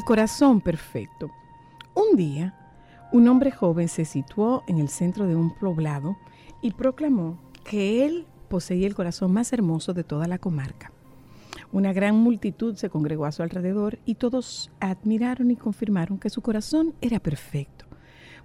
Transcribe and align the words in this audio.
El 0.00 0.06
corazón 0.06 0.62
perfecto. 0.62 1.30
Un 1.94 2.16
día, 2.16 2.54
un 3.12 3.28
hombre 3.28 3.50
joven 3.50 3.86
se 3.86 4.06
situó 4.06 4.64
en 4.66 4.78
el 4.78 4.88
centro 4.88 5.26
de 5.26 5.36
un 5.36 5.54
poblado 5.54 6.16
y 6.62 6.70
proclamó 6.70 7.38
que 7.64 8.06
él 8.06 8.24
poseía 8.48 8.86
el 8.86 8.94
corazón 8.94 9.30
más 9.34 9.52
hermoso 9.52 9.92
de 9.92 10.02
toda 10.02 10.26
la 10.26 10.38
comarca. 10.38 10.90
Una 11.70 11.92
gran 11.92 12.16
multitud 12.16 12.76
se 12.76 12.88
congregó 12.88 13.26
a 13.26 13.32
su 13.32 13.42
alrededor 13.42 13.98
y 14.06 14.14
todos 14.14 14.70
admiraron 14.80 15.50
y 15.50 15.56
confirmaron 15.56 16.16
que 16.16 16.30
su 16.30 16.40
corazón 16.40 16.94
era 17.02 17.20
perfecto, 17.20 17.84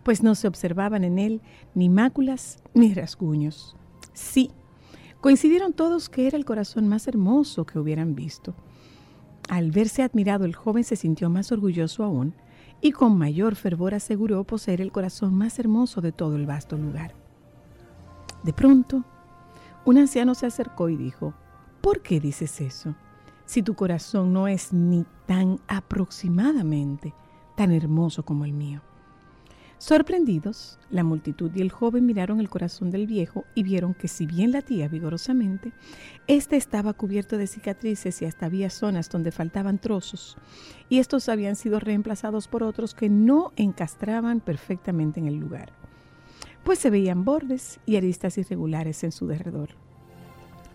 pues 0.04 0.24
no 0.24 0.36
se 0.36 0.50
observaban 0.50 1.06
en 1.06 1.18
él 1.18 1.42
ni 1.74 1.88
máculas 1.88 2.62
ni 2.74 2.94
rasguños. 2.94 3.78
Sí, 4.12 4.52
coincidieron 5.22 5.72
todos 5.72 6.10
que 6.10 6.28
era 6.28 6.36
el 6.36 6.44
corazón 6.44 6.90
más 6.90 7.08
hermoso 7.08 7.66
que 7.66 7.80
hubieran 7.80 8.14
visto. 8.14 8.56
Al 9.48 9.72
verse 9.72 10.04
admirado, 10.04 10.46
el 10.46 10.56
joven 10.56 10.84
se 10.84 10.96
sintió 10.96 11.30
más 11.30 11.52
orgulloso 11.52 12.04
aún 12.04 12.34
y 12.82 12.92
con 12.92 13.18
mayor 13.18 13.56
fervor 13.56 13.94
aseguró 13.94 14.44
poseer 14.44 14.82
el 14.82 14.92
corazón 14.92 15.34
más 15.36 15.60
hermoso 15.60 16.02
de 16.02 16.12
todo 16.12 16.36
el 16.36 16.46
vasto 16.46 16.78
lugar. 16.78 17.14
De 18.44 18.54
pronto, 18.54 19.04
un 19.86 19.98
anciano 19.98 20.36
se 20.36 20.48
acercó 20.48 20.90
y 20.90 20.98
dijo, 20.98 21.34
¿por 21.82 22.02
qué 22.02 22.20
dices 22.20 22.60
eso? 22.62 22.96
Si 23.46 23.62
tu 23.62 23.76
corazón 23.76 24.34
no 24.34 24.48
es 24.48 24.74
ni 24.74 25.06
tan 25.26 25.60
aproximadamente 25.68 27.14
tan 27.56 27.72
hermoso 27.72 28.24
como 28.24 28.46
el 28.46 28.54
mío. 28.54 28.82
Sorprendidos, 29.78 30.80
la 30.90 31.04
multitud 31.04 31.52
y 31.54 31.62
el 31.62 31.70
joven 31.70 32.06
miraron 32.06 32.40
el 32.40 32.50
corazón 32.50 32.92
del 32.92 33.08
viejo 33.08 33.44
y 33.56 33.64
vieron 33.64 33.94
que 33.94 34.08
si 34.08 34.26
bien 34.26 34.54
latía 34.54 34.88
vigorosamente, 34.88 35.74
éste 36.28 36.56
estaba 36.56 36.94
cubierto 36.94 37.38
de 37.38 37.46
cicatrices 37.46 38.22
y 38.22 38.26
hasta 38.26 38.46
había 38.46 38.70
zonas 38.70 39.10
donde 39.10 39.34
faltaban 39.34 39.78
trozos, 39.78 40.38
y 40.88 41.00
estos 41.00 41.28
habían 41.28 41.58
sido 41.58 41.82
reemplazados 41.82 42.48
por 42.48 42.64
otros 42.64 42.96
que 42.96 43.10
no 43.10 43.52
encastraban 43.58 44.40
perfectamente 44.40 45.20
en 45.20 45.28
el 45.28 45.36
lugar, 45.36 45.74
pues 46.64 46.80
se 46.80 46.90
veían 46.90 47.26
bordes 47.26 47.80
y 47.86 47.98
aristas 47.98 48.38
irregulares 48.38 49.04
en 49.04 49.12
su 49.12 49.28
derredor. 49.28 49.72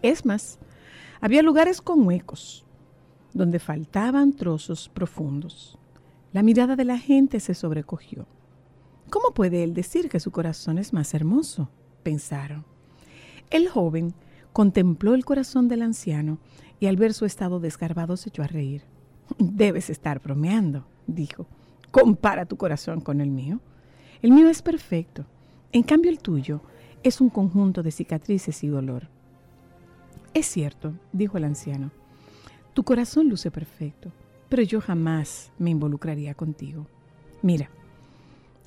Es 0.02 0.26
más, 0.26 0.58
había 1.22 1.42
lugares 1.42 1.80
con 1.80 2.06
huecos, 2.06 2.66
donde 3.32 3.58
faltaban 3.60 4.34
trozos 4.34 4.90
profundos. 4.90 5.78
La 6.32 6.42
mirada 6.42 6.76
de 6.76 6.84
la 6.84 6.98
gente 6.98 7.40
se 7.40 7.54
sobrecogió. 7.54 8.26
¿Cómo 9.10 9.32
puede 9.32 9.64
él 9.64 9.74
decir 9.74 10.08
que 10.08 10.20
su 10.20 10.30
corazón 10.30 10.78
es 10.78 10.92
más 10.92 11.14
hermoso? 11.14 11.68
pensaron. 12.02 12.64
El 13.50 13.68
joven 13.68 14.14
contempló 14.52 15.14
el 15.14 15.24
corazón 15.24 15.68
del 15.68 15.82
anciano 15.82 16.38
y 16.78 16.86
al 16.86 16.96
ver 16.96 17.12
su 17.12 17.26
estado 17.26 17.60
desgarbado 17.60 18.16
se 18.16 18.28
echó 18.30 18.42
a 18.42 18.46
reír. 18.46 18.84
Debes 19.38 19.90
estar 19.90 20.20
bromeando, 20.20 20.86
dijo. 21.06 21.46
Compara 21.90 22.46
tu 22.46 22.56
corazón 22.56 23.00
con 23.00 23.20
el 23.20 23.30
mío. 23.30 23.60
El 24.22 24.30
mío 24.30 24.48
es 24.48 24.62
perfecto. 24.62 25.26
En 25.72 25.82
cambio 25.82 26.10
el 26.10 26.20
tuyo 26.20 26.62
es 27.02 27.20
un 27.20 27.30
conjunto 27.30 27.82
de 27.82 27.90
cicatrices 27.90 28.62
y 28.62 28.68
dolor. 28.68 29.08
Es 30.34 30.46
cierto, 30.46 30.94
dijo 31.12 31.36
el 31.36 31.44
anciano. 31.44 31.90
Tu 32.74 32.84
corazón 32.84 33.28
luce 33.28 33.50
perfecto, 33.50 34.12
pero 34.48 34.62
yo 34.62 34.80
jamás 34.80 35.50
me 35.58 35.70
involucraría 35.70 36.34
contigo. 36.34 36.86
Mira, 37.42 37.70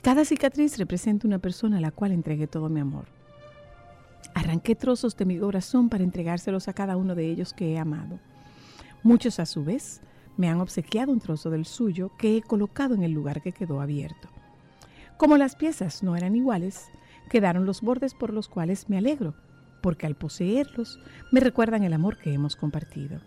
cada 0.03 0.25
cicatriz 0.25 0.77
representa 0.77 1.25
una 1.25 1.39
persona 1.39 1.77
a 1.77 1.81
la 1.81 1.91
cual 1.91 2.11
entregué 2.11 2.45
todo 2.45 2.67
mi 2.67 2.81
amor. 2.81 3.05
Arranqué 4.35 4.75
trozos 4.75 5.15
de 5.15 5.23
mi 5.23 5.39
corazón 5.39 5.87
para 5.87 6.03
entregárselos 6.03 6.67
a 6.67 6.73
cada 6.73 6.97
uno 6.97 7.15
de 7.15 7.31
ellos 7.31 7.53
que 7.53 7.71
he 7.71 7.79
amado. 7.79 8.19
Muchos 9.01 9.39
a 9.39 9.45
su 9.45 9.63
vez 9.63 10.01
me 10.35 10.49
han 10.49 10.59
obsequiado 10.59 11.13
un 11.13 11.21
trozo 11.21 11.49
del 11.49 11.65
suyo 11.65 12.11
que 12.17 12.35
he 12.35 12.41
colocado 12.41 12.95
en 12.95 13.03
el 13.03 13.13
lugar 13.13 13.41
que 13.41 13.53
quedó 13.53 13.79
abierto. 13.79 14.27
Como 15.15 15.37
las 15.37 15.55
piezas 15.55 16.03
no 16.03 16.17
eran 16.17 16.35
iguales, 16.35 16.89
quedaron 17.29 17.65
los 17.65 17.79
bordes 17.79 18.13
por 18.13 18.33
los 18.33 18.49
cuales 18.49 18.89
me 18.89 18.97
alegro, 18.97 19.35
porque 19.81 20.05
al 20.05 20.15
poseerlos 20.15 20.99
me 21.31 21.39
recuerdan 21.39 21.83
el 21.83 21.93
amor 21.93 22.17
que 22.17 22.33
hemos 22.33 22.57
compartido. 22.57 23.21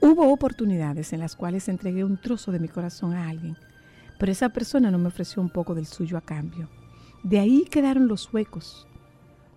Hubo 0.00 0.32
oportunidades 0.32 1.12
en 1.12 1.20
las 1.20 1.36
cuales 1.36 1.68
entregué 1.68 2.02
un 2.02 2.16
trozo 2.16 2.50
de 2.50 2.58
mi 2.58 2.66
corazón 2.66 3.14
a 3.14 3.28
alguien, 3.28 3.56
pero 4.18 4.32
esa 4.32 4.50
persona 4.50 4.90
no 4.90 4.98
me 4.98 5.08
ofreció 5.08 5.42
un 5.42 5.50
poco 5.50 5.74
del 5.74 5.86
suyo 5.86 6.16
a 6.16 6.20
cambio. 6.20 6.68
De 7.22 7.38
ahí 7.38 7.64
quedaron 7.70 8.08
los 8.08 8.32
huecos. 8.32 8.86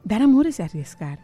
Dar 0.04 0.22
amor 0.22 0.48
es 0.48 0.60
arriesgar, 0.60 1.20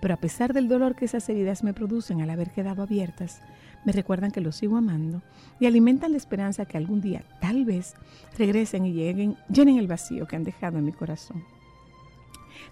pero 0.00 0.14
a 0.14 0.18
pesar 0.18 0.52
del 0.52 0.68
dolor 0.68 0.94
que 0.94 1.06
esas 1.06 1.28
heridas 1.28 1.64
me 1.64 1.74
producen 1.74 2.20
al 2.20 2.30
haber 2.30 2.50
quedado 2.50 2.82
abiertas, 2.82 3.40
me 3.84 3.92
recuerdan 3.92 4.30
que 4.30 4.40
los 4.40 4.56
sigo 4.56 4.76
amando 4.76 5.22
y 5.60 5.66
alimentan 5.66 6.12
la 6.12 6.18
esperanza 6.18 6.66
que 6.66 6.76
algún 6.76 7.00
día, 7.00 7.24
tal 7.40 7.64
vez, 7.64 7.94
regresen 8.36 8.86
y 8.86 8.92
llenen 8.92 9.78
el 9.78 9.86
vacío 9.86 10.26
que 10.26 10.36
han 10.36 10.44
dejado 10.44 10.78
en 10.78 10.84
mi 10.84 10.92
corazón. 10.92 11.44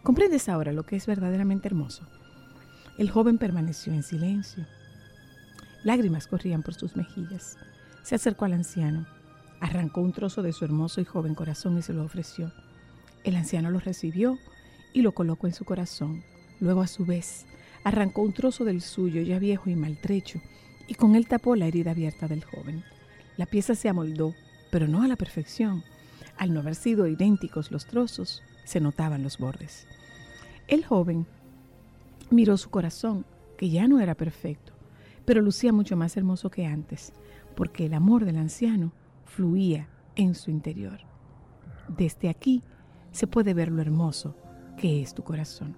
¿Comprendes 0.03 0.49
ahora 0.49 0.73
lo 0.73 0.85
que 0.85 0.97
es 0.97 1.07
verdaderamente 1.07 1.69
hermoso? 1.69 2.07
El 2.99 3.11
joven 3.11 3.39
permaneció 3.39 3.93
en 3.93 4.03
silencio. 4.03 4.67
Lágrimas 5.85 6.27
corrían 6.27 6.63
por 6.63 6.75
sus 6.75 6.97
mejillas. 6.97 7.57
Se 8.03 8.15
acercó 8.15 8.45
al 8.45 8.55
anciano, 8.55 9.07
arrancó 9.61 10.01
un 10.01 10.13
trozo 10.13 10.43
de 10.43 10.53
su 10.53 10.65
hermoso 10.65 11.01
y 11.01 11.05
joven 11.05 11.35
corazón 11.35 11.79
y 11.79 11.83
se 11.83 11.93
lo 11.93 12.05
ofreció. 12.05 12.53
El 13.25 13.37
anciano 13.37 13.71
lo 13.71 13.81
recibió 13.81 14.39
y 14.93 15.03
lo 15.03 15.13
colocó 15.13 15.47
en 15.47 15.55
su 15.55 15.65
corazón. 15.65 16.23
Luego, 16.61 16.81
a 16.81 16.87
su 16.87 17.05
vez, 17.05 17.47
arrancó 17.85 18.23
un 18.23 18.33
trozo 18.33 18.65
del 18.65 18.81
suyo, 18.81 19.23
ya 19.23 19.39
viejo 19.39 19.69
y 19.71 19.77
maltrecho, 19.77 20.41
y 20.87 20.95
con 20.95 21.15
él 21.15 21.27
tapó 21.27 21.57
la 21.57 21.67
herida 21.67 21.91
abierta 21.91 22.29
del 22.29 22.45
joven. 22.45 22.85
La 23.37 23.47
pieza 23.47 23.75
se 23.75 23.89
amoldó, 23.89 24.35
pero 24.71 24.89
no 24.89 25.03
a 25.03 25.09
la 25.09 25.17
perfección. 25.17 25.83
Al 26.39 26.55
no 26.55 26.61
haber 26.61 26.75
sido 26.75 27.07
idénticos 27.07 27.71
los 27.71 27.87
trozos, 27.87 28.43
se 28.65 28.81
notaban 28.81 29.23
los 29.23 29.39
bordes. 29.39 29.87
El 30.69 30.85
joven 30.85 31.27
miró 32.31 32.57
su 32.57 32.71
corazón, 32.71 33.25
que 33.57 33.71
ya 33.71 33.89
no 33.89 34.01
era 34.01 34.15
perfecto, 34.15 34.73
pero 35.25 35.41
lucía 35.41 35.73
mucho 35.73 35.97
más 35.97 36.17
hermoso 36.17 36.51
que 36.51 36.67
antes, 36.67 37.13
porque 37.55 37.87
el 37.87 37.95
amor 37.95 38.25
del 38.25 38.37
anciano 38.37 38.93
fluía 39.37 39.87
en 40.15 40.35
su 40.35 40.51
interior. 40.51 41.01
Desde 41.89 42.31
aquí 42.31 42.63
se 43.13 43.27
puede 43.27 43.53
ver 43.53 43.71
lo 43.71 43.83
hermoso 43.83 44.35
que 44.79 45.03
es 45.03 45.13
tu 45.13 45.23
corazón. 45.23 45.77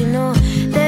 Que 0.00 0.06
no 0.06 0.79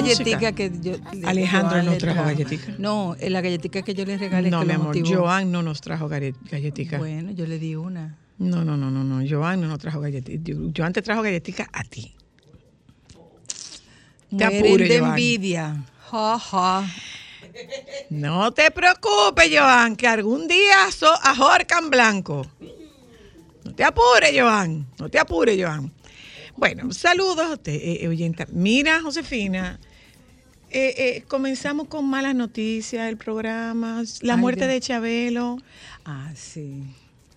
galletica 0.00 0.52
que 0.52 0.70
yo. 0.80 0.94
Alejandro 1.24 1.70
Joan 1.72 1.84
no 1.86 1.90
le 1.92 1.96
trajo 1.98 2.22
galletica. 2.24 2.74
No, 2.78 3.16
eh, 3.18 3.30
la 3.30 3.40
galletica 3.40 3.82
que 3.82 3.94
yo 3.94 4.04
le 4.04 4.16
regalé 4.18 4.50
No, 4.50 4.60
que 4.60 4.66
mi 4.66 4.72
amor, 4.72 4.86
motivó. 4.96 5.22
Joan 5.22 5.50
no 5.52 5.62
nos 5.62 5.80
trajo 5.80 6.08
galle- 6.08 6.34
galletica. 6.50 6.98
Bueno, 6.98 7.30
yo 7.32 7.46
le 7.46 7.58
di 7.58 7.74
una. 7.76 8.16
No, 8.38 8.64
no, 8.64 8.76
no, 8.76 8.90
no, 8.90 9.02
no. 9.04 9.24
Joan 9.28 9.60
no 9.60 9.68
nos 9.68 9.78
trajo 9.78 10.00
galletica. 10.00 10.52
Joan 10.76 10.92
te 10.92 11.02
trajo 11.02 11.22
galletica 11.22 11.68
a 11.72 11.82
ti. 11.84 12.14
Te 14.28 14.34
Mueren 14.44 14.58
apure, 14.64 14.88
de 14.88 14.98
Joan. 14.98 15.10
envidia. 15.10 15.84
Ja, 16.10 16.38
ja. 16.38 16.84
No 18.10 18.52
te 18.52 18.70
preocupes, 18.70 19.48
Joan, 19.50 19.96
que 19.96 20.06
algún 20.06 20.46
día 20.46 20.90
so 20.90 21.08
ahorcan 21.22 21.88
blanco. 21.90 22.46
No 23.64 23.72
te 23.74 23.84
apures, 23.84 24.30
Joan. 24.36 24.86
No 24.98 25.08
te 25.08 25.18
apures, 25.18 25.56
Joan. 25.60 25.92
Bueno, 26.56 26.92
saludos 26.92 27.38
a 27.40 27.52
usted, 27.54 27.72
eh, 27.74 27.98
eh, 28.04 28.08
oyenta. 28.08 28.46
Mira, 28.52 29.00
Josefina, 29.02 29.78
eh, 30.70 30.94
eh, 30.98 31.24
comenzamos 31.28 31.88
con 31.88 32.04
malas 32.06 32.34
noticias 32.34 33.08
el 33.08 33.16
programa. 33.16 34.02
La 34.22 34.34
Ay, 34.34 34.40
muerte 34.40 34.62
Dios. 34.66 34.74
de 34.74 34.80
Chabelo. 34.80 35.58
Ah, 36.04 36.30
sí. 36.34 36.82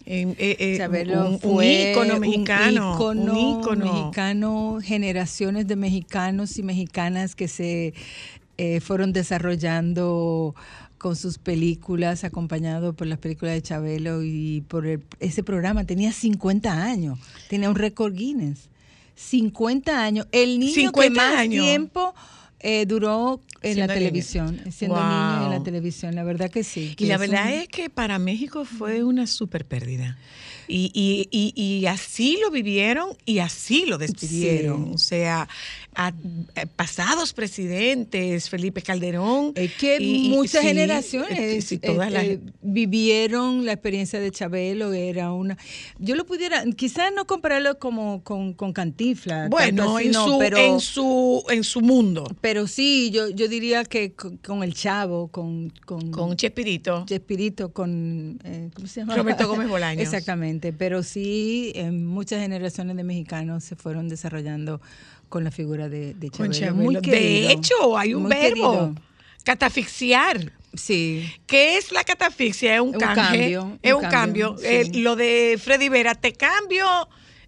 Eh, 0.06 0.34
eh, 0.40 0.76
Chabelo 0.78 1.28
un, 1.28 1.34
un 1.34 1.40
fue 1.40 1.92
ícono 1.92 2.20
mexicano. 2.20 2.90
Un 2.92 2.96
ícono, 2.96 3.34
un 3.34 3.60
ícono. 3.60 3.86
mexicano, 3.94 4.80
generaciones 4.82 5.68
de 5.68 5.76
mexicanos 5.76 6.58
y 6.58 6.64
mexicanas 6.64 7.36
que 7.36 7.48
se 7.48 7.94
eh, 8.58 8.80
fueron 8.82 9.14
desarrollando 9.14 10.56
con 10.98 11.16
sus 11.16 11.38
películas, 11.38 12.24
acompañado 12.26 12.94
por 12.94 13.08
las 13.08 13.20
películas 13.20 13.54
de 13.54 13.62
Chabelo 13.62 14.22
y 14.24 14.62
por 14.68 14.86
el- 14.86 15.04
ese 15.20 15.44
programa. 15.44 15.86
Tenía 15.86 16.12
50 16.12 16.84
años, 16.84 17.20
tenía 17.48 17.70
un 17.70 17.76
récord 17.76 18.14
Guinness. 18.14 18.68
50 19.16 20.04
años. 20.04 20.28
El 20.32 20.60
niño 20.60 20.74
que 20.74 20.80
50 20.82 21.22
más 21.32 21.36
años. 21.40 21.64
tiempo 21.66 22.14
eh, 22.62 22.86
duró 22.86 23.42
en 23.62 23.74
Siendo 23.76 23.88
la 23.94 23.94
televisión, 24.00 24.62
siendo 24.72 24.96
Wow. 24.98 25.06
niño 25.06 25.46
en 25.46 25.50
la 25.52 25.64
televisión. 25.64 26.16
La 26.16 26.24
verdad 26.24 26.50
que 26.50 26.64
sí. 26.64 26.96
Y 26.98 27.06
la 27.06 27.18
verdad 27.18 27.46
un- 27.48 27.54
es 27.54 27.68
que 27.68 27.90
para 27.90 28.20
México 28.20 28.66
fue 28.66 29.04
una 29.04 29.28
super 29.28 29.66
pérdida. 29.66 30.18
Y, 30.68 30.92
y- 30.94 31.28
y- 31.32 31.54
y 31.80 31.86
así 31.88 32.38
lo 32.42 32.52
vivieron 32.52 33.10
y 33.26 33.40
así 33.40 33.86
lo 33.88 33.98
despidieron. 33.98 34.86
Sí. 34.86 34.92
O 34.94 34.98
sea, 35.00 35.50
a- 35.96 36.08
a 36.08 36.66
pasados 36.76 37.34
presidentes, 37.34 38.50
Felipe 38.50 38.82
Calderón. 38.82 39.52
Es 39.56 39.74
que 39.76 39.98
y- 40.00 40.30
muchas 40.30 40.62
generaciones 40.64 41.38
eh, 41.40 41.62
sí, 41.62 41.78
todas 41.78 42.10
eh, 42.10 42.12
las- 42.12 42.24
eh, 42.24 42.40
vivieron 42.62 43.66
la 43.66 43.74
experiencia 43.74 44.20
de 44.20 44.32
Chabelo, 44.32 44.94
era 44.94 45.32
una... 45.34 45.58
Yo 45.98 46.16
lo 46.16 46.26
pudiera, 46.26 46.64
quizás 46.76 47.12
no 47.16 47.26
compararlo 47.26 47.80
como 47.80 48.24
con, 48.24 48.54
con 48.54 48.74
Cantinflas. 48.74 49.50
bueno, 49.50 49.98
así, 49.98 50.08
en, 50.08 50.12
no, 50.14 50.26
su, 50.28 50.40
pero, 50.40 50.58
en, 50.58 50.80
su, 50.80 51.44
en 51.50 51.64
su 51.64 51.82
mundo, 51.82 52.24
pero 52.42 52.68
sí, 52.68 53.12
yo, 53.12 53.30
yo 53.30 53.48
diría 53.48 53.84
que 53.84 54.14
con, 54.14 54.38
con 54.38 54.64
El 54.64 54.74
Chavo, 54.74 55.28
con... 55.30 55.72
Con, 55.86 56.12
con 56.12 56.36
Chespirito. 56.36 57.06
Chespirito, 57.06 57.72
con... 57.74 58.40
eh, 58.44 58.70
¿Cómo 58.74 58.88
se 58.88 59.02
llama? 59.02 59.16
Roberto 59.16 59.48
Gómez 59.48 59.68
Bolaños. 59.70 60.02
Exactamente, 60.04 60.72
pero 60.74 61.04
sí, 61.04 61.74
muchas 61.92 62.42
generaciones 62.42 62.96
de 62.96 63.04
mexicanos 63.04 63.64
se 63.64 63.76
fueron 63.76 64.08
desarrollando 64.10 64.82
con 65.30 65.44
la 65.44 65.52
figura 65.52 65.88
de, 65.90 66.14
de 66.16 66.30
Chabelo. 66.30 66.54
Chabelo. 66.54 66.76
Muy 66.76 66.96
de 66.96 67.52
hecho, 67.52 67.98
hay 67.98 68.14
un 68.14 68.24
muy 68.24 68.32
verbo. 68.32 68.48
querido. 68.50 68.96
Catafixiar. 69.44 70.54
Sí. 70.76 71.28
¿Qué 71.48 71.78
es 71.78 71.92
la 71.92 72.04
catafixia? 72.04 72.76
Es 72.76 72.82
un, 72.82 72.90
Un 72.90 72.94
canje, 73.00 73.16
cambio, 73.16 73.80
Es 73.82 73.94
un 73.94 74.02
cambio. 74.04 74.56
Eh, 74.64 74.92
lo 74.94 75.16
de 75.16 75.60
Freddy 75.62 75.90
Vera, 75.90 76.14
te 76.16 76.34
cambio. 76.34 76.86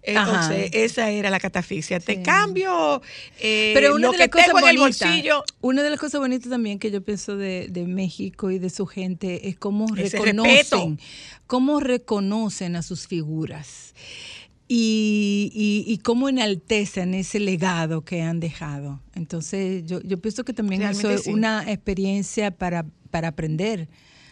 Entonces, 0.04 0.70
Ajá. 0.70 0.78
esa 0.84 1.10
era 1.10 1.30
la 1.30 1.38
catafixia. 1.38 2.00
Te 2.00 2.22
cambio 2.22 3.00
eh, 3.38 3.70
Pero 3.72 3.94
una 3.94 4.06
lo 4.08 4.10
de 4.12 4.16
que 4.18 4.22
las 4.24 4.30
cosas 4.30 4.46
tengo 4.46 4.58
en 4.58 4.68
el 4.70 4.78
bonitas, 4.78 5.08
bolsillo. 5.08 5.44
una 5.60 5.82
de 5.84 5.90
las 5.90 6.00
cosas 6.00 6.20
bonitas 6.20 6.50
también 6.50 6.80
que 6.80 6.90
yo 6.90 7.02
pienso 7.04 7.36
de, 7.36 7.68
de 7.70 7.86
México 7.86 8.50
y 8.50 8.58
de 8.58 8.68
su 8.68 8.86
gente 8.86 9.48
es 9.48 9.56
cómo 9.56 9.86
Ese 9.96 10.18
reconocen, 10.18 10.56
respeto. 10.56 10.96
cómo 11.46 11.78
reconocen 11.78 12.74
a 12.74 12.82
sus 12.82 13.06
figuras 13.06 13.94
y, 14.74 15.50
y, 15.54 15.92
y 15.92 15.98
cómo 15.98 16.30
enaltecen 16.30 17.12
ese 17.12 17.38
legado 17.40 18.02
que 18.06 18.22
han 18.22 18.40
dejado. 18.40 19.00
Entonces, 19.14 19.84
yo, 19.86 20.00
yo 20.00 20.18
pienso 20.18 20.44
que 20.44 20.54
también 20.54 20.80
eso 20.80 20.92
Realmente 21.02 21.14
es 21.14 21.24
sí. 21.24 21.30
una 21.30 21.70
experiencia 21.70 22.50
para, 22.52 22.86
para 23.10 23.28
aprender. 23.28 23.88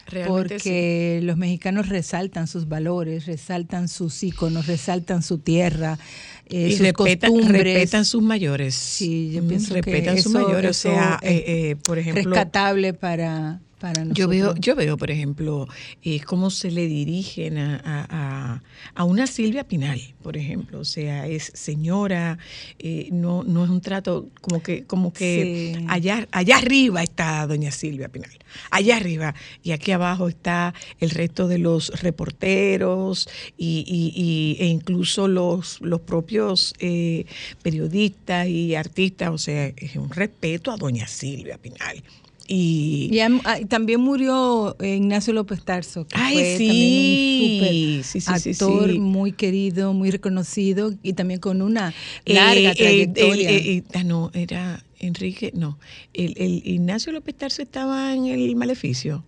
Realmente 0.06 0.54
porque 0.54 1.20
los 1.22 1.36
mexicanos 1.36 1.88
resaltan 1.90 2.46
sus 2.46 2.66
valores, 2.68 3.26
resaltan 3.26 3.86
sus 3.86 4.22
íconos, 4.24 4.66
resaltan 4.66 5.22
su 5.22 5.38
tierra, 5.38 5.98
eh, 6.46 6.68
y 6.68 6.72
sus 6.72 6.80
respetan, 6.80 7.30
costumbres. 7.32 7.74
respetan 7.74 8.04
sus 8.06 8.22
mayores. 8.22 8.74
Sí, 8.74 9.30
yo 9.32 9.42
Mm, 9.42 9.48
pienso 9.48 9.74
que 9.74 9.82
respetan 9.82 10.16
sus 10.16 10.26
eso- 10.26 10.30
mayores. 10.42 10.70
eso 10.78 10.90
o 10.90 10.94
sea, 10.94 11.18
es 11.22 11.30
eh, 11.30 11.44
eh, 11.70 11.76
por 11.76 11.98
ejemplo, 11.98 12.34
rescatable 12.34 12.94
para, 12.94 13.60
para 13.80 14.04
nosotros. 14.04 14.18
Yo 14.18 14.28
veo, 14.28 14.54
yo 14.56 14.76
veo, 14.76 14.96
por 14.96 15.10
ejemplo, 15.10 15.66
eh, 16.02 16.20
cómo 16.20 16.50
se 16.50 16.70
le 16.70 16.86
dirigen 16.86 17.58
a, 17.58 17.80
a- 17.84 18.62
a- 18.94 19.04
una 19.04 19.26
Silvia 19.26 19.64
Pinal, 19.64 20.00
por 20.22 20.36
ejemplo. 20.36 20.78
O 20.80 20.84
sea, 20.84 21.26
es 21.26 21.50
señora, 21.54 22.38
eh, 22.78 23.08
no, 23.10 23.42
no 23.42 23.64
es 23.64 23.70
un 23.70 23.80
trato 23.80 24.28
como 24.40 24.62
que, 24.62 24.84
como 24.84 25.12
que 25.12 25.74
Sí. 25.76 25.84
allá, 25.88 26.28
allá 26.30 26.58
arriba 26.58 27.02
está 27.02 27.46
doña 27.46 27.70
Silvia 27.70 28.08
Pinal. 28.08 28.30
Allá 28.70 28.96
arriba. 28.96 29.34
Y 29.62 29.72
aquí 29.72 29.90
abajo 29.92 30.28
está 30.28 30.74
el 31.00 31.10
resto 31.10 31.48
de 31.48 31.58
los 31.58 31.88
reporteros 32.02 33.28
y, 33.56 33.84
y- 33.88 34.12
y- 34.14 34.56
e 34.62 34.66
incluso 34.66 35.26
los, 35.28 35.80
los 35.80 36.00
propios 36.00 36.74
eh, 36.80 37.24
periodistas 37.62 38.46
y 38.48 38.74
artistas. 38.74 39.30
O 39.30 39.38
sea, 39.38 39.66
es 39.76 39.96
un 39.96 40.10
respeto 40.10 40.70
a 40.70 40.76
doña 40.76 41.06
Silvia 41.06 41.56
Pinal. 41.58 42.02
Y, 42.52 43.08
Y 43.12 43.20
am- 43.20 43.40
ah, 43.44 43.60
y 43.60 43.64
también 43.66 44.00
murió 44.00 44.74
eh, 44.80 44.96
Ignacio 44.96 45.32
López 45.32 45.62
Tarso, 45.64 46.04
que 46.08 46.16
Ay, 46.18 46.34
fue 46.34 46.56
sí. 46.58 46.66
también 46.66 46.98
un 46.98 47.46
super 47.56 47.72
sí, 48.04 48.20
sí, 48.20 48.50
actor 48.50 48.90
sí. 48.90 48.98
muy 48.98 49.30
querido, 49.30 49.92
muy 49.94 50.10
reconocido 50.10 50.92
y 51.04 51.12
también 51.12 51.38
con 51.38 51.62
una 51.62 51.94
larga 52.26 52.72
eh, 52.72 52.74
trayectoria. 52.74 53.50
el- 53.50 53.56
eh, 53.56 53.76
eh, 53.76 53.82
ah, 53.94 54.02
no, 54.02 54.32
era 54.34 54.82
Enrique, 54.98 55.52
no. 55.54 55.78
El, 56.12 56.34
el 56.38 56.62
Ignacio 56.66 57.12
López 57.12 57.36
Tarso 57.36 57.62
estaba 57.62 58.12
en 58.16 58.26
el 58.26 58.56
maleficio. 58.56 59.22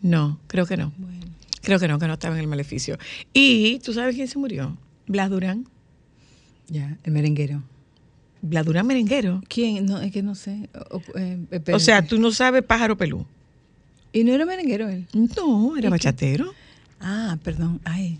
No, 0.00 0.40
creo 0.46 0.64
que 0.64 0.78
no. 0.78 0.92
Bueno, 0.96 1.26
Creo 1.60 1.78
que 1.78 1.86
no, 1.86 1.98
que 1.98 2.06
no 2.06 2.14
estaba 2.14 2.34
en 2.34 2.40
el 2.40 2.46
maleficio. 2.46 2.96
Y 3.34 3.78
tú 3.80 3.92
sabes 3.92 4.14
quién 4.16 4.26
se 4.26 4.38
murió? 4.38 4.78
Blas 5.06 5.28
Durán. 5.28 5.66
ya, 6.68 6.96
el 7.04 7.12
merenguero. 7.12 7.62
Blas 8.42 8.64
Durán 8.64 8.86
merenguero. 8.86 9.42
¿Quién? 9.48 9.86
No, 9.86 10.00
es 10.00 10.12
que 10.12 10.22
no 10.22 10.34
sé. 10.34 10.68
O, 10.90 11.00
eh, 11.16 11.38
O 11.72 11.78
sea, 11.78 12.06
tú 12.06 12.18
no 12.18 12.30
sabes 12.32 12.62
pájaro 12.62 12.96
pelú. 12.96 13.26
¿Y 14.12 14.24
no 14.24 14.32
era 14.32 14.44
merenguero 14.46 14.88
él? 14.88 15.06
No, 15.36 15.76
era 15.76 15.90
bachatero. 15.90 16.52
Ah, 17.00 17.38
perdón. 17.42 17.80
Ay. 17.84 18.18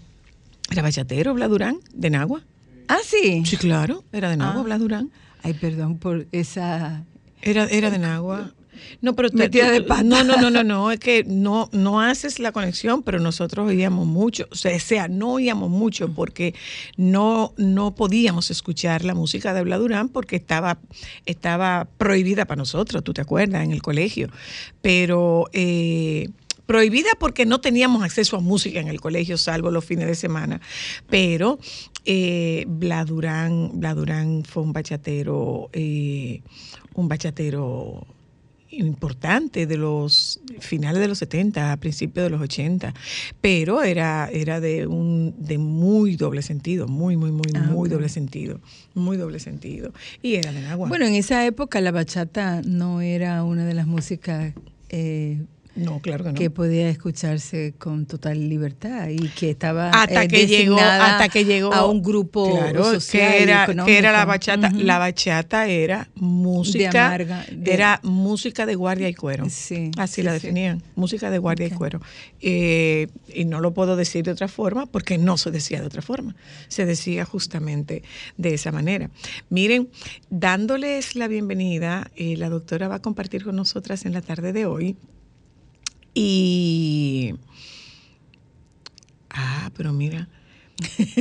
Era 0.71 0.83
bachatero, 0.83 1.35
Blas 1.35 1.49
Durán, 1.51 1.79
de 1.93 2.11
Nagua. 2.11 2.43
Ah, 2.87 2.99
sí. 3.05 3.43
Sí, 3.45 3.57
claro, 3.57 4.05
era 4.13 4.31
de 4.31 4.37
Nagua, 4.37 4.61
Ah. 4.61 4.65
Blas 4.65 4.79
Durán. 4.81 5.11
Ay, 5.43 5.55
perdón 5.55 5.99
por 5.99 6.27
esa... 6.33 7.05
Era, 7.43 7.65
era 7.65 7.91
de 7.91 7.99
Nagua. 7.99 8.53
No, 9.01 9.15
pero 9.15 9.29
Metida 9.33 9.67
tú- 9.67 9.73
de 9.73 9.83
pata. 9.83 10.03
No, 10.03 10.25
no, 10.25 10.37
no, 10.37 10.51
no, 10.51 10.65
no, 10.65 10.91
es 10.91 11.01
que 11.01 11.25
no, 11.25 11.69
no 11.73 12.01
haces 12.01 12.39
la 12.39 12.53
conexión, 12.53 13.03
pero 13.03 13.19
nosotros 13.21 13.69
oíamos 13.69 14.07
mucho, 14.07 14.47
o 14.51 14.55
sea, 14.55 15.09
no 15.09 15.33
oíamos 15.33 15.71
mucho 15.71 16.13
porque 16.13 16.55
no, 16.97 17.55
no 17.57 17.95
podíamos 17.95 18.51
escuchar 18.51 19.05
la 19.05 19.15
música 19.15 19.55
de 19.55 19.63
Bla 19.63 19.79
Durán 19.79 20.09
porque 20.09 20.37
estaba, 20.37 20.79
estaba 21.27 21.89
prohibida 21.99 22.45
para 22.45 22.59
nosotros, 22.59 23.03
tú 23.05 23.13
te 23.13 23.21
acuerdas, 23.21 23.65
en 23.65 23.73
el 23.73 23.83
colegio. 23.83 24.29
Pero 24.83 25.47
eh, 25.53 26.29
prohibida 26.67 27.11
porque 27.19 27.47
no 27.47 27.61
teníamos 27.61 28.03
acceso 28.03 28.37
a 28.37 28.41
música 28.41 28.81
en 28.81 28.89
el 28.89 29.01
colegio, 29.01 29.37
salvo 29.39 29.71
los 29.71 29.85
fines 29.85 30.07
de 30.07 30.15
semana. 30.15 30.61
Pero 31.09 31.59
eh, 32.05 32.65
Bla 32.69 33.05
Durán, 33.05 33.73
Bla 33.75 33.95
Durán 33.95 34.45
fue 34.45 34.63
un 34.63 34.73
bachatero, 34.73 35.69
eh, 35.73 36.43
un 36.95 37.09
bachatero 37.09 38.07
importante 38.71 39.67
de 39.67 39.77
los 39.77 40.41
finales 40.61 41.01
de 41.01 41.09
los 41.09 41.19
70, 41.19 41.73
a 41.73 41.77
principios 41.77 42.25
de 42.25 42.31
los 42.31 42.41
80, 42.41 42.95
pero 43.41 43.83
era, 43.83 44.29
era 44.33 44.61
de 44.61 44.87
un 44.87 45.35
de 45.39 45.59
muy 45.59 46.17
doble 46.17 46.43
sentido, 46.43 46.87
muy, 46.87 47.17
muy, 47.17 47.33
muy, 47.33 47.51
Ah, 47.55 47.63
muy 47.71 47.89
doble 47.89 48.09
sentido, 48.09 48.61
muy 48.95 49.17
doble 49.17 49.41
sentido. 49.41 49.93
Y 50.23 50.35
era 50.35 50.53
de 50.53 50.61
Nagua. 50.61 50.89
Bueno, 50.89 51.07
en 51.07 51.15
esa 51.15 51.45
época 51.47 51.81
la 51.81 51.91
bachata 51.91 52.63
no 52.63 53.01
era 53.01 53.43
una 53.45 53.67
de 53.67 53.75
las 53.75 53.87
músicas 53.87 54.55
eh, 54.89 55.43
no, 55.85 56.01
claro 56.01 56.25
que 56.25 56.31
no. 56.33 56.39
que 56.39 56.51
podía 56.51 56.89
escucharse 56.89 57.75
con 57.79 58.07
total 58.07 58.49
libertad 58.49 59.09
y 59.09 59.29
que 59.29 59.51
estaba 59.51 59.91
hasta 59.91 60.25
eh, 60.25 60.29
que 60.29 60.47
llegó 60.47 60.79
hasta 60.79 61.29
que 61.29 61.45
llegó 61.45 61.73
a 61.75 61.87
un 61.87 62.03
grupo 62.03 62.51
claro, 62.51 62.85
social 62.85 63.33
que 63.33 63.43
era 63.43 63.67
que 63.85 63.99
era 63.99 64.13
la 64.13 64.25
bachata 64.25 64.71
la 64.73 64.99
bachata 64.99 65.67
era 65.67 66.09
música 66.15 67.07
amarga, 67.09 67.45
de- 67.51 67.73
era 67.73 68.01
música 68.03 68.67
de 68.67 68.75
guardia 68.75 69.09
y 69.09 69.15
cuero. 69.15 69.47
Sí, 69.49 69.91
así 69.99 70.17
sí, 70.17 70.23
la 70.23 70.33
sí. 70.33 70.41
definían 70.47 70.83
música 70.97 71.31
de 71.31 71.39
guardia 71.39 71.67
y 71.67 71.71
cuero. 71.71 72.01
Eh, 72.41 73.09
y 73.35 73.45
no 73.45 73.61
lo 73.61 73.73
puedo 73.75 73.97
decir 73.97 74.25
de 74.25 74.33
otra 74.33 74.49
forma 74.49 74.87
porque 74.87 75.19
no 75.19 75.37
se 75.37 75.51
decía 75.51 75.81
de 75.81 75.87
otra 75.87 76.03
forma. 76.03 76.35
Se 76.69 76.87
decía 76.87 77.25
justamente 77.25 78.03
de 78.37 78.55
esa 78.55 78.73
manera. 78.73 79.11
Miren 79.49 79.89
dándoles 80.31 81.17
la 81.17 81.29
bienvenida 81.29 82.11
eh, 82.17 82.37
la 82.37 82.49
doctora 82.49 82.89
va 82.89 82.97
a 82.97 83.03
compartir 83.03 83.45
con 83.45 83.57
nosotras 83.57 84.05
en 84.05 84.13
la 84.13 84.21
tarde 84.23 84.53
de 84.53 84.67
hoy 84.67 84.97
y 86.15 87.35
Ah, 89.31 89.71
pero 89.77 89.93
mira, 89.93 90.29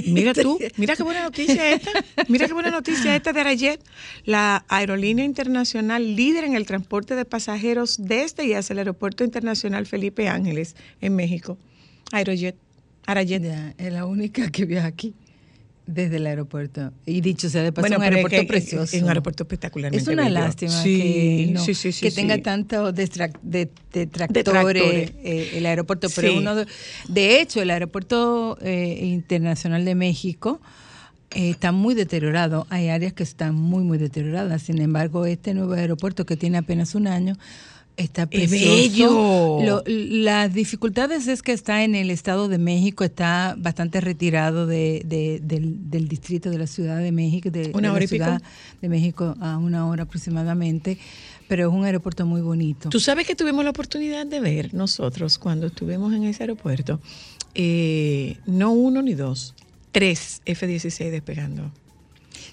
Mira 0.07 0.33
tú, 0.33 0.57
mira 0.77 0.95
qué 0.95 1.03
buena 1.03 1.23
noticia 1.23 1.71
esta. 1.71 1.91
Mira 2.27 2.47
qué 2.47 2.53
buena 2.53 2.71
noticia 2.71 3.15
esta 3.15 3.33
de 3.33 3.41
Arayet, 3.41 3.81
la 4.23 4.65
aerolínea 4.69 5.25
internacional 5.25 6.15
líder 6.15 6.45
en 6.45 6.55
el 6.55 6.65
transporte 6.65 7.15
de 7.15 7.25
pasajeros 7.25 7.97
desde 7.99 8.45
y 8.45 8.53
hacia 8.53 8.73
el 8.73 8.79
Aeropuerto 8.79 9.23
Internacional 9.23 9.85
Felipe 9.85 10.29
Ángeles 10.29 10.75
en 11.01 11.15
México. 11.15 11.57
Aerojet, 12.11 12.55
Arayet. 13.05 13.43
Ya, 13.43 13.73
es 13.77 13.91
la 13.91 14.05
única 14.05 14.49
que 14.49 14.65
viaja 14.65 14.87
aquí 14.87 15.13
desde 15.91 16.17
el 16.17 16.27
aeropuerto. 16.27 16.91
Y 17.05 17.21
dicho 17.21 17.49
sea 17.49 17.63
de 17.63 17.71
paso, 17.71 17.83
Bueno, 17.83 17.97
un 17.97 18.03
es 18.03 18.09
aeropuerto 18.09 18.41
que 18.41 18.47
precioso. 18.47 18.95
Es 18.95 19.01
un 19.01 19.09
aeropuerto 19.09 19.43
espectacularmente 19.43 20.01
Es 20.03 20.07
una 20.07 20.23
bello. 20.23 20.33
lástima 20.39 20.71
Sí, 20.83 20.97
que, 21.47 21.51
no- 21.53 21.63
sí, 21.63 21.73
sí, 21.73 21.91
que 21.93 22.11
tenga 22.11 22.37
tantos 22.39 22.93
detrac- 22.93 23.39
de- 23.41 23.69
detractores 23.91 24.45
Detractores. 24.45 25.11
eh, 25.23 25.51
el 25.55 25.65
aeropuerto, 25.65 26.07
pero 26.15 26.37
uno 26.37 26.55
de, 26.55 26.65
de 27.07 27.41
hecho 27.41 27.61
el 27.61 27.71
aeropuerto 27.71 28.57
eh, 28.61 28.99
internacional 29.03 29.83
de 29.85 29.95
México 29.95 30.61
eh, 31.31 31.49
está 31.51 31.71
muy 31.71 31.93
deteriorado. 31.95 32.65
Hay 32.69 32.89
áreas 32.89 33.13
que 33.13 33.23
están 33.23 33.55
muy 33.55 33.83
muy 33.83 33.97
deterioradas. 33.97 34.61
Sin 34.63 34.79
embargo, 34.81 35.25
este 35.25 35.53
nuevo 35.53 35.73
aeropuerto 35.73 36.25
que 36.25 36.37
tiene 36.37 36.57
apenas 36.57 36.95
un 36.95 37.07
año 37.07 37.37
está 37.99 38.23
¡Es 38.23 38.27
precioso. 38.49 39.57
bello! 39.57 39.59
Lo- 39.65 39.83
las 39.87 40.53
dificultades 40.53 41.27
es 41.27 41.41
que 41.43 41.51
está 41.51 41.83
en 41.83 41.93
el 41.95 42.09
Estado 42.09 42.47
de 42.47 42.57
México, 42.57 43.03
está 43.03 43.55
bastante 43.57 44.01
retirado 44.01 44.65
de, 44.67 45.03
de- 45.05 45.39
del, 45.43 45.89
del 45.89 46.07
distrito 46.07 46.49
de 46.49 46.57
la 46.57 46.67
Ciudad 46.67 46.97
de 46.99 47.11
México, 47.11 47.49
de, 47.51 47.71
¿Una 47.73 47.89
de 47.89 47.89
hora 47.89 47.99
la 47.99 48.05
y 48.05 48.07
pico? 48.07 48.23
Ciudad 48.25 48.41
de 48.81 48.89
México 48.89 49.35
a 49.39 49.57
una 49.57 49.87
hora 49.87 50.03
aproximadamente, 50.03 50.97
pero 51.47 51.67
es 51.69 51.73
un 51.73 51.83
aeropuerto 51.85 52.25
muy 52.25 52.41
bonito. 52.41 52.89
Tú 52.89 52.99
sabes 52.99 53.25
que 53.27 53.35
tuvimos 53.35 53.63
la 53.63 53.71
oportunidad 53.71 54.25
de 54.25 54.39
ver 54.39 54.73
nosotros 54.73 55.37
cuando 55.37 55.67
estuvimos 55.67 56.13
en 56.13 56.23
ese 56.23 56.43
aeropuerto, 56.43 56.99
eh, 57.55 58.37
no 58.45 58.71
uno 58.71 59.01
ni 59.01 59.13
dos, 59.15 59.55
tres 59.91 60.41
F-16 60.45 61.09
despegando. 61.11 61.71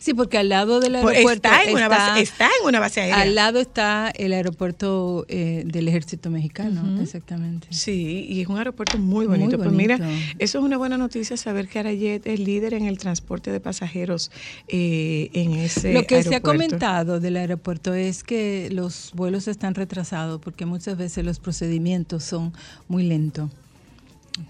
Sí, 0.06 0.14
porque 0.14 0.38
al 0.38 0.48
lado 0.50 0.78
del 0.78 0.92
Pues 1.02 1.16
aeropuerto 1.16 1.48
está, 1.48 1.64
en 1.64 1.74
una 1.74 1.88
base, 1.88 2.20
está 2.20 2.44
en 2.60 2.68
una 2.68 2.78
base 2.78 3.00
aérea. 3.00 3.22
al 3.22 3.34
lado 3.34 3.58
está 3.58 4.12
el 4.14 4.32
aeropuerto 4.34 5.26
eh, 5.28 5.64
del 5.66 5.88
ejército 5.88 6.30
mexicano, 6.30 7.02
exactamente. 7.02 7.66
Sí, 7.70 8.24
y 8.28 8.40
es 8.40 8.46
un 8.46 8.56
aeropuerto 8.56 8.98
muy 8.98 9.26
Muy 9.26 9.36
bonito. 9.36 9.58
Pues 9.58 9.72
mira, 9.72 9.98
eso 10.38 10.58
es 10.58 10.64
una 10.64 10.76
buena 10.76 10.96
noticia 10.96 11.36
saber 11.36 11.66
que 11.66 11.80
Arayet 11.80 12.24
es 12.24 12.38
líder 12.38 12.74
en 12.74 12.84
el 12.86 12.98
transporte 12.98 13.50
de 13.50 13.58
pasajeros 13.58 14.30
eh, 14.68 15.28
en 15.32 15.54
ese 15.54 15.92
Lo 15.92 16.04
que 16.04 16.22
se 16.22 16.28
ha 16.28 16.38
aeropuerto. 16.38 16.42
comentado 16.68 17.18
del 17.18 17.36
aeropuerto 17.36 17.92
es 17.92 18.22
que 18.22 18.68
los 18.70 19.10
vuelos 19.12 19.48
están 19.48 19.74
retrasados 19.74 20.40
porque 20.40 20.66
muchas 20.66 20.96
veces 20.96 21.24
los 21.24 21.40
procedimientos 21.40 22.22
son 22.22 22.52
muy 22.86 23.02
lentos, 23.02 23.50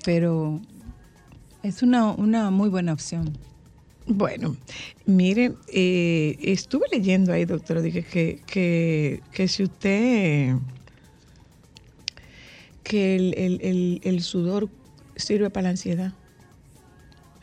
pero 0.04 0.60
es 1.62 1.82
una, 1.82 2.10
una 2.12 2.50
muy 2.50 2.68
buena 2.68 2.92
opción. 2.92 3.38
Bueno, 4.08 4.56
mire, 5.04 5.56
eh, 5.66 6.36
estuve 6.40 6.86
leyendo 6.92 7.32
ahí, 7.32 7.44
doctor, 7.44 7.82
dije 7.82 8.04
que, 8.04 8.44
que, 8.46 9.24
que 9.32 9.48
si 9.48 9.64
usted, 9.64 10.54
que 12.82 13.16
el, 13.16 13.34
el- 13.36 13.60
el- 13.62 14.00
el 14.04 14.22
sudor 14.22 14.70
sirve 15.16 15.50
para 15.50 15.64
la 15.64 15.68
ansiedad. 15.70 16.12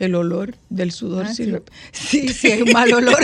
El 0.05 0.15
olor 0.15 0.55
del 0.69 0.91
sudor 0.91 1.25
Ah, 1.29 1.33
sirve. 1.33 1.61
Sí, 1.91 2.27
sí, 2.29 2.51
hay 2.51 2.61
un 2.63 2.71
mal 2.71 2.91
olor. 2.93 3.23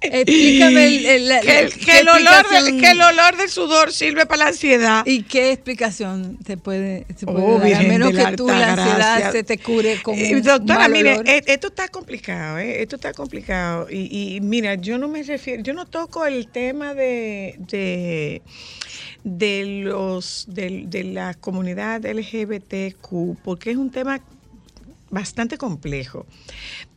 Explícame 0.00 0.86
el, 0.86 1.06
el- 1.30 1.40
Que, 1.40 1.58
el- 1.60 1.72
que 1.72 1.98
el 2.00 2.08
olor 2.08 2.22
del, 2.22 2.34
explicación- 2.68 2.80
que 2.80 2.90
el 2.90 3.00
olor 3.00 3.36
del 3.36 3.48
sudor 3.48 3.92
sirve 3.92 4.26
para 4.26 4.44
la 4.44 4.48
ansiedad. 4.50 5.02
¿Y 5.06 5.22
qué 5.22 5.52
explicación 5.52 6.38
se 6.46 6.56
puede, 6.56 7.06
se 7.16 7.26
puede 7.26 7.38
Oh, 7.44 7.58
dar? 7.58 7.74
A 7.74 7.80
menos 7.82 8.12
de 8.12 8.24
que 8.24 8.36
tú 8.36 8.46
la 8.48 8.72
ansiedad 8.72 8.96
gracia. 9.18 9.32
se 9.32 9.42
te 9.44 9.58
cure 9.58 10.02
con 10.02 10.18
Eh, 10.18 10.34
un 10.34 10.42
doctora, 10.42 10.80
mal 10.80 10.90
mire, 10.92 11.14
olor. 11.14 11.28
eh, 11.28 11.42
esto 11.46 11.68
está 11.68 11.88
complicado, 11.88 12.58
eh, 12.58 12.82
esto 12.82 12.96
está 12.96 13.12
complicado. 13.12 13.86
Y, 13.90 14.34
y 14.36 14.40
mira, 14.40 14.74
yo 14.74 14.98
no 14.98 15.08
me 15.08 15.22
refiero, 15.22 15.62
yo 15.62 15.72
no 15.72 15.86
toco 15.86 16.26
el 16.26 16.48
tema 16.48 16.92
de, 16.94 17.54
de, 17.58 18.42
de 19.24 19.82
los 19.82 20.46
de, 20.48 20.84
de 20.86 21.04
la 21.04 21.34
comunidad 21.34 22.04
LGBTQ, 22.04 23.38
porque 23.42 23.70
es 23.70 23.76
un 23.76 23.90
tema 23.90 24.20
bastante 25.14 25.56
complejo. 25.56 26.26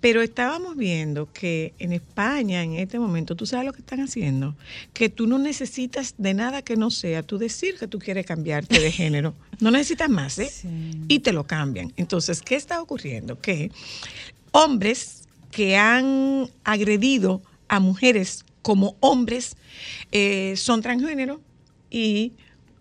Pero 0.02 0.22
estábamos 0.22 0.76
viendo 0.76 1.32
que 1.32 1.74
en 1.80 1.94
España, 1.94 2.64
en 2.64 2.74
este 2.74 3.00
momento, 3.00 3.36
tú 3.36 3.46
sabes 3.46 3.66
lo 3.66 3.74
que 3.74 3.80
están 3.80 4.02
haciendo, 4.02 4.56
que 4.94 5.08
tú 5.08 5.28
no 5.28 5.38
necesitas 5.38 6.16
de 6.18 6.34
nada 6.34 6.64
que 6.64 6.76
no 6.76 6.90
sea 6.90 7.24
tú 7.24 7.38
decir 7.38 7.78
que 7.78 7.88
tú 7.88 8.00
quieres 8.00 8.26
cambiarte 8.26 8.80
de 8.80 8.92
género. 8.92 9.34
No 9.60 9.72
necesitas 9.72 10.08
más, 10.08 10.38
¿eh? 10.38 10.52
Sí. 10.52 11.02
Y 11.08 11.20
te 11.22 11.34
lo 11.34 11.48
cambian. 11.48 11.92
Entonces, 11.98 12.44
¿qué 12.44 12.56
está 12.56 12.80
ocurriendo? 12.80 13.40
Que 13.40 13.72
hombres 14.52 15.24
que 15.50 15.78
han 15.78 16.48
agredido 16.64 17.42
a 17.68 17.80
mujeres 17.80 18.46
como 18.62 18.96
hombres 19.00 19.56
eh, 20.12 20.54
son 20.58 20.84
transgénero 20.84 21.42
y 21.90 22.34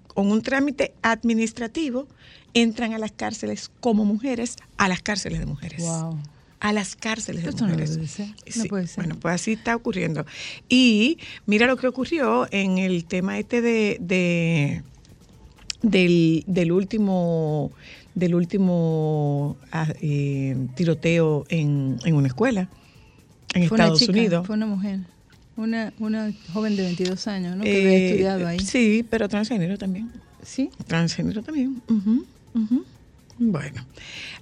con 0.09 0.31
un 0.31 0.43
trámite 0.43 0.95
administrativo 1.03 2.07
entran 2.55 2.95
a 2.95 2.99
las 2.99 3.13
cárceles 3.13 3.71
como 3.81 4.05
mujeres, 4.05 4.57
a 4.79 4.89
las 4.89 5.03
cárceles 5.03 5.41
de 5.41 5.47
mujeres. 5.47 5.81
Wow. 5.83 6.19
A 6.59 6.73
las 6.73 6.97
cárceles 6.97 7.45
de 7.45 7.51
Esto 7.51 7.67
no 7.67 7.73
mujeres. 7.75 8.11
ser, 8.11 8.29
no 8.29 8.35
Sí, 8.63 8.69
puede 8.69 8.87
ser. 8.87 9.05
Bueno, 9.05 9.21
pues 9.21 9.35
así 9.35 9.53
está 9.53 9.77
ocurriendo. 9.77 10.25
Y 10.71 11.19
mira 11.45 11.67
lo 11.67 11.77
que 11.77 11.87
ocurrió 11.87 12.47
en 12.51 12.79
el 12.79 13.05
tema 13.05 13.39
este 13.39 13.61
de, 13.61 13.99
de- 14.01 14.83
del, 15.83 16.45
del 16.47 16.73
último 16.73 17.71
del 18.15 18.35
último 18.35 19.59
ah, 19.73 19.93
eh, 20.01 20.57
tiroteo 20.75 21.45
en, 21.51 21.99
en 22.07 22.15
una 22.15 22.29
escuela 22.29 22.71
en 23.53 23.69
Fue 23.69 23.75
una 23.77 23.85
Estados 23.85 23.99
chica, 24.01 24.13
Unidos. 24.13 24.47
Fue 24.47 24.57
una 24.57 24.67
mujer. 24.67 25.01
Una, 25.57 25.93
una 25.99 26.33
joven 26.53 26.77
de 26.77 26.83
22 26.83 27.27
años, 27.29 27.57
¿no? 27.57 27.65
Que 27.65 27.77
había 27.77 27.91
Eh, 27.93 28.07
estudiado 28.09 28.47
ahí. 28.47 28.59
Sí, 28.61 29.05
pero 29.09 29.29
transgénero 29.29 29.79
también. 29.79 30.11
Sí. 30.43 30.71
Transgénero 30.87 31.43
también. 31.43 31.81
Ujú, 31.89 32.25
ujú. 32.55 32.85
Bueno, 33.39 33.85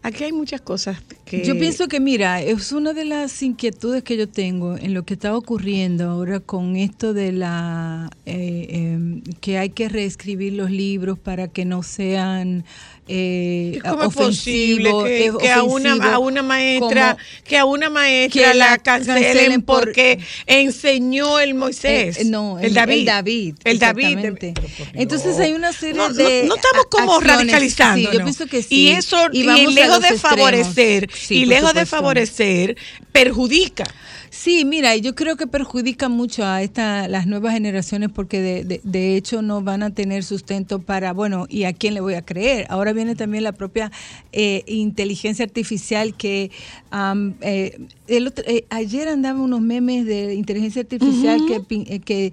aquí 0.03 0.22
hay 0.22 0.31
muchas 0.33 0.61
cosas 0.61 0.98
que... 1.24 1.44
Yo 1.44 1.59
pienso 1.59 1.88
que, 1.88 1.98
mira, 1.98 2.40
es 2.40 2.70
una 2.70 2.92
de 2.92 3.05
las 3.05 3.42
inquietudes 3.42 4.05
que 4.05 4.16
yo 4.16 4.29
tengo 4.29 4.77
en 4.77 4.94
lo 4.94 5.05
que 5.05 5.14
está 5.14 5.37
ocurriendo 5.37 6.09
ahora 6.11 6.38
con 6.38 6.77
esto 6.77 7.12
de 7.12 7.33
la 7.33 8.09
eh, 8.24 8.66
eh, 8.70 9.22
que 9.40 9.59
hay 9.59 9.70
que 9.70 9.88
reescribir 9.88 10.53
los 10.53 10.70
libros 10.70 11.18
para 11.18 11.48
que 11.48 11.64
no 11.64 11.83
sean 11.83 12.64
eh, 13.06 13.72
¿Y 13.76 13.78
¿Cómo 13.80 14.04
es 14.04 14.14
posible 14.14 14.90
ofensivos, 14.90 15.38
que, 15.38 15.44
que 15.46 15.52
a, 15.52 15.62
una, 15.62 15.92
a 16.14 16.18
una 16.18 16.42
maestra 16.42 17.12
como- 17.12 17.44
que 17.44 17.58
a 17.58 17.64
una 17.66 17.90
maestra 17.90 18.52
que 18.52 18.54
la 18.58 18.78
cancelen, 18.78 19.22
cancelen 19.22 19.62
por- 19.62 19.80
porque 19.84 20.18
enseñó 20.46 21.38
el 21.40 21.54
Moisés? 21.54 22.18
Eh, 22.18 22.24
no, 22.24 22.58
el, 22.58 22.72
David. 22.72 23.00
El 23.00 23.04
David. 23.04 23.54
El 23.64 23.78
David. 23.78 24.18
por 24.30 24.38
Dios. 24.38 24.54
Entonces 24.94 25.38
hay 25.38 25.52
una 25.52 25.72
serie 25.72 25.94
No, 25.96 26.08
no- 26.08 26.14
de. 26.14 26.44
no 26.44 26.54
estamos 26.56 26.86
como 26.90 27.14
acciones. 27.16 27.36
radicalizando. 27.38 28.10
Sí, 28.10 28.16
yo 28.16 28.22
pienso 28.24 28.46
que 28.46 28.62
sí. 28.62 28.74
Y 28.74 28.88
eso, 28.92 29.16
y, 29.32 29.48
a 29.48 29.54
lejos 29.56 30.00
de 30.00 30.08
extremos. 30.08 30.20
favorecer, 30.22 31.10
Sí, 31.14 31.34
y 31.42 31.46
lejos 31.46 31.74
de 31.74 31.80
supuesto. 31.80 31.96
favorecer, 31.96 32.76
perjudica. 33.12 33.84
Sí, 34.37 34.64
mira, 34.64 34.97
yo 34.97 35.14
creo 35.14 35.37
que 35.37 35.47
perjudica 35.47 36.09
mucho 36.09 36.44
a 36.44 36.61
esta, 36.61 37.07
las 37.07 37.29
nuevas 37.29 37.53
generaciones 37.53 38.11
porque 38.12 38.40
de, 38.40 38.64
de- 38.64 38.81
de 38.83 39.16
hecho 39.16 39.42
no 39.42 39.62
van 39.62 39.85
a 39.85 39.94
tener 39.94 40.25
sustento 40.25 40.81
para, 40.81 41.12
bueno, 41.12 41.47
¿y 41.49 41.64
a 41.64 41.73
quién 41.73 41.94
le 41.94 42.01
voy 42.01 42.14
a 42.14 42.23
creer? 42.23 42.66
Ahora 42.68 42.92
viene 42.92 43.14
también 43.14 43.44
la 43.44 43.53
propia 43.53 43.92
eh, 44.33 44.64
inteligencia 44.66 45.44
artificial 45.44 46.14
que 46.16 46.51
am, 46.90 47.35
eh, 47.42 47.79
el 48.09 48.27
otro- 48.27 48.44
eh, 48.49 48.64
ayer 48.70 49.07
andaban 49.07 49.40
unos 49.40 49.61
memes 49.61 50.05
de 50.05 50.35
inteligencia 50.35 50.83
artificial 50.83 51.47
que, 51.47 51.61
pin- 51.62 51.87
eh, 51.88 52.01
que 52.01 52.33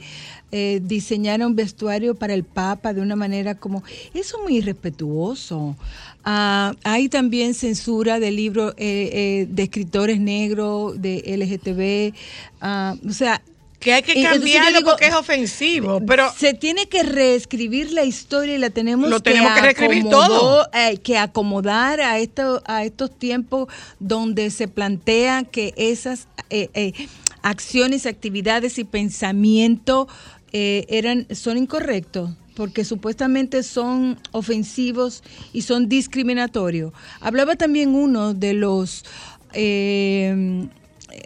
eh, 0.52 0.82
diseñaron 0.84 1.56
vestuario 1.56 2.16
para 2.16 2.34
el 2.34 2.44
Papa 2.46 2.94
de 2.94 3.02
una 3.02 3.16
manera 3.16 3.54
como, 3.56 3.84
eso 4.16 4.38
es 4.38 4.44
muy 4.44 4.58
irrespetuoso. 4.58 5.78
Ah, 6.24 6.74
hay 6.84 7.10
también 7.10 7.54
censura 7.54 8.20
de 8.20 8.32
libros 8.32 8.74
eh, 8.78 9.10
eh, 9.12 9.48
de 9.50 9.64
escritores 9.64 10.20
negros, 10.20 11.02
de 11.02 11.24
LGTB, 11.26 12.16
ah, 12.62 12.96
o 13.08 13.12
sea... 13.12 13.42
Que 13.80 13.94
hay 13.94 14.04
que 14.04 14.14
yo 14.22 14.30
cambiarlo 14.30 14.78
digo, 14.78 14.92
porque 14.92 15.08
es 15.08 15.16
ofensivo. 15.16 16.00
Pero 16.06 16.32
se 16.38 16.54
tiene 16.54 16.86
que 16.86 17.02
reescribir 17.02 17.92
la 17.92 18.04
historia 18.04 18.54
y 18.54 18.60
la 18.60 18.70
tenemos, 18.70 19.10
Lo 19.10 19.22
tenemos 19.22 19.54
que 19.56 19.62
reescribir 19.62 20.04
acomodó- 20.04 20.28
todo. 20.28 20.68
eh, 20.72 20.98
que 20.98 21.18
acomodar 21.18 22.00
a 22.00 22.20
esto, 22.20 22.62
a 22.68 22.86
estos 22.86 23.18
tiempos 23.18 23.70
donde 24.00 24.52
se 24.52 24.68
plantea 24.68 25.46
que 25.46 25.74
esas 25.78 26.28
eh, 26.52 26.70
eh, 26.76 26.94
acciones, 27.42 28.06
actividades 28.06 28.78
y 28.78 28.84
pensamientos 28.84 30.06
eh, 30.54 30.86
eran 30.90 31.28
son 31.34 31.58
incorrectos 31.58 32.32
porque 32.56 32.84
supuestamente 32.84 33.64
son 33.64 34.20
ofensivos 34.32 35.24
y 35.54 35.62
son 35.62 35.88
discriminatorios. 35.88 36.94
Hablaba 37.22 37.56
también 37.56 37.96
uno 37.96 38.34
de 38.34 38.54
los 38.54 39.06
eh, 39.54 40.68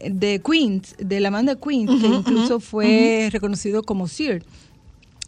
de 0.09 0.41
Queens, 0.41 0.95
de 0.97 1.19
la 1.19 1.29
banda 1.29 1.55
Queens, 1.55 2.01
que 2.01 2.07
incluso 2.07 2.59
fue 2.59 3.29
reconocido 3.31 3.83
como 3.83 4.07
Sir. 4.07 4.43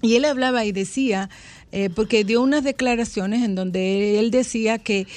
Y 0.02 0.16
él 0.16 0.26
hablaba 0.26 0.64
y 0.64 0.72
decía, 0.72 1.30
eh, 1.72 1.90
porque 1.94 2.24
dio 2.24 2.42
unas 2.42 2.64
declaraciones 2.64 3.44
en 3.44 3.56
donde 3.56 4.20
él 4.20 4.32
decía 4.32 4.78
que 4.78 5.08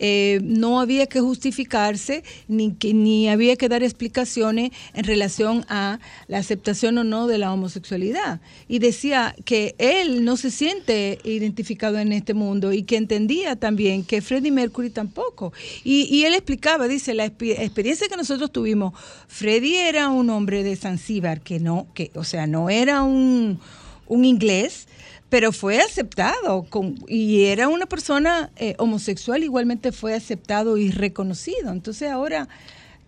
eh, 0.00 0.38
no 0.44 0.80
había 0.80 1.06
que 1.06 1.20
justificarse 1.20 2.22
ni 2.46 2.72
que 2.72 2.94
ni 2.94 3.28
había 3.28 3.56
que 3.56 3.68
dar 3.68 3.82
explicaciones 3.82 4.70
en 4.94 5.04
relación 5.04 5.64
a 5.68 5.98
la 6.28 6.38
aceptación 6.38 6.98
o 6.98 7.04
no 7.04 7.26
de 7.26 7.38
la 7.38 7.52
homosexualidad. 7.52 8.40
Y 8.68 8.78
decía 8.78 9.34
que 9.44 9.74
él 9.78 10.24
no 10.24 10.36
se 10.36 10.50
siente 10.50 11.18
identificado 11.24 11.98
en 11.98 12.12
este 12.12 12.32
mundo 12.32 12.72
y 12.72 12.84
que 12.84 12.96
entendía 12.96 13.56
también 13.56 14.04
que 14.04 14.22
Freddie 14.22 14.52
Mercury 14.52 14.90
tampoco. 14.90 15.52
Y, 15.82 16.04
y 16.04 16.24
él 16.24 16.34
explicaba 16.34 16.86
dice 16.86 17.14
la 17.14 17.24
experiencia 17.24 18.08
que 18.08 18.16
nosotros 18.16 18.52
tuvimos 18.52 18.94
Freddie 19.26 19.88
era 19.88 20.08
un 20.08 20.30
hombre 20.30 20.62
de 20.62 20.76
Zanzíbar 20.76 21.40
que 21.40 21.58
no 21.58 21.86
que 21.94 22.10
o 22.14 22.24
sea 22.24 22.46
no 22.46 22.70
era 22.70 23.02
un 23.02 23.60
un 24.06 24.24
inglés 24.24 24.86
pero 25.28 25.52
fue 25.52 25.80
aceptado 25.80 26.64
con, 26.64 26.96
y 27.06 27.44
era 27.44 27.68
una 27.68 27.86
persona 27.86 28.50
eh, 28.56 28.74
homosexual, 28.78 29.42
igualmente 29.42 29.92
fue 29.92 30.14
aceptado 30.14 30.78
y 30.78 30.90
reconocido. 30.90 31.70
Entonces 31.70 32.10
ahora, 32.10 32.48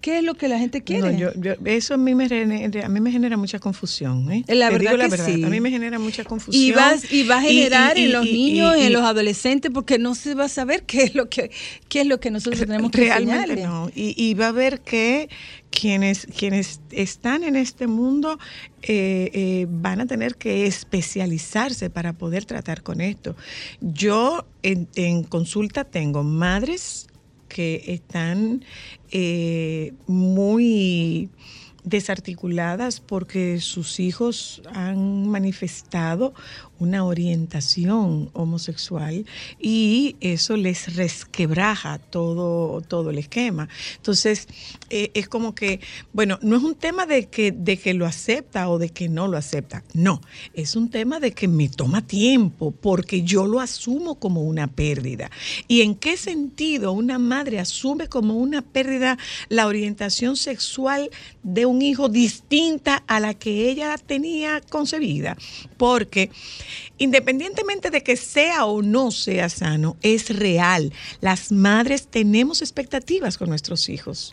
¿qué 0.01 0.19
es 0.19 0.25
lo 0.25 0.35
que 0.35 0.49
la 0.49 0.59
gente 0.59 0.83
quiere? 0.83 1.13
No, 1.13 1.19
yo- 1.19 1.33
yo- 1.37 1.55
eso 1.65 1.95
a 1.95 1.97
mí, 1.97 2.15
me 2.15 2.29
genera, 2.29 2.87
a 2.87 2.89
mí 2.89 3.01
me 3.01 3.11
genera 3.13 3.37
mucha 3.37 3.59
confusión. 3.59 4.31
¿eh? 4.33 4.45
La 4.49 4.69
Te 4.69 4.73
verdad 4.75 4.79
digo 4.93 4.97
la 4.97 5.05
que 5.05 5.11
verdad. 5.11 5.27
sí. 5.27 5.45
A 5.45 5.49
mí 5.49 5.61
me 5.61 5.71
genera 5.71 5.99
mucha 5.99 6.25
confusión. 6.25 6.63
y, 6.65 6.73
va, 6.73 6.95
y 7.11 7.23
va 7.25 7.39
a 7.39 7.43
generar 7.43 7.99
y- 7.99 8.05
en 8.05 8.13
los 8.13 8.25
niños, 8.25 8.77
y- 8.79 8.83
en 8.83 8.93
los 8.93 9.03
adolescentes, 9.03 9.71
porque 9.73 9.99
no 9.99 10.15
se 10.15 10.35
va 10.35 10.45
a 10.45 10.49
saber 10.49 10.85
qué 10.85 11.03
es 11.05 11.15
lo 11.15 11.29
que, 11.29 11.51
qué 11.89 12.01
es 12.03 12.07
lo 12.07 12.19
que 12.21 12.31
nosotros 12.31 12.61
tenemos 12.61 12.91
que 12.91 12.99
Realmente 13.03 13.53
enseñarle. 13.53 13.67
no. 13.67 13.91
Y, 13.95 14.15
y 14.17 14.35
va 14.35 14.49
a 14.49 14.53
ver 14.53 14.81
que 14.81 15.29
quienes, 15.71 16.27
quienes 16.37 16.81
están 16.91 17.45
en 17.45 17.55
este 17.57 17.87
mundo 17.87 18.39
eh, 18.83 19.31
eh, 19.35 19.67
van 19.69 20.01
a 20.01 20.07
tener 20.07 20.35
que 20.37 20.67
especializarse 20.67 21.91
para 21.91 22.13
poder 22.15 22.45
tratar 22.45 22.83
con 22.83 23.01
esto. 23.01 23.37
Yo 23.81 24.47
en, 24.63 24.89
en 24.97 25.23
consulta 25.23 25.85
tengo 25.85 26.23
madres 26.23 27.07
que 27.51 27.83
están 27.87 28.65
eh, 29.11 29.93
muy 30.07 31.29
desarticuladas 31.85 33.01
porque 33.01 33.61
sus 33.61 34.01
hijos 34.01 34.63
han 34.73 35.29
manifestado 35.29 36.33
una 36.81 37.05
orientación 37.05 38.31
homosexual 38.33 39.25
y 39.61 40.17
eso 40.21 40.57
les 40.57 40.97
resquebraja 40.97 41.99
todo, 41.99 42.81
todo 42.81 43.11
el 43.11 43.19
esquema. 43.19 43.69
Entonces, 43.97 44.49
eh, 44.89 45.11
es 45.15 45.29
como 45.29 45.55
que, 45.55 45.81
bueno, 46.13 46.39
no 46.43 46.57
es 46.57 46.63
un 46.63 46.75
tema 46.75 47.07
de 47.07 47.29
que, 47.29 47.53
de 47.53 47.77
que 47.77 47.95
lo 47.95 48.07
acepta 48.07 48.69
o 48.69 48.79
de 48.79 48.89
que 48.89 49.09
no 49.09 49.29
lo 49.29 49.37
acepta, 49.37 49.85
no, 49.93 50.21
es 50.55 50.75
un 50.75 50.91
tema 50.91 51.21
de 51.21 51.33
que 51.33 51.47
me 51.47 51.69
toma 51.69 52.07
tiempo 52.07 52.71
porque 52.73 53.23
yo 53.23 53.47
lo 53.47 53.61
asumo 53.61 54.17
como 54.17 54.43
una 54.43 54.67
pérdida. 54.67 55.31
¿Y 55.69 55.83
en 55.83 55.95
qué 55.95 56.17
sentido 56.17 56.93
una 56.93 57.19
madre 57.19 57.61
asume 57.61 58.09
como 58.09 58.35
una 58.35 58.63
pérdida 58.63 59.19
la 59.49 59.67
orientación 59.67 60.37
sexual 60.37 61.11
de 61.43 61.67
un 61.67 61.83
hijo 61.83 62.09
distinta 62.09 63.03
a 63.07 63.21
la 63.21 63.35
que 63.35 63.71
ella 63.71 63.97
tenía 63.99 64.61
concebida? 64.61 65.37
Porque 65.77 66.31
independientemente 66.99 67.91
de 67.91 68.03
que 68.03 68.17
sea 68.17 68.65
o 68.67 68.83
no 68.83 69.11
sea 69.11 69.49
sano, 69.49 69.97
es 70.03 70.31
real. 70.37 70.93
Las 71.21 71.53
madres 71.53 72.07
tenemos 72.09 72.63
expectativas 72.63 73.39
con 73.39 73.49
nuestros 73.49 73.89
hijos. 73.89 74.33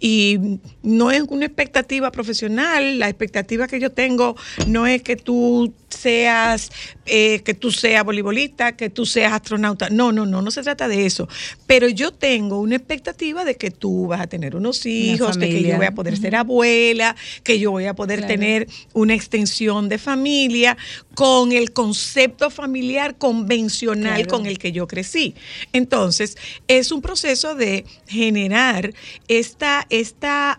Y 0.00 0.58
no 0.82 1.10
es 1.10 1.22
una 1.28 1.46
expectativa 1.46 2.10
profesional, 2.10 2.98
la 2.98 3.08
expectativa 3.08 3.66
que 3.68 3.80
yo 3.80 3.90
tengo 3.92 4.36
no 4.66 4.86
es 4.86 5.02
que 5.02 5.16
tú 5.16 5.72
seas, 5.88 6.70
eh, 7.06 7.40
que 7.44 7.54
tú 7.54 7.70
seas 7.70 8.04
voleibolista, 8.04 8.76
que 8.76 8.90
tú 8.90 9.06
seas 9.06 9.32
astronauta. 9.32 9.88
No, 9.90 10.12
no, 10.12 10.26
no, 10.26 10.42
no 10.42 10.50
se 10.50 10.62
trata 10.62 10.88
de 10.88 11.06
eso. 11.06 11.28
Pero 11.66 11.88
yo 11.88 12.12
tengo 12.12 12.60
una 12.60 12.76
expectativa 12.76 13.44
de 13.44 13.56
que 13.56 13.70
tú 13.70 14.06
vas 14.08 14.20
a 14.20 14.26
tener 14.26 14.56
unos 14.56 14.84
hijos, 14.86 15.38
de 15.38 15.48
que 15.48 15.62
yo 15.62 15.76
voy 15.76 15.86
a 15.86 15.92
poder 15.92 16.16
ser 16.16 16.36
abuela, 16.36 17.16
que 17.42 17.58
yo 17.58 17.70
voy 17.70 17.86
a 17.86 17.94
poder 17.94 18.20
Claro. 18.20 18.34
tener 18.34 18.68
una 18.92 19.14
extensión 19.14 19.88
de 19.88 19.98
familia 19.98 20.76
con 21.14 21.52
el 21.52 21.72
concepto 21.76 22.48
familiar 22.48 23.18
convencional 23.18 24.14
Claro. 24.22 24.30
con 24.30 24.46
el 24.46 24.56
que 24.58 24.72
yo 24.72 24.86
crecí. 24.86 25.34
Entonces, 25.74 26.38
es 26.68 26.90
un 26.90 27.02
proceso 27.02 27.54
de 27.54 27.84
generar 28.06 28.94
esta, 29.28 29.86
esta, 29.90 30.58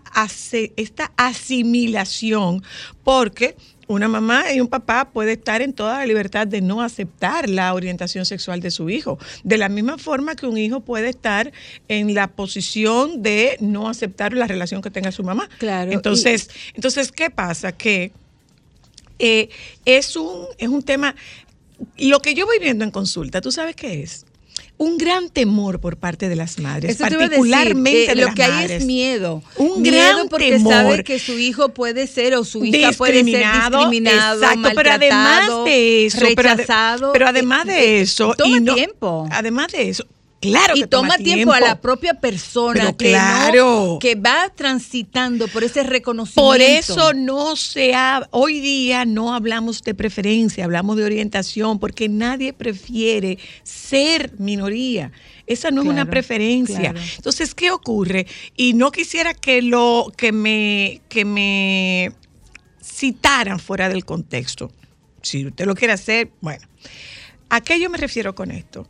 esta 0.76 1.10
asimilación, 1.16 2.62
porque 3.02 3.56
una 3.88 4.06
mamá 4.06 4.52
y 4.54 4.60
un 4.60 4.68
papá 4.68 5.10
puede 5.10 5.32
estar 5.32 5.60
en 5.60 5.72
toda 5.72 5.98
la 5.98 6.06
libertad 6.06 6.46
de 6.46 6.60
no 6.60 6.82
aceptar 6.82 7.48
la 7.48 7.74
orientación 7.74 8.24
sexual 8.24 8.60
de 8.60 8.70
su 8.70 8.88
hijo. 8.88 9.18
De 9.42 9.58
la 9.58 9.68
misma 9.68 9.98
forma 9.98 10.36
que 10.36 10.46
un 10.46 10.56
hijo 10.56 10.82
puede 10.82 11.08
estar 11.08 11.50
en 11.88 12.14
la 12.14 12.28
posición 12.28 13.22
de 13.24 13.56
no 13.58 13.88
aceptar 13.88 14.34
la 14.34 14.46
relación 14.46 14.82
que 14.82 14.90
tenga 14.92 15.10
su 15.10 15.24
mamá. 15.24 15.48
Claro, 15.58 15.90
Entonces, 15.90 16.48
entonces 16.74 17.10
¿qué 17.10 17.28
pasa? 17.30 17.72
Que 17.72 18.12
eh, 19.18 19.48
es, 19.84 20.16
un, 20.16 20.46
es 20.58 20.68
un 20.68 20.82
tema, 20.82 21.14
lo 21.98 22.20
que 22.20 22.34
yo 22.34 22.46
voy 22.46 22.58
viendo 22.58 22.84
en 22.84 22.90
consulta, 22.90 23.40
¿tú 23.40 23.50
sabes 23.52 23.76
qué 23.76 24.02
es? 24.02 24.24
Un 24.76 24.96
gran 24.96 25.28
temor 25.28 25.80
por 25.80 25.96
parte 25.96 26.28
de 26.28 26.36
las 26.36 26.60
madres, 26.60 26.94
Eso 26.94 27.04
te 27.08 27.14
iba 27.14 27.24
a 27.24 27.28
decir, 27.28 27.38
particularmente 27.50 28.04
eh, 28.04 28.08
de 28.08 28.14
lo 28.14 28.26
las 28.26 28.34
que 28.36 28.42
hay 28.44 28.72
es 28.72 28.84
miedo. 28.84 29.42
Un 29.56 29.82
miedo 29.82 29.96
gran 30.14 30.28
porque 30.28 30.52
temor. 30.52 30.72
sabe 30.72 31.04
que 31.04 31.18
su 31.18 31.36
hijo 31.36 31.70
puede 31.70 32.06
ser 32.06 32.34
o 32.36 32.44
su 32.44 32.64
hija 32.64 32.92
puede 32.92 33.14
ser 33.14 33.24
Discriminado, 33.24 33.90
exacto, 33.92 34.68
pero 34.76 34.92
además 34.92 35.64
de 35.64 36.06
eso, 36.06 36.20
rechazado. 36.20 37.12
pero 37.12 37.26
además 37.26 37.66
eh, 37.66 37.72
de 37.72 37.78
eh, 37.98 38.00
eso, 38.02 38.34
toma 38.38 38.56
y 38.56 38.60
no- 38.60 38.74
tiempo. 38.74 39.26
Además 39.32 39.66
de 39.72 39.88
eso, 39.88 40.06
claro 40.40 40.74
y 40.76 40.80
que 40.80 40.86
toma, 40.86 41.16
tiempo, 41.16 41.52
a 41.52 41.60
la 41.60 41.80
propia 41.80 42.14
persona 42.14 42.80
Pero 42.80 42.96
que, 42.96 43.12
no- 43.12 43.18
claro. 43.18 43.98
que 44.00 44.14
va 44.14 44.50
transitando 44.54 45.48
por 45.48 45.64
ese 45.64 45.82
reconocimiento. 45.82 46.42
Por 46.42 46.60
eso 46.60 47.12
no 47.14 47.56
se 47.56 47.94
ha, 47.94 48.28
hoy 48.30 48.60
día 48.60 49.04
no 49.04 49.34
hablamos 49.34 49.82
de 49.82 49.94
preferencia, 49.94 50.64
hablamos 50.64 50.96
de 50.96 51.04
orientación, 51.04 51.78
porque 51.78 52.08
nadie 52.08 52.52
prefiere 52.52 53.38
ser 53.62 54.32
minoría. 54.38 55.12
Esa 55.46 55.70
no 55.70 55.82
es 55.82 55.88
una 55.88 56.04
preferencia. 56.04 56.78
claro. 56.78 57.00
Entonces, 57.16 57.54
¿qué 57.54 57.70
ocurre? 57.70 58.26
Y 58.56 58.74
no 58.74 58.92
quisiera 58.92 59.32
que 59.32 59.62
lo 59.62 60.12
que 60.16 60.30
me 60.30 61.00
que 61.08 61.24
me 61.24 62.12
citaran 62.82 63.58
fuera 63.58 63.88
del 63.88 64.04
contexto. 64.04 64.70
Si 65.22 65.46
usted 65.46 65.66
lo 65.66 65.74
quiere 65.74 65.94
hacer, 65.94 66.30
bueno. 66.40 66.66
¿A 67.50 67.62
qué 67.62 67.80
yo 67.80 67.88
me 67.88 67.96
refiero 67.96 68.34
con 68.34 68.50
esto? 68.50 68.86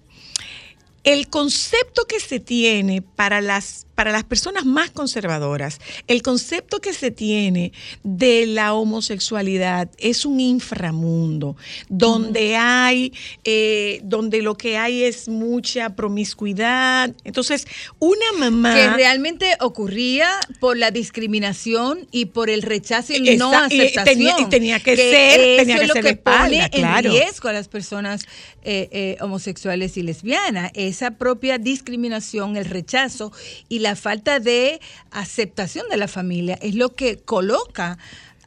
El 1.12 1.29
concepto 1.29 2.05
que 2.07 2.21
se 2.21 2.38
tiene 2.40 3.03
para 3.03 3.40
las, 3.40 3.87
para 3.94 4.12
las 4.12 4.25
personas 4.25 4.64
más 4.66 4.90
conservadoras, 4.90 5.79
el 6.07 6.23
concepto 6.23 6.81
que 6.81 6.92
se 6.92 7.11
tiene 7.11 7.73
de 8.03 8.47
la 8.47 8.75
homosexualidad 8.75 9.88
es 9.99 10.25
un 10.25 10.38
inframundo, 10.40 11.57
donde 11.88 12.57
hay, 12.57 13.12
eh, 13.44 14.01
donde 14.05 14.42
lo 14.42 14.57
que 14.57 14.77
hay 14.77 15.03
es 15.05 15.29
mucha 15.29 15.97
promiscuidad. 15.97 17.14
Entonces, 17.25 17.66
una 17.99 18.33
mamá... 18.38 18.75
que 18.75 18.88
realmente 18.90 19.47
ocurría 19.61 20.29
por 20.61 20.77
la 20.77 20.90
discriminación 20.90 22.07
y 22.11 22.27
por 22.27 22.51
el 22.51 22.62
rechazo 22.62 23.14
y 23.14 23.37
no 23.37 23.51
Esa- 23.53 23.75
y 23.75 23.81
aceptación. 23.81 24.05
tenía- 24.05 24.35
y 24.40 24.44
tenía 24.47 24.81
que 24.81 24.97
ser- 24.97 25.40
eso 25.40 25.57
tenía 25.61 25.77
que 25.77 25.83
es 25.83 25.88
lo 25.88 25.94
ser 25.94 26.03
que 26.03 26.09
de 26.09 26.14
espalda, 26.14 26.44
pone 26.68 26.71
claro. 26.71 27.09
en 27.09 27.14
riesgo 27.16 27.49
a 27.49 27.53
las 27.53 27.68
personas 27.68 28.27
eh, 28.62 28.88
eh, 28.92 29.16
homosexuales 29.21 29.97
y 29.97 30.03
lesbianas. 30.03 30.71
Esa 30.99 31.13
propia 31.13 31.59
discriminación, 31.59 32.57
el 32.57 32.65
rechazo 32.65 33.31
y 33.69 33.79
la 33.79 33.95
falta 33.95 34.41
de 34.41 34.81
aceptación 35.13 35.89
de 35.89 35.97
la 35.97 36.09
familia 36.09 36.59
es 36.61 36.75
lo 36.75 36.97
que 36.97 37.19
coloca 37.19 37.99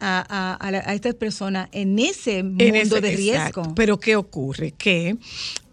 a, 0.01 0.83
estas 0.93 1.15
personas 1.15 1.69
en 1.71 1.97
ese 1.97 2.43
mundo 2.43 2.61
En 2.65 2.75
ese- 2.75 2.99
de 2.99 3.15
riesgo. 3.15 3.35
exacto. 3.61 3.73
Pero 3.73 4.01
¿qué 4.01 4.17
ocurre? 4.17 4.71
Que 4.71 5.15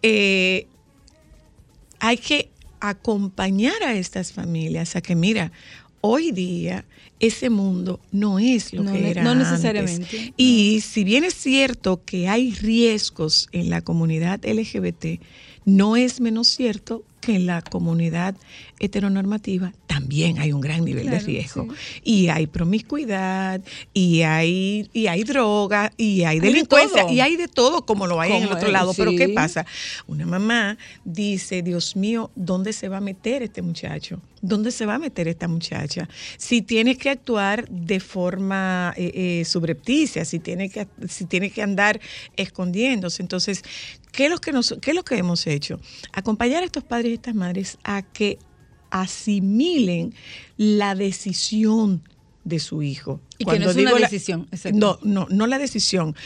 eh, 0.03 0.69
hay 1.99 2.17
que 2.17 2.49
acompañar 2.79 3.83
a 3.83 3.95
estas 3.95 4.33
familias 4.33 4.95
a 4.95 5.01
que, 5.01 5.17
mira, 5.17 5.51
hoy 6.01 6.31
día 6.31 6.85
ese 7.20 7.50
mundo 7.50 8.00
no 8.12 8.38
es 8.38 8.72
lo 8.72 8.83
No 8.83 8.92
que 8.92 9.11
era 9.11 9.22
no 9.22 9.31
antes. 9.31 9.48
necesariamente, 9.50 10.33
Y 10.37 10.81
si 10.83 11.04
bien 11.04 11.24
es 11.24 11.35
cierto 11.35 12.00
que 12.04 12.28
hay 12.28 12.52
riesgos 12.52 13.48
en 13.52 13.70
la 13.70 13.81
comunidad 13.83 14.40
LGBT, 14.44 15.20
no 15.64 15.96
es 15.96 16.20
menos 16.20 16.48
cierto 16.48 17.02
que 17.29 17.37
en 17.37 17.45
la 17.45 17.61
comunidad 17.61 18.35
heteronormativa 18.81 19.75
también 19.87 20.38
hay 20.38 20.53
un 20.53 20.62
gran 20.62 20.83
nivel 20.83 21.11
de 21.11 21.19
riesgo. 21.19 21.64
sí. 21.64 22.01
Y 22.03 22.29
hay 22.29 22.47
promiscuidad, 22.47 23.61
y 23.93 24.23
hay, 24.23 24.88
y 24.95 25.09
hay 25.09 25.25
droga, 25.25 25.93
y 25.99 26.23
hay 26.23 26.41
de 26.41 26.47
delincuencia, 26.47 27.11
y 27.11 27.21
hay 27.21 27.37
de 27.37 27.47
todo 27.47 27.85
como 27.85 28.07
lo 28.07 28.19
hay 28.19 28.33
en 28.33 28.45
el 28.45 28.53
otro 28.53 28.71
lado. 28.71 28.95
Pero 28.95 29.11
¿qué 29.11 29.29
pasa? 29.29 29.67
Una 30.07 30.25
mamá 30.25 30.79
dice, 31.05 31.62
Dios 31.62 31.97
mío, 31.97 32.31
¿dónde 32.35 32.73
se 32.73 32.88
va 32.88 32.97
a 32.97 33.01
meter 33.01 33.43
este 33.43 33.61
muchacho? 33.61 34.23
¿Dónde 34.41 34.71
se 34.71 34.87
va 34.87 34.95
a 34.95 34.99
meter 34.99 35.29
esta 35.29 35.49
muchacha? 35.49 36.09
Si 36.38 36.62
tienes 36.62 36.97
que 36.97 37.11
actuar 37.11 37.69
de 37.69 38.01
forma 38.01 38.95
eh, 38.97 39.41
eh, 39.41 39.45
subrepticia, 39.45 40.25
si 40.25 40.38
tiene, 40.38 40.71
que, 40.71 40.87
si 41.09 41.27
tiene 41.27 41.51
que 41.51 41.61
andar 41.61 42.01
escondiéndose. 42.37 43.21
Entonces, 43.21 43.62
¿qué 44.18 44.24
es, 44.24 44.31
lo 44.33 44.38
que 44.40 44.50
nos, 44.50 44.74
¿qué 44.83 44.90
es 44.90 44.96
lo 44.96 45.04
que 45.04 45.14
hemos 45.16 45.46
hecho? 45.46 45.78
Acompañar 46.12 46.64
a 46.64 46.66
estos 46.66 46.83
padres 46.83 47.12
y 47.12 47.14
estas 47.14 47.37
madres 47.37 47.78
a 47.85 48.02
que 48.02 48.40
asimilen 48.90 50.12
la 50.57 50.96
decisión 50.96 52.02
de 52.42 52.59
su 52.59 52.83
hijo. 52.83 53.20
Y 53.38 53.44
que 53.44 53.61
no 53.61 53.70
es 53.70 53.76
una 53.83 53.90
decisión. 54.11 54.48
No, 54.81 54.98
no, 55.04 55.28
no 55.31 55.46
la 55.46 55.59
decisión. 55.59 56.16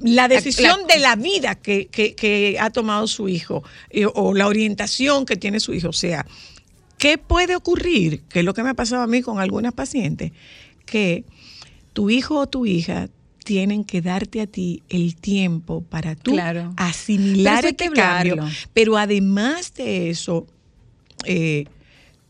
La 0.00 0.28
decisión 0.28 0.80
la- 0.86 0.94
de 0.94 1.00
la 1.00 1.16
vida 1.16 1.54
que, 1.54 1.86
que- 1.86 2.14
que 2.14 2.58
ha 2.60 2.68
tomado 2.68 3.06
su 3.06 3.28
hijo 3.30 3.62
eh, 3.88 4.04
o 4.12 4.34
la 4.34 4.46
orientación 4.46 5.24
que 5.24 5.36
tiene 5.36 5.58
su 5.58 5.72
hijo. 5.72 5.88
O 5.88 5.92
sea, 5.94 6.26
¿qué 6.98 7.16
puede 7.16 7.56
ocurrir? 7.56 8.24
Que 8.28 8.40
es 8.40 8.44
lo 8.44 8.52
que 8.52 8.62
me 8.62 8.70
ha 8.70 8.74
pasado 8.74 9.00
a 9.02 9.06
mí 9.06 9.22
con 9.22 9.40
algunas 9.40 9.72
pacientes, 9.72 10.32
que 10.84 11.24
tu 11.94 12.10
hijo 12.10 12.40
o 12.40 12.46
tu 12.46 12.66
hija 12.66 13.08
tienen 13.44 13.84
que 13.84 14.00
darte 14.00 14.40
a 14.40 14.46
ti 14.46 14.82
el 14.88 15.16
tiempo 15.16 15.82
para 15.82 16.14
tú 16.14 16.32
Claro. 16.32 16.72
asimilar 16.76 17.64
este 17.64 17.90
cambio. 17.90 18.36
Pero 18.72 18.96
además 18.96 19.74
de 19.74 20.10
eso, 20.10 20.46
eh, 21.24 21.64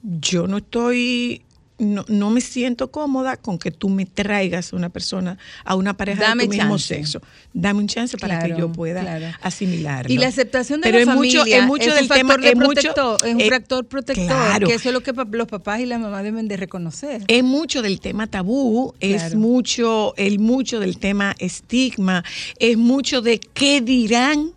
yo 0.02 0.46
no 0.46 0.58
estoy, 0.58 1.42
no, 1.82 2.04
no 2.08 2.30
me 2.30 2.40
siento 2.40 2.90
cómoda 2.90 3.36
con 3.36 3.58
que 3.58 3.70
tú 3.70 3.88
me 3.88 4.06
traigas 4.06 4.72
a 4.72 4.76
una 4.76 4.88
persona, 4.88 5.38
a 5.64 5.74
una 5.74 5.96
pareja 5.96 6.22
Dame 6.22 6.44
de 6.44 6.48
tu 6.48 6.54
mismo 6.56 6.78
sexo. 6.78 7.20
Dame 7.52 7.80
un 7.80 7.88
chance 7.88 8.16
para 8.16 8.42
que 8.42 8.54
yo 8.56 8.70
pueda 8.70 9.00
claro. 9.00 9.26
asimilarlo. 9.42 10.12
Y 10.12 10.18
la 10.18 10.28
aceptación 10.28 10.80
de 10.80 10.84
Pero 10.86 10.98
la 10.98 11.02
es 11.02 11.06
familia 11.08 11.40
mucho, 11.40 11.54
es 11.56 11.66
mucho 11.66 11.88
es 11.88 11.94
del 11.94 12.02
un 12.04 12.08
factor 12.08 12.26
tema, 12.28 12.42
de 12.42 12.48
es 12.48 12.56
mucho- 12.56 12.72
protector, 12.72 13.26
es 13.26 13.34
un 13.34 13.40
eh, 13.40 13.50
factor 13.50 13.84
protector, 13.86 14.26
claro. 14.26 14.68
que 14.68 14.74
eso 14.74 14.88
es 14.88 14.92
lo 14.94 15.02
que 15.02 15.12
los 15.12 15.48
papás 15.48 15.80
y 15.80 15.86
las 15.86 16.00
mamás 16.00 16.22
deben 16.22 16.48
de 16.48 16.56
reconocer. 16.56 17.22
Es 17.26 17.42
mucho 17.44 17.82
del 17.82 18.00
tema 18.00 18.26
tabú, 18.26 18.94
es 19.00 19.34
mucho, 19.34 20.14
el 20.16 20.38
mucho 20.38 20.80
del 20.80 20.98
tema 20.98 21.34
estigma, 21.38 22.24
es 22.58 22.76
mucho 22.76 23.22
de 23.22 23.38
qué 23.38 23.80
dirán 23.80 24.52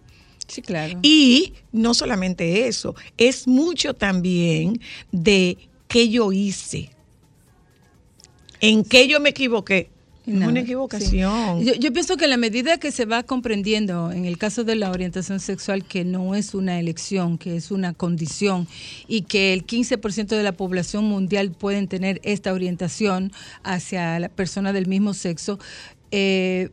Sí, 0.47 0.61
claro. 0.61 0.99
Y 1.01 1.53
no 1.71 1.95
solamente 1.95 2.67
eso, 2.67 2.95
es 3.17 3.47
mucho 3.47 3.95
también 3.95 4.79
de 5.11 5.57
qué 5.88 6.09
yo 6.09 6.31
hice, 6.31 6.91
en 8.62 8.84
qué 8.84 9.08
yo 9.08 9.20
me 9.20 9.30
equivoqué. 9.30 9.89
No, 10.26 10.48
una 10.48 10.62
sí. 10.62 10.65
equivocación. 10.65 11.63
Yo, 11.63 11.74
yo 11.76 11.94
pienso 11.94 12.18
que 12.18 12.28
la 12.28 12.38
medida 12.38 12.80
que 12.80 12.91
se 12.91 13.06
va 13.06 13.22
comprendiendo, 13.22 14.12
en 14.12 14.26
el 14.26 14.39
caso 14.39 14.63
de 14.63 14.76
la 14.76 14.89
orientación 14.89 15.39
sexual, 15.39 15.86
que 15.86 16.04
no 16.04 16.34
es 16.34 16.56
una 16.56 16.80
elección, 16.80 17.38
que 17.38 17.56
es 17.56 17.70
una 17.70 17.94
condición, 17.94 18.68
y 19.08 19.22
que 19.22 19.54
el 19.54 19.68
15% 19.68 20.28
de 20.28 20.41
la 20.41 20.54
población 20.54 21.06
mundial 21.06 21.52
pueden 21.52 21.88
tener 21.88 22.22
esta 22.24 22.54
orientación 22.54 23.32
hacia 23.63 24.20
la 24.20 24.30
persona 24.30 24.74
del 24.74 24.88
mismo 24.88 25.13
sexo, 25.13 25.60
eh, 26.17 26.69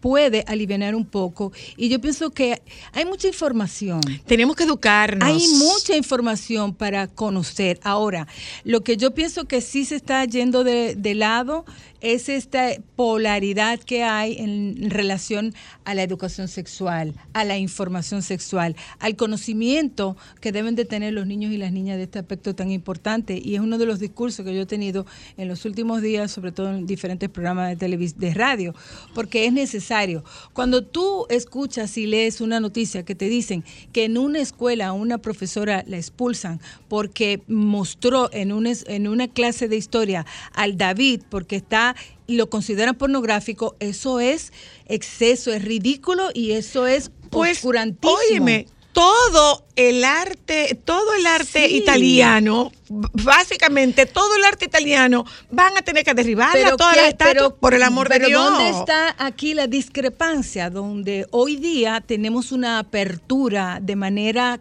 puede 0.00 0.44
aliviar 0.48 0.68
un 0.94 1.04
poco. 1.04 1.52
Y 1.76 1.88
yo 1.88 2.00
pienso 2.00 2.30
que 2.30 2.60
hay 2.92 3.04
mucha 3.04 3.28
información. 3.28 4.00
Tenemos 4.26 4.56
que 4.56 4.64
educarnos. 4.64 5.26
Hay 5.26 5.46
mucha 5.58 5.96
información 5.96 6.74
para 6.74 7.06
conocer. 7.06 7.78
Ahora, 7.84 8.26
lo 8.64 8.82
que 8.82 8.96
yo 8.96 9.14
pienso 9.14 9.44
que 9.44 9.60
sí 9.60 9.84
se 9.84 9.94
está 9.94 10.24
yendo 10.24 10.64
de, 10.64 10.96
de 10.96 11.14
lado 11.14 11.64
es 12.00 12.28
esta 12.28 12.70
polaridad 12.96 13.80
que 13.80 14.02
hay 14.02 14.36
en 14.38 14.90
relación 14.90 15.54
a 15.84 15.94
la 15.94 16.02
educación 16.02 16.48
sexual, 16.48 17.14
a 17.32 17.44
la 17.44 17.58
información 17.58 18.22
sexual, 18.22 18.76
al 18.98 19.16
conocimiento 19.16 20.16
que 20.40 20.52
deben 20.52 20.74
de 20.74 20.84
tener 20.84 21.12
los 21.12 21.26
niños 21.26 21.52
y 21.52 21.56
las 21.56 21.72
niñas 21.72 21.96
de 21.96 22.04
este 22.04 22.18
aspecto 22.18 22.54
tan 22.54 22.70
importante. 22.70 23.40
Y 23.42 23.54
es 23.54 23.60
uno 23.60 23.78
de 23.78 23.86
los 23.86 23.98
discursos 23.98 24.44
que 24.44 24.54
yo 24.54 24.62
he 24.62 24.66
tenido 24.66 25.06
en 25.36 25.48
los 25.48 25.64
últimos 25.64 26.02
días, 26.02 26.30
sobre 26.30 26.52
todo 26.52 26.70
en 26.70 26.86
diferentes 26.86 27.28
programas 27.28 27.70
de, 27.70 27.76
televis 27.76 28.18
de 28.18 28.34
radio, 28.34 28.74
porque 29.14 29.46
es 29.46 29.52
necesario. 29.52 30.24
Cuando 30.52 30.84
tú 30.84 31.26
escuchas 31.28 31.96
y 31.98 32.06
lees 32.06 32.40
una 32.40 32.60
noticia 32.60 33.04
que 33.04 33.14
te 33.14 33.28
dicen 33.28 33.64
que 33.92 34.04
en 34.04 34.18
una 34.18 34.40
escuela 34.40 34.92
una 34.92 35.18
profesora 35.18 35.84
la 35.86 35.96
expulsan 35.96 36.60
porque 36.88 37.42
mostró 37.48 38.30
en 38.32 38.52
una, 38.52 38.72
en 38.86 39.08
una 39.08 39.28
clase 39.28 39.68
de 39.68 39.76
historia 39.76 40.26
al 40.52 40.76
David 40.76 41.22
porque 41.28 41.56
está 41.56 41.87
lo 42.28 42.48
consideran 42.50 42.94
pornográfico, 42.94 43.74
eso 43.80 44.20
es 44.20 44.52
exceso, 44.86 45.52
es 45.52 45.64
ridículo 45.64 46.28
y 46.34 46.52
eso 46.52 46.86
es 46.86 47.10
pues, 47.30 47.64
óyeme, 48.02 48.66
todo 48.92 49.64
el 49.76 50.04
arte, 50.04 50.78
todo 50.84 51.14
el 51.14 51.26
arte 51.26 51.68
Sí. 51.68 51.76
italiano, 51.76 52.72
básicamente 52.88 54.06
todo 54.06 54.34
el 54.36 54.44
arte 54.44 54.64
italiano, 54.64 55.24
van 55.50 55.76
a 55.76 55.82
tener 55.82 56.04
que 56.04 56.14
derribarla 56.14 56.76
todas 56.76 56.94
qué- 56.94 57.00
las 57.02 57.08
estatuas, 57.10 57.52
por 57.60 57.74
el 57.74 57.82
amor 57.82 58.08
pero 58.08 58.24
de 58.24 58.28
Dios. 58.28 58.42
¿dónde 58.42 58.70
está 58.70 59.14
aquí 59.18 59.54
la 59.54 59.66
discrepancia? 59.66 60.68
Donde 60.70 61.26
hoy 61.30 61.56
día 61.56 62.02
tenemos 62.06 62.50
una 62.52 62.78
apertura 62.78 63.78
de 63.80 63.94
manera, 63.96 64.60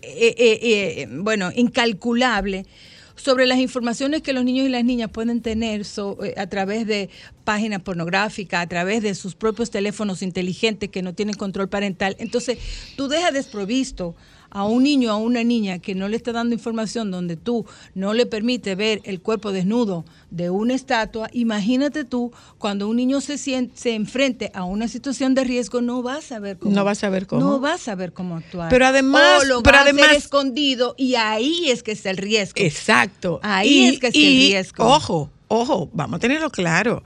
eh, 0.00 0.34
eh, 0.38 0.58
eh, 0.62 1.08
bueno, 1.10 1.50
incalculable 1.54 2.66
sobre 3.14 3.46
las 3.46 3.58
informaciones 3.58 4.22
que 4.22 4.32
los 4.32 4.44
niños 4.44 4.66
y 4.66 4.70
las 4.70 4.84
niñas 4.84 5.10
pueden 5.10 5.40
tener 5.42 5.84
so- 5.84 6.22
eh, 6.24 6.34
a 6.36 6.46
través 6.46 6.86
de 6.86 7.10
páginas 7.44 7.82
pornográficas, 7.82 8.62
a 8.62 8.66
través 8.66 9.02
de 9.02 9.14
sus 9.14 9.34
propios 9.34 9.70
teléfonos 9.70 10.22
inteligentes 10.22 10.90
que 10.90 11.02
no 11.02 11.14
tienen 11.14 11.34
control 11.34 11.68
parental. 11.68 12.16
Entonces, 12.18 12.58
tú 12.96 13.08
dejas 13.08 13.32
desprovisto 13.32 14.14
a 14.54 14.64
un 14.64 14.82
niño 14.82 15.10
o 15.10 15.12
a 15.14 15.16
una 15.16 15.42
niña 15.42 15.78
que 15.78 15.94
no 15.94 16.08
le 16.08 16.16
está 16.16 16.30
dando 16.32 16.54
información 16.54 17.10
donde 17.10 17.36
tú 17.36 17.64
no 17.94 18.12
le 18.12 18.26
permite 18.26 18.74
ver 18.74 19.00
el 19.04 19.20
cuerpo 19.22 19.50
desnudo 19.50 20.04
de 20.30 20.50
una 20.50 20.74
estatua, 20.74 21.28
imagínate 21.32 22.04
tú 22.04 22.32
cuando 22.58 22.86
un 22.88 22.96
niño 22.96 23.20
se 23.22 23.38
siente, 23.38 23.76
se 23.76 23.94
enfrente 23.94 24.50
a 24.54 24.64
una 24.64 24.88
situación 24.88 25.34
de 25.34 25.44
riesgo, 25.44 25.80
no 25.80 26.02
va 26.02 26.16
a 26.16 26.20
saber 26.22 26.58
cómo. 26.58 26.74
No 26.74 26.84
va 26.84 26.90
a 26.90 26.94
saber 26.94 27.26
cómo. 27.26 27.40
No 27.40 27.60
va 27.60 27.74
a 27.74 27.78
saber 27.78 28.12
cómo 28.12 28.36
actuar. 28.36 28.68
Pero 28.68 28.86
además- 28.86 29.42
o 29.42 29.44
lo 29.46 29.62
pero 29.62 29.74
va 29.76 29.80
a 29.80 29.82
hacer 29.84 29.94
además- 30.00 30.16
escondido 30.16 30.94
y 30.98 31.14
ahí 31.14 31.70
es 31.70 31.82
que 31.82 31.92
está 31.92 32.10
el 32.10 32.18
riesgo. 32.18 32.54
Exacto. 32.62 33.40
Ahí 33.42 33.86
es 33.86 34.00
que 34.00 34.08
está 34.08 34.18
el 34.18 34.24
riesgo. 34.24 34.84
Ojo, 34.84 35.30
ojo, 35.48 35.88
vamos 35.94 36.16
a 36.16 36.20
tenerlo 36.20 36.50
claro. 36.50 37.02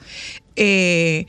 Eh, 0.56 1.26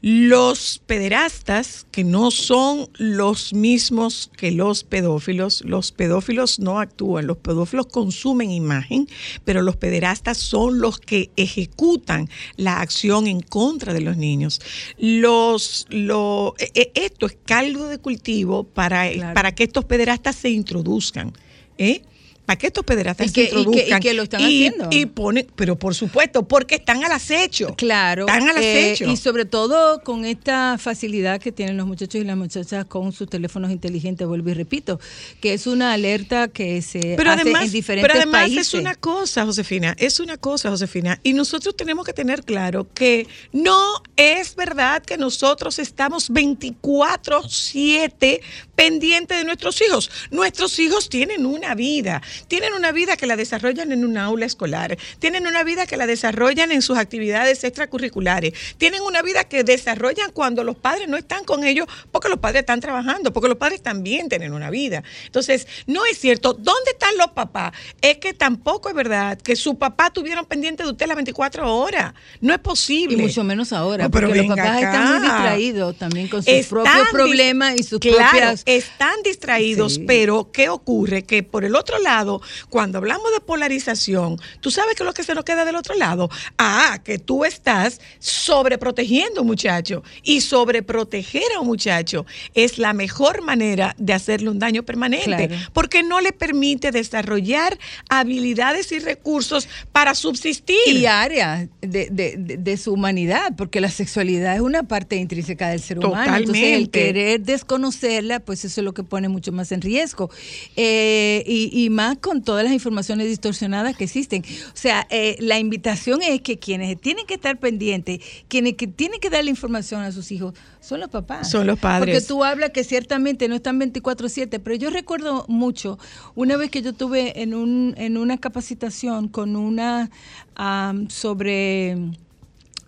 los 0.00 0.80
pederastas, 0.86 1.86
que 1.90 2.04
no 2.04 2.30
son 2.30 2.88
los 2.98 3.52
mismos 3.52 4.30
que 4.36 4.52
los 4.52 4.84
pedófilos, 4.84 5.62
los 5.64 5.90
pedófilos 5.90 6.60
no 6.60 6.78
actúan, 6.78 7.26
los 7.26 7.38
pedófilos 7.38 7.86
consumen 7.86 8.50
imagen, 8.52 9.08
pero 9.44 9.60
los 9.60 9.76
pederastas 9.76 10.38
son 10.38 10.78
los 10.80 10.98
que 11.00 11.30
ejecutan 11.36 12.28
la 12.56 12.80
acción 12.80 13.26
en 13.26 13.40
contra 13.40 13.92
de 13.92 14.00
los 14.00 14.16
niños. 14.16 14.60
Los, 14.98 15.86
lo, 15.90 16.54
e- 16.58 16.70
e- 16.74 16.92
esto 16.94 17.26
es 17.26 17.36
caldo 17.44 17.88
de 17.88 17.98
cultivo 17.98 18.64
para, 18.64 19.10
Claro. 19.10 19.34
para 19.34 19.52
que 19.54 19.64
estos 19.64 19.84
pederastas 19.84 20.36
se 20.36 20.50
introduzcan. 20.50 21.32
¿eh? 21.76 22.02
Para 22.48 22.56
que 22.56 22.68
estos 22.68 22.82
pederastas 22.82 23.26
Y 23.26 23.30
que- 23.32 23.42
se 23.42 23.46
y 23.48 23.50
que- 23.50 23.56
y 23.56 23.58
introduzcan. 23.60 24.00
que 24.00 24.14
lo 24.14 24.22
están 24.22 24.42
haciendo. 24.42 24.88
Y 24.90 25.04
ponen, 25.04 25.46
pero 25.54 25.78
por 25.78 25.94
supuesto, 25.94 26.48
porque 26.48 26.76
están 26.76 27.04
al 27.04 27.12
acecho. 27.12 27.74
Claro. 27.76 28.26
Están 28.26 28.48
al 28.48 28.56
eh, 28.56 28.92
acecho. 28.92 29.10
y 29.10 29.18
sobre 29.18 29.44
todo 29.44 30.02
con 30.02 30.24
esta 30.24 30.78
facilidad 30.78 31.42
que 31.42 31.52
tienen 31.52 31.76
los 31.76 31.86
muchachos 31.86 32.22
y 32.22 32.24
las 32.24 32.38
muchachas 32.38 32.86
con 32.86 33.12
sus 33.12 33.28
teléfonos 33.28 33.70
inteligentes, 33.70 34.26
vuelvo 34.26 34.48
y 34.48 34.54
repito, 34.54 34.98
que 35.42 35.52
es 35.52 35.66
una 35.66 35.92
alerta 35.92 36.48
que 36.48 36.80
se 36.80 37.16
pero 37.18 37.32
hace 37.32 37.42
además, 37.42 37.64
en 37.66 37.72
diferentes 37.72 38.10
pero 38.10 38.18
además 38.22 38.40
países. 38.44 38.68
es 38.68 38.74
una 38.80 38.94
cosa, 38.94 39.44
Josefina, 39.44 39.94
es 39.98 40.18
una 40.18 40.38
cosa, 40.38 40.70
Josefina, 40.70 41.20
y 41.22 41.34
nosotros 41.34 41.76
tenemos 41.76 42.06
que 42.06 42.14
tener 42.14 42.44
claro 42.44 42.88
que 42.94 43.26
no 43.52 44.02
es 44.16 44.56
verdad 44.56 45.02
que 45.02 45.18
nosotros 45.18 45.78
estamos 45.78 46.30
24/7 46.30 48.40
pendientes 48.78 49.36
de 49.36 49.44
nuestros 49.44 49.82
hijos. 49.82 50.08
Nuestros 50.30 50.78
hijos 50.78 51.08
tienen 51.08 51.46
una 51.46 51.74
vida, 51.74 52.22
tienen 52.46 52.74
una 52.74 52.92
vida 52.92 53.16
que 53.16 53.26
la 53.26 53.34
desarrollan 53.34 53.90
en 53.90 54.04
un 54.04 54.16
aula 54.16 54.46
escolar, 54.46 54.96
tienen 55.18 55.48
una 55.48 55.64
vida 55.64 55.84
que 55.88 55.96
la 55.96 56.06
desarrollan 56.06 56.70
en 56.70 56.80
sus 56.80 56.96
actividades 56.96 57.64
extracurriculares, 57.64 58.52
tienen 58.78 59.02
una 59.02 59.20
vida 59.22 59.42
que 59.42 59.64
desarrollan 59.64 60.30
cuando 60.30 60.62
los 60.62 60.76
padres 60.76 61.08
no 61.08 61.16
están 61.16 61.42
con 61.42 61.64
ellos 61.64 61.88
porque 62.12 62.28
los 62.28 62.38
padres 62.38 62.60
están 62.60 62.78
trabajando, 62.78 63.32
porque 63.32 63.48
los 63.48 63.58
padres 63.58 63.82
también 63.82 64.28
tienen 64.28 64.52
una 64.52 64.70
vida. 64.70 65.02
Entonces, 65.26 65.66
no 65.88 66.06
es 66.06 66.16
cierto. 66.20 66.52
¿Dónde 66.52 66.92
están 66.92 67.16
los 67.18 67.32
papás? 67.32 67.72
Es 68.00 68.18
que 68.18 68.32
tampoco 68.32 68.88
es 68.88 68.94
verdad 68.94 69.38
que 69.38 69.56
su 69.56 69.76
papá 69.76 70.12
tuvieron 70.12 70.46
pendiente 70.46 70.84
de 70.84 70.90
usted 70.90 71.08
las 71.08 71.16
24 71.16 71.74
horas. 71.76 72.14
No 72.40 72.54
es 72.54 72.60
posible. 72.60 73.14
Y 73.14 73.16
mucho 73.16 73.42
menos 73.42 73.72
ahora, 73.72 74.04
No, 74.04 74.10
pero 74.12 74.28
porque 74.28 74.42
los 74.44 74.56
papás 74.56 74.82
están 74.82 75.18
muy 75.18 75.22
distraídos 75.22 75.96
también 75.98 76.28
con 76.28 76.44
sus 76.44 76.52
Están 76.52 76.68
propios 76.70 77.08
problemas 77.10 77.74
y 77.76 77.82
sus 77.82 77.98
Claro, 77.98 78.30
propias 78.30 78.67
están 78.76 79.14
distraídos, 79.24 79.94
Sí. 79.94 80.04
pero 80.06 80.50
¿qué 80.52 80.68
ocurre? 80.68 81.22
Que 81.24 81.42
por 81.42 81.64
el 81.64 81.74
otro 81.74 81.98
lado, 81.98 82.40
cuando 82.68 82.98
hablamos 82.98 83.32
de 83.32 83.40
polarización, 83.40 84.38
¿tú 84.60 84.70
sabes 84.70 84.94
qué 84.94 85.02
es 85.02 85.06
lo 85.06 85.14
que 85.14 85.22
se 85.24 85.34
nos 85.34 85.44
queda 85.44 85.64
del 85.64 85.76
otro 85.76 85.94
lado? 85.94 86.28
Ah, 86.58 87.00
que 87.04 87.18
tú 87.18 87.44
estás 87.44 88.00
sobreprotegiendo 88.18 89.40
a 89.40 89.42
un 89.42 89.46
muchacho. 89.48 90.02
Y 90.22 90.40
sobreproteger 90.42 91.42
a 91.56 91.60
un 91.60 91.66
muchacho 91.66 92.26
es 92.54 92.78
la 92.78 92.92
mejor 92.92 93.42
manera 93.42 93.94
de 93.98 94.12
hacerle 94.12 94.50
un 94.50 94.58
daño 94.58 94.82
permanente, 94.82 95.48
Claro. 95.48 95.54
porque 95.72 96.02
no 96.02 96.20
le 96.20 96.32
permite 96.32 96.90
desarrollar 96.90 97.78
habilidades 98.08 98.92
y 98.92 98.98
recursos 98.98 99.68
para 99.92 100.14
subsistir. 100.14 100.76
y 100.88 101.06
áreas 101.06 101.68
de, 101.80 102.08
de- 102.10 102.36
de- 102.36 102.56
de 102.56 102.76
su 102.76 102.92
humanidad, 102.92 103.52
porque 103.56 103.80
la 103.80 103.90
sexualidad 103.90 104.54
es 104.54 104.60
una 104.60 104.82
parte 104.82 105.16
intrínseca 105.16 105.68
del 105.70 105.80
ser 105.80 105.98
humano. 105.98 106.36
Entonces, 106.36 106.62
el 106.76 106.90
querer 106.90 107.40
desconocerla, 107.40 108.40
pues 108.40 108.57
eso 108.64 108.80
es 108.80 108.84
lo 108.84 108.94
que 108.94 109.02
pone 109.02 109.28
mucho 109.28 109.52
más 109.52 109.72
en 109.72 109.80
riesgo. 109.80 110.30
Eh, 110.76 111.42
y, 111.46 111.70
y 111.72 111.90
más 111.90 112.18
con 112.18 112.42
todas 112.42 112.64
las 112.64 112.72
informaciones 112.72 113.26
distorsionadas 113.26 113.96
que 113.96 114.04
existen. 114.04 114.42
O 114.42 114.76
sea, 114.76 115.06
eh, 115.10 115.36
la 115.40 115.58
invitación 115.58 116.22
es 116.22 116.40
que 116.42 116.58
quienes 116.58 117.00
tienen 117.00 117.26
que 117.26 117.34
estar 117.34 117.58
pendientes, 117.58 118.20
quienes 118.48 118.74
que 118.74 118.86
tienen 118.86 119.20
que 119.20 119.30
dar 119.30 119.44
la 119.44 119.50
información 119.50 120.02
a 120.02 120.12
sus 120.12 120.30
hijos, 120.32 120.54
son 120.80 121.00
los 121.00 121.10
papás. 121.10 121.50
Son 121.50 121.66
los 121.66 121.78
padres. 121.78 122.14
Porque 122.14 122.26
tú 122.26 122.44
hablas 122.44 122.70
que 122.70 122.84
ciertamente 122.84 123.48
no 123.48 123.56
están 123.56 123.78
24/7, 123.78 124.60
pero 124.60 124.76
yo 124.76 124.90
recuerdo 124.90 125.44
mucho 125.48 125.98
una 126.34 126.56
vez 126.56 126.70
que 126.70 126.82
yo 126.82 126.92
tuve 126.92 127.42
en, 127.42 127.54
un, 127.54 127.94
en 127.98 128.16
una 128.16 128.38
capacitación 128.38 129.28
con 129.28 129.56
una 129.56 130.10
am, 130.54 131.10
sobre 131.10 131.96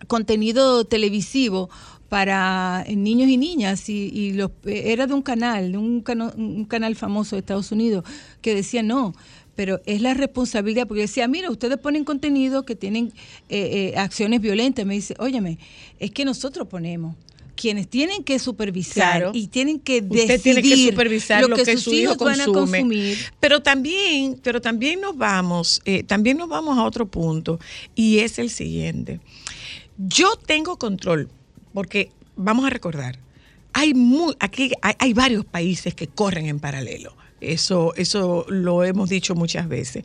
contenido 0.07 0.85
televisivo 0.85 1.69
para 2.11 2.83
niños 2.89 3.29
y 3.29 3.37
niñas 3.37 3.87
y, 3.87 4.09
y 4.13 4.33
los, 4.33 4.51
era 4.65 5.07
de 5.07 5.13
un 5.13 5.21
canal, 5.21 5.71
de 5.71 5.77
un, 5.77 6.01
cano- 6.01 6.33
un 6.35 6.65
canal 6.65 6.97
famoso 6.97 7.37
de 7.37 7.39
Estados 7.39 7.71
Unidos 7.71 8.03
que 8.41 8.53
decía 8.53 8.83
no, 8.83 9.15
pero 9.55 9.79
es 9.85 10.01
la 10.01 10.13
responsabilidad, 10.13 10.87
porque 10.89 11.03
decía, 11.03 11.25
mira, 11.29 11.49
ustedes 11.49 11.77
ponen 11.77 12.03
contenido 12.03 12.65
que 12.65 12.75
tienen 12.75 13.13
eh, 13.47 13.93
eh, 13.93 13.97
acciones 13.97 14.41
violentas, 14.41 14.85
me 14.85 14.95
dice, 14.95 15.15
óyeme, 15.19 15.57
es 15.99 16.11
que 16.11 16.25
nosotros 16.25 16.67
ponemos 16.67 17.15
quienes 17.55 17.87
tienen 17.87 18.25
que 18.25 18.39
supervisar 18.39 19.19
Claro. 19.21 19.31
y 19.33 19.47
tienen 19.47 19.79
que 19.79 20.01
Usted 20.01 20.27
decidir 20.27 20.41
tiene 20.41 20.61
que 20.63 20.89
supervisar 20.89 21.47
lo, 21.47 21.55
que, 21.55 21.63
sus 21.65 21.83
su 21.83 21.93
hijo 21.93 22.01
hijos 22.15 22.17
van 22.17 22.41
a 22.41 22.45
consume. 22.45 22.79
consumir. 22.81 23.17
Pero 23.39 23.61
también, 23.61 24.37
pero 24.43 24.59
también 24.59 24.99
nos 24.99 25.15
vamos, 25.15 25.81
eh, 25.85 26.03
también 26.03 26.35
nos 26.37 26.49
vamos 26.49 26.77
a 26.77 26.83
otro 26.83 27.05
punto 27.09 27.57
y 27.95 28.17
es 28.19 28.37
el 28.37 28.49
siguiente. 28.49 29.21
Yo 29.97 30.35
tengo 30.45 30.75
control 30.77 31.29
porque 31.73 32.11
vamos 32.35 32.65
a 32.65 32.69
recordar, 32.69 33.19
hay 33.73 33.93
mu- 33.93 34.33
aquí 34.39 34.71
hay, 34.81 35.13
varios 35.13 35.45
países 35.45 35.93
que 35.95 36.07
corren 36.07 36.45
en 36.47 36.59
paralelo. 36.59 37.15
Eso, 37.39 37.93
eso 37.95 38.45
lo 38.49 38.83
hemos 38.83 39.09
dicho 39.09 39.33
muchas 39.35 39.67
veces. 39.67 40.03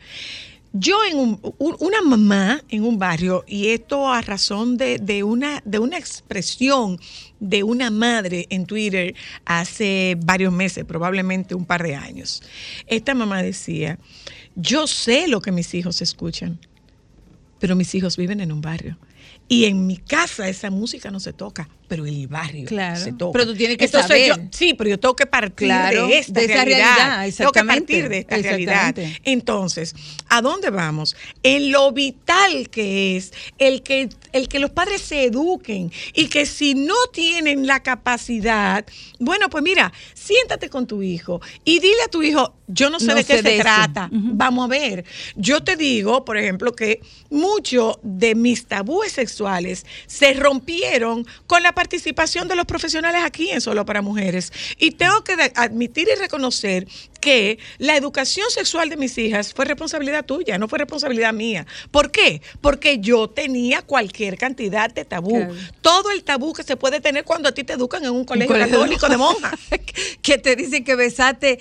Yo 0.72 0.98
en 1.10 1.16
un- 1.18 1.40
una 1.58 2.02
mamá 2.02 2.62
en 2.68 2.84
un 2.84 2.98
barrio, 2.98 3.44
y 3.46 3.68
esto 3.68 4.10
a 4.12 4.20
razón 4.20 4.76
de, 4.76 4.98
de 4.98 5.22
una, 5.22 5.62
de 5.64 5.78
una 5.78 5.96
expresión 5.98 6.98
de 7.40 7.62
una 7.62 7.90
madre 7.90 8.46
en 8.50 8.66
Twitter 8.66 9.14
hace 9.46 10.16
varios 10.24 10.52
meses, 10.52 10.84
probablemente 10.84 11.54
un 11.54 11.64
par 11.64 11.82
de 11.82 11.94
años. 11.94 12.42
Esta 12.86 13.14
mamá 13.14 13.42
decía, 13.42 13.98
yo 14.54 14.86
sé 14.86 15.28
lo 15.28 15.40
que 15.40 15.50
mis 15.52 15.72
hijos 15.74 16.02
escuchan, 16.02 16.58
pero 17.58 17.74
mis 17.74 17.94
hijos 17.94 18.16
viven 18.18 18.40
en 18.40 18.52
un 18.52 18.60
barrio. 18.60 18.98
Y 19.48 19.66
en 19.66 19.86
mi 19.86 19.96
casa 19.96 20.48
esa 20.48 20.70
música 20.70 21.10
no 21.12 21.20
se 21.20 21.32
toca, 21.32 21.68
pero 21.86 22.04
en 22.04 22.14
el 22.14 22.26
barrio 22.26 22.64
Claro. 22.66 22.98
se 23.00 23.12
toca. 23.12 23.32
Pero 23.38 23.46
tú 23.46 23.54
tienes 23.56 23.76
que 23.78 23.84
Entonces 23.84 24.08
saber. 24.08 24.28
yo- 24.28 24.48
sí, 24.50 24.74
pero 24.74 24.90
yo 24.90 24.98
tengo 24.98 25.14
que 25.14 25.26
partir 25.26 25.68
Claro, 25.68 26.08
de 26.08 26.18
esta 26.18 26.32
de 26.40 26.44
esa 26.46 26.64
realidad. 26.64 26.96
realidad, 26.96 27.36
Tengo 27.38 27.52
que 27.52 27.64
partir 27.64 28.08
de 28.08 28.18
esta 28.18 28.36
realidad. 28.38 28.94
Entonces, 29.22 29.94
¿a 30.28 30.40
dónde 30.42 30.70
vamos? 30.70 31.14
En 31.44 31.70
lo 31.70 31.92
vital 31.92 32.68
que 32.70 33.16
es 33.16 33.32
el 33.58 33.82
que, 33.84 34.08
el 34.32 34.48
que 34.48 34.58
los 34.58 34.70
padres 34.70 35.00
se 35.02 35.24
eduquen 35.24 35.92
y 36.12 36.26
que 36.26 36.44
si 36.46 36.74
no 36.74 36.94
tienen 37.12 37.68
la 37.68 37.82
capacidad, 37.84 38.84
bueno, 39.20 39.48
pues 39.48 39.62
mira, 39.62 39.92
siéntate 40.26 40.68
con 40.68 40.86
tu 40.86 41.02
hijo 41.02 41.40
y 41.64 41.78
dile 41.78 42.02
a 42.04 42.08
tu 42.08 42.22
hijo, 42.22 42.54
yo 42.66 42.90
no 42.90 42.98
sé 42.98 43.06
No 43.06 43.14
de 43.14 43.24
qué 43.24 43.36
sé 43.36 43.42
se 43.42 43.50
de 43.50 43.60
trata, 43.60 44.08
vamos 44.10 44.64
a 44.64 44.68
ver. 44.68 45.04
Yo 45.36 45.62
te 45.62 45.76
digo, 45.76 46.24
por 46.24 46.36
ejemplo, 46.36 46.72
que 46.72 47.00
muchos 47.30 47.98
de 48.02 48.34
mis 48.34 48.66
tabúes 48.66 49.12
sexuales 49.12 49.86
se 50.06 50.34
rompieron 50.34 51.26
con 51.46 51.62
la 51.62 51.72
participación 51.72 52.48
de 52.48 52.56
los 52.56 52.66
profesionales 52.66 53.22
aquí 53.24 53.50
en 53.50 53.60
Solo 53.60 53.84
para 53.84 54.02
Mujeres. 54.02 54.52
Y 54.78 54.92
tengo 54.92 55.22
que 55.22 55.34
admitir 55.54 56.08
y 56.12 56.18
reconocer 56.18 56.88
que 57.26 57.58
la 57.78 57.96
educación 57.96 58.48
sexual 58.50 58.88
de 58.88 58.96
mis 58.96 59.18
hijas 59.18 59.52
fue 59.52 59.64
responsabilidad 59.64 60.24
tuya, 60.24 60.58
no 60.58 60.68
fue 60.68 60.78
responsabilidad 60.78 61.32
mía. 61.32 61.66
¿Por 61.90 62.12
qué? 62.12 62.40
Porque 62.60 63.00
yo 63.00 63.28
tenía 63.28 63.82
cualquier 63.82 64.38
cantidad 64.38 64.88
de 64.88 65.04
tabú. 65.04 65.36
Claro. 65.36 65.54
Todo 65.80 66.12
el 66.12 66.22
tabú 66.22 66.52
que 66.52 66.62
se 66.62 66.76
puede 66.76 67.00
tener 67.00 67.24
cuando 67.24 67.48
a 67.48 67.52
ti 67.52 67.64
te 67.64 67.72
educan 67.72 68.04
en 68.04 68.10
un 68.10 68.24
colegio 68.24 68.54
colegio 68.54 68.78
católico 68.78 69.08
de 69.08 69.16
monjas. 69.16 69.54
que 70.22 70.38
te 70.38 70.54
dicen 70.54 70.84
que 70.84 70.94
besarte 70.94 71.58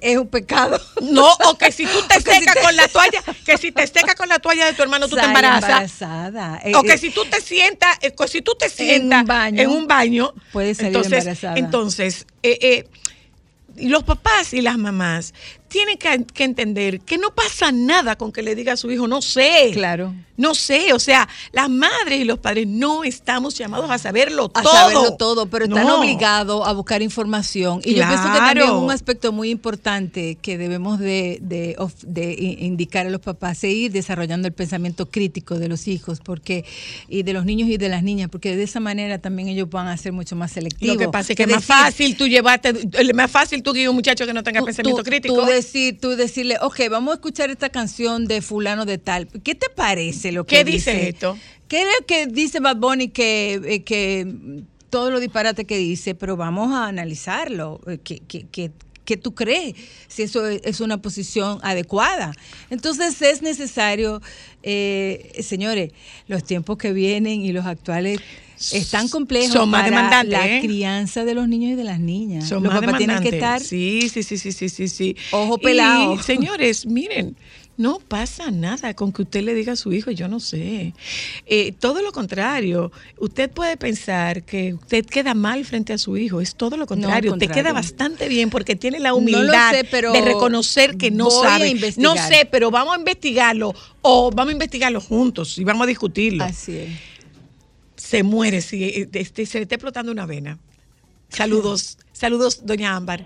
es 0.00 0.16
un 0.16 0.28
pecado. 0.28 0.80
No, 1.02 1.30
o 1.46 1.58
que 1.58 1.70
si 1.70 1.84
tú 1.84 1.98
te 2.08 2.14
que 2.24 2.32
si 2.32 2.38
secas 2.38 2.56
con 2.64 2.74
la 2.74 2.88
toalla, 2.88 3.22
que 3.44 3.58
si 3.58 3.72
te 3.72 3.86
secas 3.86 4.14
con 4.14 4.28
la 4.28 4.38
toalla 4.38 4.64
de 4.64 4.72
tu 4.72 4.82
hermano, 4.82 5.06
tú 5.06 5.16
te 5.16 5.22
embarazas. 5.22 5.68
embarazada. 5.68 6.60
Eh, 6.64 6.72
O 6.74 6.82
que 6.82 6.94
eh, 6.94 6.98
si 6.98 7.10
tú 7.10 7.26
te 7.26 7.42
sientas, 7.42 7.98
eh, 8.00 8.14
que 8.18 8.28
si 8.28 8.40
tú 8.40 8.54
te 8.54 8.70
sientas 8.70 9.20
un 9.20 9.26
baño, 9.26 9.62
en 9.62 9.68
un 9.68 9.86
baño, 9.86 10.32
puedes 10.50 10.78
salir 10.78 10.96
entonces, 10.96 11.18
embarazada. 11.18 11.58
Entonces, 11.58 12.26
eh, 12.42 12.58
eh, 12.62 12.84
los 13.76 14.04
papás 14.04 14.54
y 14.54 14.62
las 14.62 14.78
mamás 14.78 15.34
tienen 15.74 15.98
que, 15.98 16.24
que 16.32 16.44
entender 16.44 17.00
que 17.00 17.18
no 17.18 17.34
pasa 17.34 17.72
nada 17.72 18.14
con 18.16 18.30
que 18.30 18.42
le 18.42 18.54
diga 18.54 18.74
a 18.74 18.76
su 18.76 18.92
hijo, 18.92 19.08
no 19.08 19.20
sé. 19.20 19.70
Claro. 19.72 20.14
No 20.36 20.54
sé, 20.56 20.92
o 20.92 20.98
sea, 20.98 21.28
las 21.52 21.68
madres 21.70 22.18
y 22.20 22.24
los 22.24 22.40
padres 22.40 22.66
no 22.66 23.04
estamos 23.04 23.56
llamados 23.56 23.88
a 23.88 23.98
saberlo 23.98 24.50
a 24.52 24.62
todo. 24.62 24.72
saberlo 24.72 25.16
todo, 25.16 25.46
pero 25.46 25.66
están 25.66 25.86
No. 25.86 25.98
obligados 26.00 26.66
a 26.66 26.72
buscar 26.72 27.02
información. 27.02 27.80
Y 27.84 27.94
yo 27.94 28.04
pienso 28.06 28.32
que 28.32 28.38
también 28.38 28.70
un 28.70 28.90
aspecto 28.90 29.30
muy 29.30 29.50
importante 29.50 30.36
que 30.42 30.58
debemos 30.58 30.98
de, 30.98 31.38
de 31.40 31.76
de 32.02 32.32
indicar 32.60 33.06
a 33.06 33.10
los 33.10 33.20
papás 33.20 33.62
es 33.64 33.72
ir 33.72 33.92
desarrollando 33.92 34.48
el 34.48 34.54
pensamiento 34.54 35.06
crítico 35.08 35.58
de 35.60 35.68
los 35.68 35.86
hijos 35.88 36.20
porque 36.20 36.64
y 37.08 37.22
de 37.22 37.32
los 37.32 37.44
niños 37.44 37.68
y 37.68 37.76
de 37.76 37.88
las 37.88 38.02
niñas, 38.02 38.28
porque 38.30 38.56
de 38.56 38.62
esa 38.64 38.80
manera 38.80 39.18
también 39.20 39.48
ellos 39.48 39.70
van 39.70 39.86
a 39.88 39.96
ser 39.96 40.12
mucho 40.12 40.34
más 40.36 40.50
selectivos. 40.52 40.94
Lo 40.96 41.00
que 41.00 41.08
pasa 41.08 41.32
es 41.32 41.36
que 41.36 41.44
es 41.44 41.48
más 41.48 41.60
decir, 41.60 41.74
fácil 41.76 42.16
tú 42.16 42.26
llevarte, 42.26 42.72
es 42.92 43.14
más 43.14 43.30
fácil 43.30 43.62
tú 43.62 43.72
guiar 43.72 43.88
un 43.90 43.94
muchacho 43.96 44.26
que 44.26 44.32
no 44.32 44.42
tenga 44.42 44.60
tú- 44.60 44.66
pensamiento 44.66 45.02
tú- 45.02 45.08
crítico. 45.10 45.34
Tú, 45.44 45.46
decir, 45.64 45.98
tú 46.00 46.10
decirle, 46.16 46.56
ok, 46.60 46.80
vamos 46.90 47.12
a 47.12 47.14
escuchar 47.14 47.50
esta 47.50 47.68
canción 47.70 48.26
de 48.26 48.40
fulano 48.42 48.84
de 48.84 48.98
tal. 48.98 49.26
¿Qué 49.42 49.54
te 49.54 49.68
parece 49.74 50.32
lo 50.32 50.44
que 50.44 50.56
¿Qué 50.56 50.64
dice 50.64 51.08
esto? 51.08 51.38
¿Qué 51.68 51.80
es 51.82 51.86
lo 52.00 52.06
que 52.06 52.26
dice 52.26 52.60
Bad 52.60 52.76
Bunny 52.76 53.08
que, 53.08 53.60
eh, 53.64 53.82
que 53.82 54.26
todo 54.90 55.10
lo 55.10 55.18
disparate 55.20 55.64
que 55.64 55.76
dice, 55.78 56.14
pero 56.14 56.36
vamos 56.36 56.72
a 56.72 56.86
analizarlo? 56.86 57.80
eh, 57.86 57.98
¿Qué, 58.04 58.20
qué, 58.28 58.46
qué- 58.50 58.70
qué 59.04 59.16
tú 59.18 59.34
crees? 59.34 59.74
Si 60.08 60.22
eso 60.22 60.46
es, 60.48 60.62
es 60.64 60.80
una 60.80 60.96
posición 61.02 61.58
adecuada. 61.62 62.32
Entonces 62.70 63.20
es 63.20 63.42
necesario, 63.42 64.22
eh, 64.62 65.40
señores, 65.42 65.92
los 66.26 66.42
tiempos 66.44 66.78
que 66.78 66.92
vienen 66.94 67.42
y 67.42 67.52
los 67.52 67.66
actuales 67.66 68.20
están 68.72 69.08
complejos 69.08 69.52
Son 69.52 69.68
más 69.68 69.82
para 69.82 69.90
demandantes, 69.96 70.38
la 70.38 70.48
¿eh? 70.56 70.60
crianza 70.60 71.24
de 71.24 71.34
los 71.34 71.48
niños 71.48 71.72
y 71.72 71.74
de 71.74 71.84
las 71.84 72.00
niñas. 72.00 72.48
Son 72.48 72.62
los 72.62 72.72
más 72.72 72.80
papás 72.80 72.98
tienen 72.98 73.20
que 73.20 73.28
estar 73.30 73.60
Sí, 73.60 74.08
sí, 74.12 74.22
sí, 74.22 74.38
sí, 74.38 74.52
sí, 74.52 74.68
sí, 74.68 74.88
sí. 74.88 75.16
Ojo 75.32 75.56
Y, 75.60 75.64
pelado. 75.64 76.22
señores, 76.22 76.86
miren, 76.86 77.36
no 77.76 77.98
pasa 77.98 78.50
nada 78.50 78.94
con 78.94 79.12
que 79.12 79.22
usted 79.22 79.42
le 79.42 79.52
diga 79.54 79.72
a 79.72 79.76
su 79.76 79.92
hijo, 79.92 80.10
yo 80.12 80.28
no 80.28 80.38
sé. 80.38 80.94
Eh, 81.46 81.72
todo 81.72 82.02
lo 82.02 82.12
contrario, 82.12 82.92
usted 83.18 83.50
puede 83.50 83.76
pensar 83.76 84.44
que 84.44 84.74
usted 84.74 85.04
queda 85.04 85.34
mal 85.34 85.64
frente 85.64 85.92
a 85.92 85.98
su 85.98 86.16
hijo. 86.16 86.40
Es 86.40 86.54
todo 86.54 86.76
lo 86.76 86.86
contrario. 86.86 87.32
Usted 87.32 87.46
contrario. 87.46 87.64
queda 87.64 87.72
bastante 87.72 88.28
bien 88.28 88.50
porque 88.50 88.76
tiene 88.76 89.00
la 89.00 89.08
No 89.10 89.16
humildad 89.16 89.72
sé, 89.72 89.84
pero 89.90 90.12
de 90.12 90.20
reconocer 90.20 90.96
que 90.96 91.10
no 91.10 91.30
sabe. 91.30 91.74
No 91.96 92.16
sé, 92.16 92.48
pero 92.50 92.70
vamos 92.70 92.94
a 92.94 92.98
investigarlo 92.98 93.74
o 94.02 94.30
vamos 94.30 94.50
a 94.50 94.52
investigarlo 94.52 95.00
juntos 95.00 95.58
y 95.58 95.64
vamos 95.64 95.84
a 95.84 95.88
discutirlo. 95.88 96.44
Así 96.44 96.76
es. 96.76 96.90
Se 98.14 98.22
muere 98.22 98.60
si 98.60 98.84
eh, 98.84 99.08
este, 99.12 99.44
se 99.44 99.58
le 99.58 99.64
explotando 99.64 100.12
una 100.12 100.24
vena. 100.24 100.56
Saludos, 101.30 101.98
saludos, 102.12 102.64
doña 102.64 102.94
Ámbar. 102.94 103.22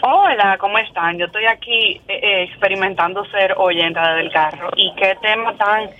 Hola, 0.00 0.56
¿cómo 0.60 0.78
están? 0.78 1.18
Yo 1.18 1.26
estoy 1.26 1.46
aquí 1.46 2.00
eh, 2.06 2.20
eh, 2.22 2.42
experimentando 2.44 3.24
ser 3.32 3.52
oyente 3.56 3.98
del 3.98 4.30
carro 4.30 4.70
y 4.76 4.94
qué 4.94 5.16
tema 5.20 5.56
tan 5.56 5.90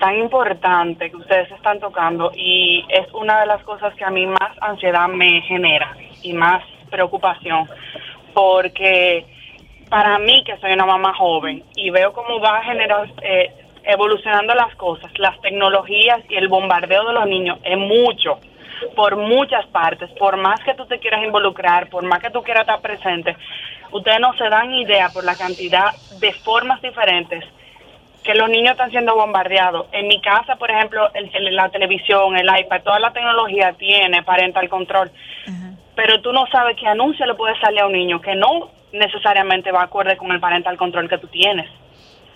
tan 0.00 0.18
importante 0.18 1.08
que 1.08 1.16
ustedes 1.18 1.52
están 1.52 1.78
tocando 1.78 2.32
y 2.34 2.84
es 2.88 3.06
una 3.14 3.38
de 3.42 3.46
las 3.46 3.62
cosas 3.62 3.94
que 3.94 4.04
a 4.04 4.10
mí 4.10 4.26
más 4.26 4.50
ansiedad 4.60 5.06
me 5.06 5.40
genera 5.42 5.96
y 6.24 6.32
más 6.32 6.64
preocupación 6.90 7.68
porque 8.34 9.24
para 9.88 10.18
mí 10.18 10.42
que 10.42 10.56
soy 10.56 10.72
una 10.72 10.86
mamá 10.86 11.14
joven 11.14 11.62
y 11.76 11.90
veo 11.90 12.12
cómo 12.12 12.40
va 12.40 12.58
a 12.58 12.64
generar 12.64 13.08
eh, 13.22 13.61
evolucionando 13.84 14.54
las 14.54 14.74
cosas, 14.76 15.10
las 15.18 15.40
tecnologías 15.40 16.20
y 16.28 16.34
el 16.36 16.48
bombardeo 16.48 17.04
de 17.06 17.12
los 17.14 17.26
niños 17.26 17.58
es 17.64 17.78
mucho 17.78 18.38
por 18.96 19.16
muchas 19.16 19.64
partes, 19.66 20.10
por 20.18 20.36
más 20.36 20.60
que 20.64 20.74
tú 20.74 20.86
te 20.86 20.98
quieras 20.98 21.22
involucrar, 21.24 21.88
por 21.88 22.04
más 22.04 22.20
que 22.20 22.30
tú 22.30 22.42
quieras 22.42 22.62
estar 22.62 22.80
presente, 22.80 23.36
ustedes 23.92 24.18
no 24.20 24.32
se 24.34 24.48
dan 24.48 24.72
idea 24.74 25.08
por 25.10 25.24
la 25.24 25.36
cantidad 25.36 25.92
de 26.20 26.32
formas 26.32 26.82
diferentes 26.82 27.44
que 28.24 28.34
los 28.34 28.48
niños 28.48 28.72
están 28.72 28.90
siendo 28.90 29.14
bombardeados. 29.16 29.86
En 29.92 30.06
mi 30.08 30.20
casa, 30.20 30.56
por 30.56 30.70
ejemplo, 30.70 31.10
el, 31.14 31.30
el- 31.34 31.56
la 31.56 31.68
televisión, 31.70 32.36
el 32.36 32.46
iPad, 32.60 32.82
toda 32.82 32.98
la 33.00 33.12
tecnología 33.12 33.72
tiene 33.78 34.22
parental 34.22 34.68
control, 34.68 35.10
pero 35.96 36.20
tú 36.20 36.32
no 36.32 36.46
sabes 36.46 36.76
qué 36.76 36.86
anuncio 36.86 37.26
le 37.26 37.34
puede 37.34 37.58
salir 37.60 37.80
a 37.80 37.86
un 37.86 37.92
niño 37.92 38.20
que 38.20 38.34
no 38.34 38.70
necesariamente 38.92 39.70
va 39.72 39.82
acorde 39.82 40.16
con 40.16 40.30
el 40.32 40.40
parental 40.40 40.76
control 40.76 41.08
que 41.08 41.18
tú 41.18 41.26
tienes. 41.28 41.68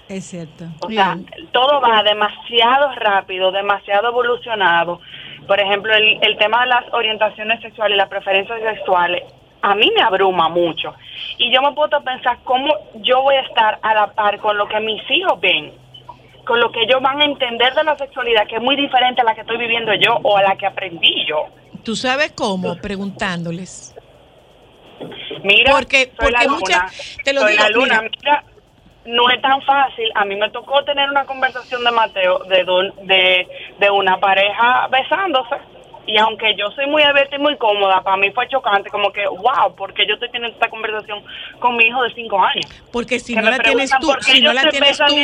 Es 0.09 0.25
cierto. 0.25 0.65
O 0.83 0.89
sea, 0.89 1.19
todo 1.53 1.81
va 1.81 2.03
demasiado 2.03 2.93
rápido, 2.97 3.51
demasiado 3.51 4.09
evolucionado. 4.09 5.01
Por 5.47 5.61
ejemplo, 5.61 5.93
el, 5.95 6.19
el 6.23 6.37
tema 6.39 6.61
de 6.63 6.69
las 6.69 6.85
orientaciones 6.93 7.61
sexuales 7.61 7.97
y 7.97 7.99
las 7.99 8.09
preferencias 8.09 8.59
sexuales, 8.61 9.23
a 9.63 9.75
mí 9.75 9.91
me 9.97 10.03
abruma 10.03 10.49
mucho. 10.49 10.95
Y 11.39 11.53
yo 11.53 11.61
me 11.63 11.73
puedo 11.73 12.01
pensar 12.03 12.39
cómo 12.45 12.69
yo 13.03 13.23
voy 13.23 13.35
a 13.35 13.41
estar 13.41 13.79
a 13.83 13.95
la 13.95 14.07
par 14.13 14.39
con 14.39 14.57
lo 14.57 14.69
que 14.69 14.79
mis 14.81 15.03
hijos 15.11 15.41
ven, 15.41 15.73
con 16.45 16.61
lo 16.61 16.71
que 16.71 16.83
ellos 16.83 17.01
van 17.03 17.21
a 17.21 17.25
entender 17.25 17.75
de 17.75 17.83
la 17.83 17.97
sexualidad, 17.99 18.47
que 18.47 18.57
es 18.57 18.63
muy 18.63 18.77
diferente 18.77 19.23
a 19.23 19.25
la 19.25 19.35
que 19.35 19.41
estoy 19.41 19.57
viviendo 19.57 19.93
yo 19.95 20.19
o 20.23 20.37
a 20.37 20.43
la 20.43 20.57
que 20.57 20.67
aprendí 20.67 21.27
yo. 21.27 21.47
¿Tú 21.83 21.97
sabes 21.97 22.33
cómo? 22.33 22.77
Preguntándoles. 22.77 23.93
Mira, 25.43 25.73
Porque- 25.73 26.13
soy 26.19 26.33
la 26.33 26.39
porque 26.39 26.45
luna, 26.47 26.59
muchas- 26.59 27.17
te 27.23 27.33
lo 27.33 27.41
soy 27.43 27.53
digo, 27.53 27.63
la 27.65 27.71
luna, 27.71 28.03
mira. 28.03 28.11
mira, 28.23 28.45
no 29.07 29.31
es 29.31 29.41
tan 29.41 29.61
fácil. 29.63 30.11
A 30.15 30.25
mí 30.25 30.37
me 30.37 30.51
tocó 30.51 30.83
tener 30.85 31.09
una 31.11 31.25
conversación 31.25 31.85
de 31.85 31.91
Mateo 31.91 32.39
de, 32.45 32.65
de, 33.05 33.49
de 33.79 33.91
una 33.91 34.19
pareja 34.19 34.89
besándose. 34.89 35.76
Y 36.07 36.17
aunque 36.19 36.55
yo 36.57 36.71
soy 36.71 36.87
muy 36.87 37.03
abierta 37.03 37.37
y 37.37 37.39
muy 37.39 37.57
cómoda, 37.57 38.01
para 38.03 38.17
mí 38.17 38.31
fue 38.31 38.49
chocante, 38.49 38.91
como 38.91 39.13
que, 39.13 39.27
wow, 39.27 39.75
porque 39.77 40.07
yo 40.07 40.15
estoy 40.15 40.31
teniendo 40.31 40.55
esta 40.55 40.69
conversación 40.71 41.23
con 41.59 41.77
mi 41.77 41.85
hijo 41.87 42.03
de 42.05 42.15
cinco 42.15 42.41
años. 42.43 42.65
Porque 42.93 43.19
si 43.19 43.35
Que 43.35 43.41
no 43.41 43.51
me 43.51 43.57
la 43.57 43.63
tienes 43.63 43.91
tú, 44.01 44.13
si 44.21 44.41
no 44.41 44.53
la 44.53 44.69
tienes 44.71 44.99
tú, 44.99 45.15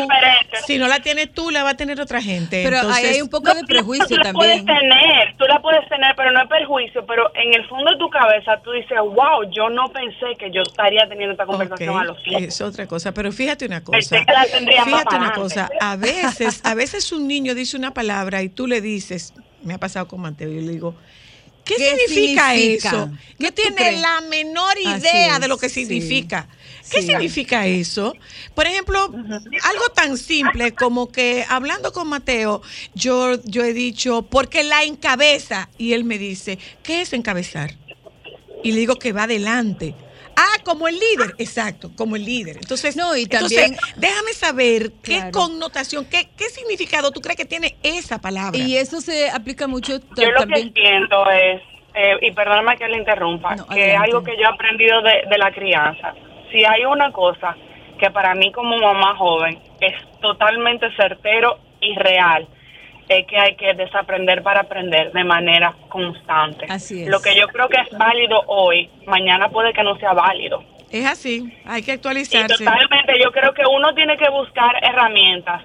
si 0.66 0.78
no 0.78 0.89
la 0.89 0.99
tienes 1.01 1.33
tú, 1.33 1.51
la 1.51 1.62
va 1.62 1.70
a 1.70 1.76
tener 1.76 2.01
otra 2.01 2.20
gente. 2.20 2.62
Pero 2.64 2.78
ahí 2.78 2.83
Entonces, 2.83 3.14
hay 3.16 3.22
un 3.22 3.28
poco 3.30 3.55
de 3.55 3.61
tú 3.61 3.66
prejuicio 3.66 4.16
la 4.16 4.33
puedes 4.33 4.64
también. 4.64 4.91
tener, 4.91 5.37
tú 5.39 5.45
la 5.47 5.61
puedes 5.61 5.89
tener, 5.89 6.14
pero 6.16 6.30
no 6.33 6.43
es 6.43 6.49
perjuicio. 6.49 7.07
Pero 7.07 7.30
en 7.35 7.55
el 7.55 7.66
fondo 7.68 7.93
de 7.93 7.99
tu 7.99 8.11
cabeza 8.11 8.61
tú 8.62 8.72
dices, 8.72 8.99
wow, 8.99 9.45
yo 9.51 9.70
no 9.70 9.89
pensé 9.93 10.35
que 10.39 10.51
yo 10.51 10.62
estaría 10.62 11.09
teniendo 11.09 11.33
esta 11.33 11.47
conversación 11.47 11.97
a 11.97 12.05
los 12.05 12.18
cinco. 12.24 12.39
Es 12.41 12.61
otra 12.61 12.87
cosa, 12.87 13.12
pero 13.12 13.30
fíjate 13.30 13.66
una 13.66 13.80
Pensé 13.83 14.16
cosa. 14.16 14.26
que 14.26 14.33
la 14.33 14.45
tendría 14.47 14.85
más 14.85 14.89
Fíjate 14.89 15.16
una 15.16 15.33
cosa, 15.33 15.70
a 15.80 15.97
veces, 15.97 16.61
a 16.64 16.74
veces 16.74 17.12
un 17.12 17.28
niño 17.28 17.55
dice 17.55 17.76
una 17.76 17.95
palabra 17.95 18.43
y 18.43 18.49
tú 18.49 18.66
le 18.66 18.80
dices, 18.80 19.33
me 19.65 19.75
ha 19.75 19.79
pasado 19.79 20.09
con 20.09 20.21
Mateo, 20.21 20.51
y 20.51 20.57
yo 20.57 20.61
le 20.63 20.73
digo, 20.73 20.95
¿qué, 21.65 21.75
¿Qué 21.77 21.97
significa, 22.07 22.51
significa? 22.55 22.89
eso? 22.91 23.11
¿Qué 23.39 23.45
No 23.45 23.53
tiene 23.53 23.77
crees? 23.77 24.01
la 24.01 24.21
menor 24.23 24.79
idea 24.79 25.39
de 25.39 25.49
lo 25.49 25.59
que 25.59 25.69
sí. 25.69 25.85
significa. 25.87 26.49
¿Qué 26.91 27.01
Sí. 27.01 27.07
significa 27.09 27.67
eso? 27.67 28.13
Por 28.55 28.67
ejemplo, 28.67 28.99
algo 29.05 29.89
tan 29.95 30.19
simple 30.19 30.73
como 30.75 31.11
que 31.13 31.45
hablando 31.49 31.93
con 31.93 32.09
Mateo, 32.09 32.61
yo, 32.95 33.41
yo 33.45 33.63
he 33.65 33.73
dicho, 33.73 34.23
porque 34.23 34.65
la 34.65 34.83
encabeza, 34.83 35.69
y 35.79 35.93
él 35.93 36.03
me 36.05 36.19
dice, 36.19 36.59
¿qué 36.83 37.03
es 37.03 37.13
encabezar? 37.13 37.77
Y 38.65 38.73
le 38.73 38.79
digo 38.81 38.97
que 38.97 39.13
va 39.13 39.25
adelante. 39.25 39.95
Ah, 40.37 40.59
como 40.64 40.89
el 40.89 40.95
líder, 40.99 41.35
exacto, 41.39 41.91
como 41.97 42.16
el 42.16 42.24
líder. 42.24 42.57
Entonces, 42.57 42.97
No, 42.97 43.16
y 43.16 43.22
entonces, 43.24 43.61
también- 43.61 43.80
déjame 43.97 44.33
saber 44.33 44.93
qué 45.03 45.30
connotación, 45.33 46.05
qué, 46.07 46.28
qué 46.37 46.45
significado 46.47 47.11
tú 47.11 47.20
crees 47.20 47.37
que 47.37 47.45
tiene 47.45 47.76
esa 47.83 48.20
palabra. 48.20 48.59
Y 48.59 48.76
eso 48.76 49.01
se 49.01 49.30
aplica 49.30 49.66
mucho 49.66 49.99
Yo 50.16 50.30
lo 50.30 50.41
también. 50.41 50.72
que 50.72 50.80
siento 50.80 51.30
es, 51.30 51.61
eh, 51.95 52.16
y 52.22 52.30
perdóname 52.33 52.76
que 52.76 52.89
le 52.89 52.99
interrumpa, 52.99 53.57
No, 53.57 53.66
que 53.66 53.72
adelante. 53.83 53.95
es 53.95 54.01
algo 54.01 54.22
que 54.24 54.33
yo 54.37 54.43
he 54.43 54.47
aprendido 54.47 55.03
de, 55.03 55.22
de 55.30 55.39
la 55.39 55.53
crianza. 55.53 56.14
Si 56.51 56.64
hay 56.64 56.85
una 56.85 57.11
cosa 57.12 57.57
que 57.99 58.11
para 58.11 58.35
mí 58.35 58.51
como 58.53 58.76
mamá 58.78 59.14
joven 59.16 59.59
es 59.80 59.95
totalmente 60.20 60.87
certero 60.97 61.59
y 61.80 61.95
real, 61.97 62.49
es 63.19 63.27
que 63.27 63.39
hay 63.39 63.55
que 63.57 63.75
desaprender 63.75 64.43
para 64.43 64.61
aprender 64.61 65.13
de 65.13 65.25
manera 65.25 65.75
constante. 65.89 66.67
Así 66.69 67.03
es. 67.03 67.09
Lo 67.09 67.21
que 67.21 67.35
yo 67.35 67.47
creo 67.49 67.69
que 67.69 67.79
es 67.81 67.99
válido 67.99 68.43
hoy, 68.47 68.91
mañana 69.07 69.49
puede 69.49 69.73
que 69.73 69.83
no 69.83 69.97
sea 69.97 70.13
válido. 70.13 70.63
Es 70.91 71.07
así, 71.07 71.53
hay 71.65 71.83
que 71.83 71.93
Y 71.93 71.95
actualizarse. 71.95 72.65
totalmente, 72.65 73.19
yo 73.23 73.33
creo 73.33 73.55
que 73.55 73.63
uno 73.67 73.95
tiene 73.95 74.17
que 74.19 74.29
buscar 74.29 74.73
herramientas 74.83 75.63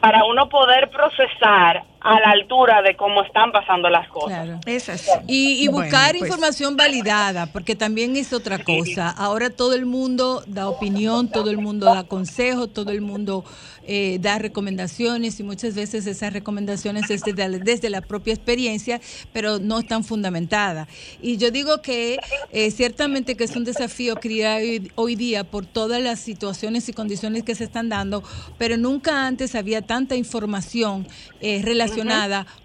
para 0.00 0.24
uno 0.24 0.48
poder 0.48 0.90
procesar 0.90 1.82
a 2.00 2.20
la 2.20 2.30
altura 2.30 2.82
de 2.82 2.94
cómo 2.94 3.22
están 3.22 3.50
pasando 3.50 3.88
las 3.88 4.08
cosas. 4.08 4.44
Claro. 4.44 4.60
Es 4.66 4.88
así. 4.88 5.10
Y, 5.26 5.64
y 5.64 5.68
Bueno, 5.68 5.82
buscar 5.90 6.12
pues, 6.16 6.22
información 6.30 6.76
validada, 6.76 7.46
porque 7.46 7.74
también 7.74 8.14
es 8.16 8.32
otra 8.32 8.62
cosa. 8.62 9.08
Ahora 9.10 9.50
todo 9.50 9.74
el 9.74 9.86
mundo 9.86 10.44
da 10.46 10.68
opinión, 10.68 11.28
todo 11.28 11.50
el 11.50 11.58
mundo 11.58 11.86
da 11.86 12.04
consejos, 12.04 12.72
todo 12.72 12.92
el 12.92 13.00
mundo 13.00 13.44
eh, 13.88 14.18
da 14.20 14.38
recomendaciones 14.38 15.40
y 15.40 15.42
muchas 15.42 15.74
veces 15.74 16.06
esas 16.06 16.32
recomendaciones 16.32 17.08
es 17.10 17.22
desde, 17.22 17.48
la- 17.48 17.58
desde 17.58 17.90
la 17.90 18.00
propia 18.02 18.34
experiencia, 18.34 19.00
pero 19.32 19.58
no 19.58 19.78
están 19.80 20.04
fundamentadas. 20.04 20.88
Y 21.22 21.38
yo 21.38 21.50
digo 21.50 21.82
que 21.82 22.18
eh, 22.52 22.70
ciertamente 22.70 23.36
que 23.36 23.44
es 23.44 23.56
un 23.56 23.64
desafío 23.64 24.16
criar 24.16 24.60
hoy, 24.60 24.92
hoy 24.96 25.16
día 25.16 25.44
por 25.44 25.66
todas 25.66 26.00
las 26.02 26.20
situaciones 26.20 26.88
y 26.88 26.92
condiciones 26.92 27.42
que 27.42 27.54
se 27.54 27.64
están 27.64 27.88
dando, 27.88 28.22
pero 28.58 28.76
nunca 28.76 29.26
antes 29.26 29.54
había 29.54 29.82
tanta 29.82 30.14
información 30.14 31.06
eh, 31.40 31.62
relacionada 31.64 31.95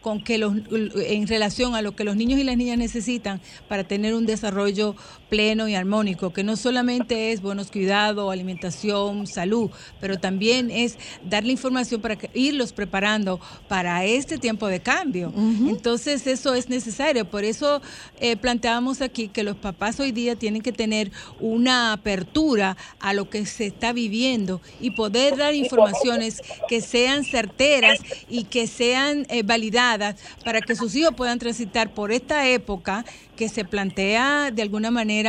con 0.01 0.23
que 0.23 0.37
los 0.37 0.53
en 0.71 1.27
relación 1.27 1.75
a 1.75 1.81
lo 1.81 1.95
que 1.95 2.03
los 2.03 2.15
niños 2.15 2.39
y 2.39 2.43
las 2.43 2.57
niñas 2.57 2.77
necesitan 2.77 3.41
para 3.67 3.83
tener 3.83 4.13
un 4.13 4.25
desarrollo 4.25 4.95
pleno 5.31 5.69
y 5.69 5.75
armónico, 5.75 6.33
que 6.33 6.43
no 6.43 6.57
solamente 6.57 7.31
es 7.31 7.41
buenos 7.41 7.71
cuidados, 7.71 8.33
alimentación, 8.33 9.27
salud, 9.27 9.71
pero 10.01 10.19
también 10.19 10.69
es 10.69 10.97
darle 11.23 11.53
información 11.53 12.01
para 12.01 12.17
que, 12.17 12.29
irlos 12.33 12.73
preparando 12.73 13.39
para 13.69 14.03
este 14.03 14.37
tiempo 14.37 14.67
de 14.67 14.81
cambio. 14.81 15.31
Entonces 15.69 16.27
eso 16.27 16.53
es 16.53 16.67
necesario, 16.67 17.23
por 17.23 17.45
eso 17.45 17.81
eh, 18.19 18.35
planteamos 18.35 18.99
aquí 18.99 19.29
que 19.29 19.43
los 19.43 19.55
papás 19.55 20.01
hoy 20.01 20.11
día 20.11 20.35
tienen 20.35 20.61
que 20.61 20.73
tener 20.73 21.13
una 21.39 21.93
apertura 21.93 22.75
a 22.99 23.13
lo 23.13 23.29
que 23.29 23.45
se 23.45 23.67
está 23.67 23.93
viviendo 23.93 24.59
y 24.81 24.91
poder 24.91 25.37
dar 25.37 25.55
informaciones 25.55 26.41
que 26.67 26.81
sean 26.81 27.23
certeras 27.23 27.99
y 28.27 28.43
que 28.43 28.67
sean 28.67 29.25
eh, 29.29 29.43
validadas 29.43 30.17
para 30.43 30.59
que 30.59 30.75
sus 30.75 30.93
hijos 30.93 31.15
puedan 31.15 31.39
transitar 31.39 31.93
por 31.93 32.11
esta 32.11 32.49
época 32.49 33.05
que 33.37 33.49
se 33.49 33.65
plantea 33.65 34.51
de 34.51 34.61
alguna 34.61 34.91
manera 34.91 35.20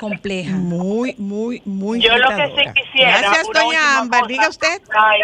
compleja. 0.00 0.52
Muy, 0.56 1.14
muy, 1.18 1.62
muy 1.64 2.00
Yo 2.00 2.16
lo 2.16 2.28
que 2.28 2.46
sí 2.56 2.64
quisiera. 2.74 3.18
Gracias, 3.20 3.46
doña 3.52 3.98
Ámbar. 3.98 4.26
Diga 4.26 4.48
usted. 4.48 4.80
Ay, 4.96 5.20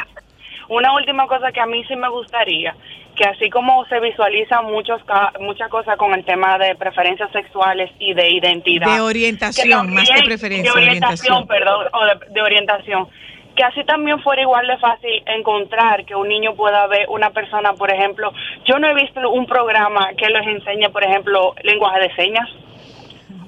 una 0.69 0.95
última 0.95 1.27
cosa 1.27 1.51
que 1.53 1.61
a 1.61 1.67
mí 1.67 1.83
sí 1.89 1.97
me 1.97 2.09
gustaría, 2.09 2.75
que 3.17 3.25
así 3.25 3.51
como 3.51 3.85
se 3.87 3.99
visualiza 4.01 4.63
muchos 4.63 5.01
muchas 5.41 5.69
cosas 5.69 5.97
con 5.97 6.15
el 6.15 6.25
tema 6.25 6.59
de 6.59 6.75
preferencias 6.77 7.31
sexuales 7.33 7.91
y 7.99 8.15
de 8.15 8.29
identidad. 8.31 8.87
De 8.95 9.01
orientación, 9.01 9.69
también- 9.71 9.95
más 9.97 10.11
que 10.11 10.23
preferencia, 10.23 10.73
De 10.73 10.79
orientación, 10.79 11.33
orientación. 11.35 11.47
perdón, 11.49 11.87
o 11.93 12.05
de, 12.07 12.33
de 12.35 12.43
orientación. 12.43 13.09
Que 13.57 13.65
así 13.65 13.83
también 13.85 14.23
fuera 14.23 14.41
igual 14.43 14.65
de 14.69 14.79
fácil 14.79 15.11
encontrar 15.27 16.05
que 16.05 16.15
un 16.15 16.29
niño 16.29 16.55
pueda 16.55 16.87
ver 16.87 17.07
una 17.09 17.31
persona, 17.31 17.73
por 17.73 17.91
ejemplo, 17.93 18.33
yo 18.65 18.79
no 18.79 18.87
he 18.89 18.95
visto 18.95 19.29
un 19.29 19.45
programa 19.47 20.11
que 20.17 20.29
les 20.29 20.47
enseñe, 20.47 20.89
por 20.91 21.03
ejemplo, 21.05 21.55
lenguaje 21.65 21.99
de 22.01 22.15
señas 22.15 22.49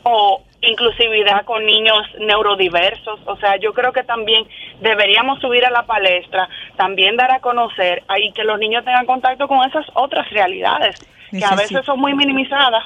o 0.02 0.42
inclusividad 0.62 1.44
con 1.44 1.64
niños 1.66 2.06
neurodiversos. 2.18 3.20
O 3.26 3.36
sea, 3.36 3.56
yo 3.56 3.72
creo 3.72 3.92
que 3.92 4.04
también 4.04 4.44
deberíamos 4.80 5.40
subir 5.40 5.64
a 5.64 5.70
la 5.70 5.84
palestra, 5.84 6.48
también 6.76 7.16
dar 7.16 7.32
a 7.32 7.40
conocer 7.40 8.02
ahí 8.08 8.32
que 8.32 8.44
los 8.44 8.58
niños 8.58 8.84
tengan 8.84 9.06
contacto 9.06 9.48
con 9.48 9.68
esas 9.68 9.84
otras 9.94 10.28
realidades, 10.30 10.96
que 11.30 11.44
a 11.44 11.54
veces 11.54 11.84
son 11.84 12.00
muy 12.00 12.14
minimizadas. 12.14 12.84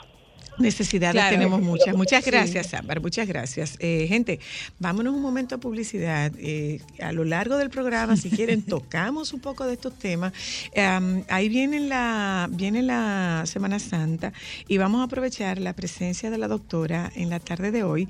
Necesidades 0.59 1.15
Claro. 1.15 1.37
tenemos 1.37 1.61
muchas. 1.63 1.95
Muchas 1.95 2.25
Sí. 2.25 2.31
gracias, 2.31 2.75
Ámbar. 2.75 3.01
Muchas 3.01 3.27
gracias. 3.29 3.77
Eh, 3.79 4.07
gente, 4.09 4.41
vámonos 4.79 5.15
un 5.15 5.23
momento 5.23 5.55
a 5.55 5.59
publicidad. 5.59 6.33
Eh, 6.39 6.81
a 7.01 7.13
lo 7.13 7.25
largo 7.25 7.57
del 7.57 7.71
programa, 7.71 8.17
si 8.17 8.31
quieren, 8.31 8.63
tocamos 8.67 9.33
un 9.33 9.41
poco 9.41 9.67
de 9.67 9.75
estos 9.75 9.99
temas. 9.99 10.33
Ahí 11.29 11.49
viene 11.49 11.81
la, 11.81 12.49
viene 12.51 12.83
la 12.83 13.45
Semana 13.47 13.79
Santa 13.79 14.33
y 14.69 14.79
vamos 14.79 15.01
a 15.01 15.05
aprovechar 15.05 15.59
la 15.59 15.75
presencia 15.75 16.31
de 16.31 16.39
la 16.39 16.49
doctora 16.49 17.11
en 17.15 17.31
la 17.31 17.41
tarde 17.41 17.71
de 17.71 17.83
hoy 17.83 18.09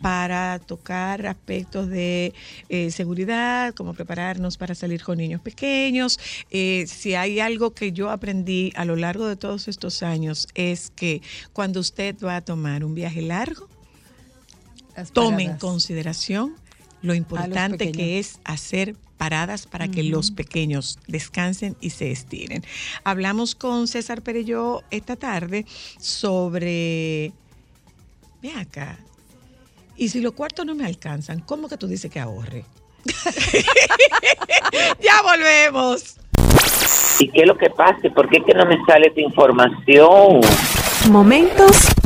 para 0.00 0.60
tocar 0.60 1.26
aspectos 1.26 1.88
de 1.88 2.32
eh, 2.68 2.90
seguridad, 2.92 3.74
cómo 3.74 3.94
prepararnos 3.94 4.56
para 4.56 4.74
salir 4.76 5.02
con 5.02 5.18
niños 5.18 5.40
pequeños. 5.40 6.20
Eh, 6.50 6.84
si 6.86 7.14
hay 7.14 7.40
algo 7.40 7.72
que 7.74 7.90
yo 7.92 8.10
aprendí 8.10 8.72
a 8.76 8.84
lo 8.84 8.94
largo 8.94 9.26
de 9.26 9.34
todos 9.36 9.66
estos 9.66 10.02
años 10.04 10.46
es 10.54 10.90
que 10.94 11.20
cuando 11.52 11.80
usted 11.88 12.14
va 12.22 12.36
a 12.36 12.40
tomar 12.42 12.84
un 12.84 12.94
viaje 12.94 13.22
largo, 13.22 13.66
Las 14.94 15.10
tome 15.10 15.44
en 15.44 15.56
consideración 15.56 16.54
lo 17.00 17.14
importante 17.14 17.92
que 17.92 18.18
es 18.18 18.40
hacer 18.44 18.94
paradas 19.16 19.66
para 19.66 19.88
que 19.88 20.02
los 20.02 20.30
pequeños 20.30 20.98
descansen 21.06 21.76
y 21.80 21.90
se 21.90 22.10
estiren. 22.10 22.62
Hablamos 23.04 23.54
con 23.54 23.88
César 23.88 24.20
Perello 24.22 24.82
esta 24.90 25.16
tarde 25.16 25.64
sobre... 25.98 27.32
Ve 28.42 28.52
acá. 28.56 28.98
Y 29.96 30.10
si 30.10 30.20
los 30.20 30.32
cuartos 30.34 30.66
no 30.66 30.74
me 30.74 30.84
alcanzan, 30.84 31.40
¿cómo 31.40 31.68
que 31.68 31.78
tú 31.78 31.86
dices 31.86 32.10
que 32.10 32.20
ahorre? 32.20 32.64
ya 35.00 35.22
volvemos. 35.22 36.16
¿Y 37.18 37.30
qué 37.30 37.40
es 37.40 37.46
lo 37.46 37.56
que 37.56 37.70
pasa? 37.70 38.10
¿Por 38.14 38.28
qué 38.28 38.42
que 38.44 38.52
no 38.54 38.66
me 38.66 38.76
sale 38.84 39.08
esa 39.08 39.20
información? 39.20 40.40
Momentos 41.08 41.97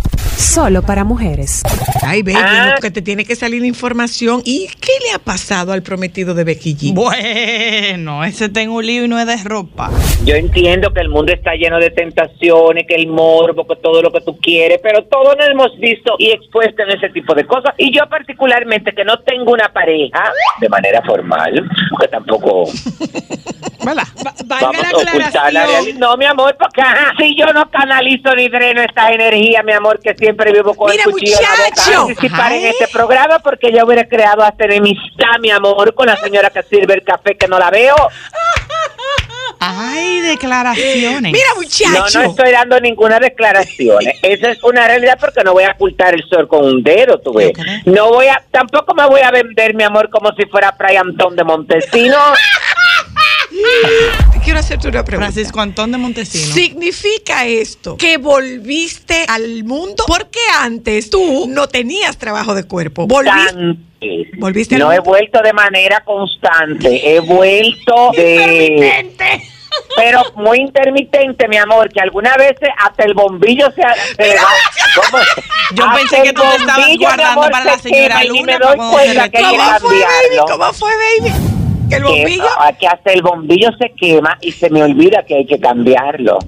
solo 0.53 0.82
para 0.82 1.03
mujeres. 1.05 1.62
Ay, 2.07 2.22
Baby, 2.22 2.36
Ah. 2.38 2.74
que 2.80 2.90
te 2.90 3.00
tiene 3.00 3.24
que 3.24 3.34
salir 3.36 3.64
información. 3.64 4.42
¿Y 4.44 4.66
qué 4.80 4.92
le 5.07 5.12
ha 5.14 5.18
pasado 5.18 5.72
al 5.72 5.82
prometido 5.82 6.34
de 6.34 6.44
Becky 6.44 6.76
G? 6.76 6.92
Bueno, 6.94 8.22
ese 8.22 8.50
tengo 8.50 8.74
un 8.76 8.86
lío 8.86 9.05
y 9.05 9.09
no 9.09 9.18
es 9.18 9.26
de 9.26 9.36
ropa. 9.42 9.90
Yo 10.26 10.34
entiendo 10.34 10.92
que 10.92 11.00
el 11.00 11.09
mundo 11.09 11.32
está 11.32 11.55
lleno 11.55 11.78
de 11.78 11.88
tentaciones, 11.90 12.84
que 12.86 12.94
el 12.96 13.07
morbo, 13.07 13.66
que 13.66 13.76
todo 13.76 14.03
lo 14.03 14.12
que 14.12 14.20
tú 14.20 14.38
quieres, 14.40 14.78
pero 14.82 15.05
todos 15.05 15.34
nos 15.38 15.48
hemos 15.48 15.78
visto 15.78 16.16
y 16.18 16.30
expuesto 16.32 16.82
en 16.82 16.90
ese 16.98 17.09
tipo 17.09 17.34
de 17.34 17.46
cosas. 17.46 17.74
Y 17.78 17.90
yo 17.96 18.07
particularmente 18.11 18.92
que 18.92 19.05
no 19.05 19.18
tengo 19.20 19.53
una 19.53 19.72
pareja 19.72 20.32
de 20.61 20.68
manera 20.68 21.00
formal, 21.03 21.66
que 21.98 22.09
tampoco 22.09 22.64
¿Verdad? 23.84 24.05
vamos 24.46 24.76
a 24.76 24.96
ocultar 24.96 25.53
la 25.53 25.66
realidad. 25.66 25.98
No, 25.98 26.16
mi 26.16 26.24
amor, 26.26 26.57
porque 26.59 26.80
ajá, 26.82 27.14
si 27.18 27.34
yo 27.36 27.46
no 27.53 27.68
canalizo 27.70 28.34
ni 28.36 28.48
dreno 28.48 28.80
esta 28.82 29.11
energía, 29.11 29.62
mi 29.64 29.72
amor, 29.72 29.98
que 29.98 30.14
siempre 30.14 30.41
vivo 30.51 30.74
con 30.74 30.90
Mira, 30.90 31.05
el 31.07 31.12
cuchillo 31.12 31.36
en 31.36 31.43
la 31.43 31.51
boca 31.51 31.64
muchacho. 31.68 31.93
a 31.93 32.07
participar 32.07 32.53
en 32.53 32.64
este 32.66 32.88
programa 32.88 33.38
porque 33.38 33.70
yo 33.70 33.84
hubiera 33.84 34.09
creado 34.09 34.43
hasta 34.43 34.64
enemistad, 34.64 35.38
mi 35.40 35.51
amor, 35.51 35.95
con 35.95 36.07
la 36.07 36.16
señora 36.16 36.51
que 36.51 36.62
sirve 36.64 36.95
el 36.95 37.05
café 37.05 37.36
que 37.36 37.47
no 37.47 37.59
la 37.59 37.70
veo. 37.70 37.95
Ay, 39.64 40.20
declaraciones. 40.22 41.30
Mira, 41.32 41.47
No, 41.55 41.61
muchacho. 41.61 42.20
no 42.20 42.30
estoy 42.30 42.51
dando 42.51 42.80
ninguna 42.80 43.20
declaración. 43.20 43.99
Esa 44.22 44.51
es 44.51 44.62
una 44.64 44.88
realidad 44.88 45.16
porque 45.20 45.45
no 45.45 45.53
voy 45.53 45.62
a 45.64 45.70
ocultar 45.72 46.14
el 46.14 46.24
sol 46.28 46.49
con 46.49 46.64
un 46.64 46.82
dedo, 46.82 47.20
tú 47.20 47.32
ves. 47.32 47.53
No 47.84 48.09
voy 48.09 48.26
a, 48.26 48.43
tampoco 48.51 48.93
me 48.95 49.07
voy 49.07 49.20
a 49.20 49.30
vender, 49.30 49.74
mi 49.74 49.84
amor, 49.84 50.11
como 50.11 50.32
si 50.32 50.47
fuera 50.47 50.72
Fray 50.72 50.97
Antón 50.97 51.36
de 51.36 51.45
Montesino. 51.45 52.16
Quiero 54.44 54.58
hacerte 54.58 54.88
una 54.88 55.04
pregunta. 55.04 55.30
Francisco 55.30 55.60
Antón 55.60 55.92
de 55.92 55.98
Montesino. 55.98 56.52
¿Significa 56.52 57.46
esto 57.46 57.96
que 57.96 58.18
volviste 58.18 59.24
al 59.28 59.64
mundo? 59.64 60.04
Porque 60.06 60.40
antes 60.60 61.10
tú 61.10 61.46
no 61.48 61.68
tenías 61.68 62.16
trabajo 62.18 62.54
de 62.54 62.64
cuerpo. 62.64 63.06
Volviste. 63.06 63.38
Constante. 63.52 63.92
¿Volviste 64.38 64.78
No 64.78 64.92
he 64.92 64.98
vuelto 64.98 65.40
de 65.42 65.52
manera 65.52 66.02
constante, 66.04 67.14
he 67.14 67.20
vuelto 67.20 68.10
de... 68.16 69.10
Pero 69.96 70.22
muy 70.36 70.58
intermitente, 70.58 71.48
mi 71.48 71.56
amor, 71.56 71.90
que 71.90 72.00
algunas 72.00 72.36
veces 72.36 72.68
hasta 72.78 73.04
el 73.04 73.14
bombillo 73.14 73.70
se... 73.72 73.82
se 74.22 74.36
¿Cómo? 74.94 75.22
Yo 75.74 75.84
Hasta 75.84 75.96
pensé 75.96 76.22
que 76.22 76.32
tú 76.32 76.42
te 76.42 76.56
estabas 76.56 76.96
guardando 76.98 77.42
amor, 77.42 77.50
para 77.50 77.64
la 77.64 77.78
se 77.78 77.88
señora 77.88 78.20
quema 78.20 78.24
y 78.24 78.28
Luna 78.28 78.58
me 78.58 78.58
doy 78.58 78.76
cuenta 78.76 79.28
que 79.30 79.38
hay 79.38 79.44
que 79.44 79.56
¿Cómo 79.56 79.78
fue, 79.78 79.88
baby? 79.88 80.02
cambiarlo. 80.02 80.44
¿Cómo 80.46 80.72
fue, 80.74 80.92
baby? 81.20 81.61
Que 81.93 81.99
el 81.99 82.05
Que- 82.05 82.09
bombillo. 82.11 82.45
ah, 82.59 82.72
que 82.72 82.86
hasta 82.88 83.12
el 83.12 83.22
bombillo 83.22 83.68
se 83.78 83.93
quema 83.95 84.38
y 84.40 84.51
se 84.53 84.70
me 84.70 84.82
olvida 84.82 85.24
que 85.26 85.36
hay 85.36 85.47
que 85.47 85.61
cambiarlo. 85.61 86.38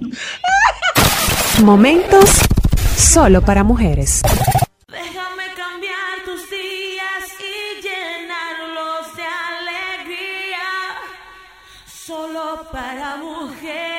Momentos 1.62 2.40
solo 2.96 3.42
para 3.42 3.62
mujeres. 3.62 4.22
Déjame 4.88 5.44
cambiar 5.54 6.24
tus 6.24 6.50
días 6.50 7.24
y 7.40 7.82
llenarlos 7.82 9.16
de 9.16 9.22
alegría. 9.22 10.66
Solo 11.86 12.66
para 12.72 13.16
mujeres. 13.16 13.93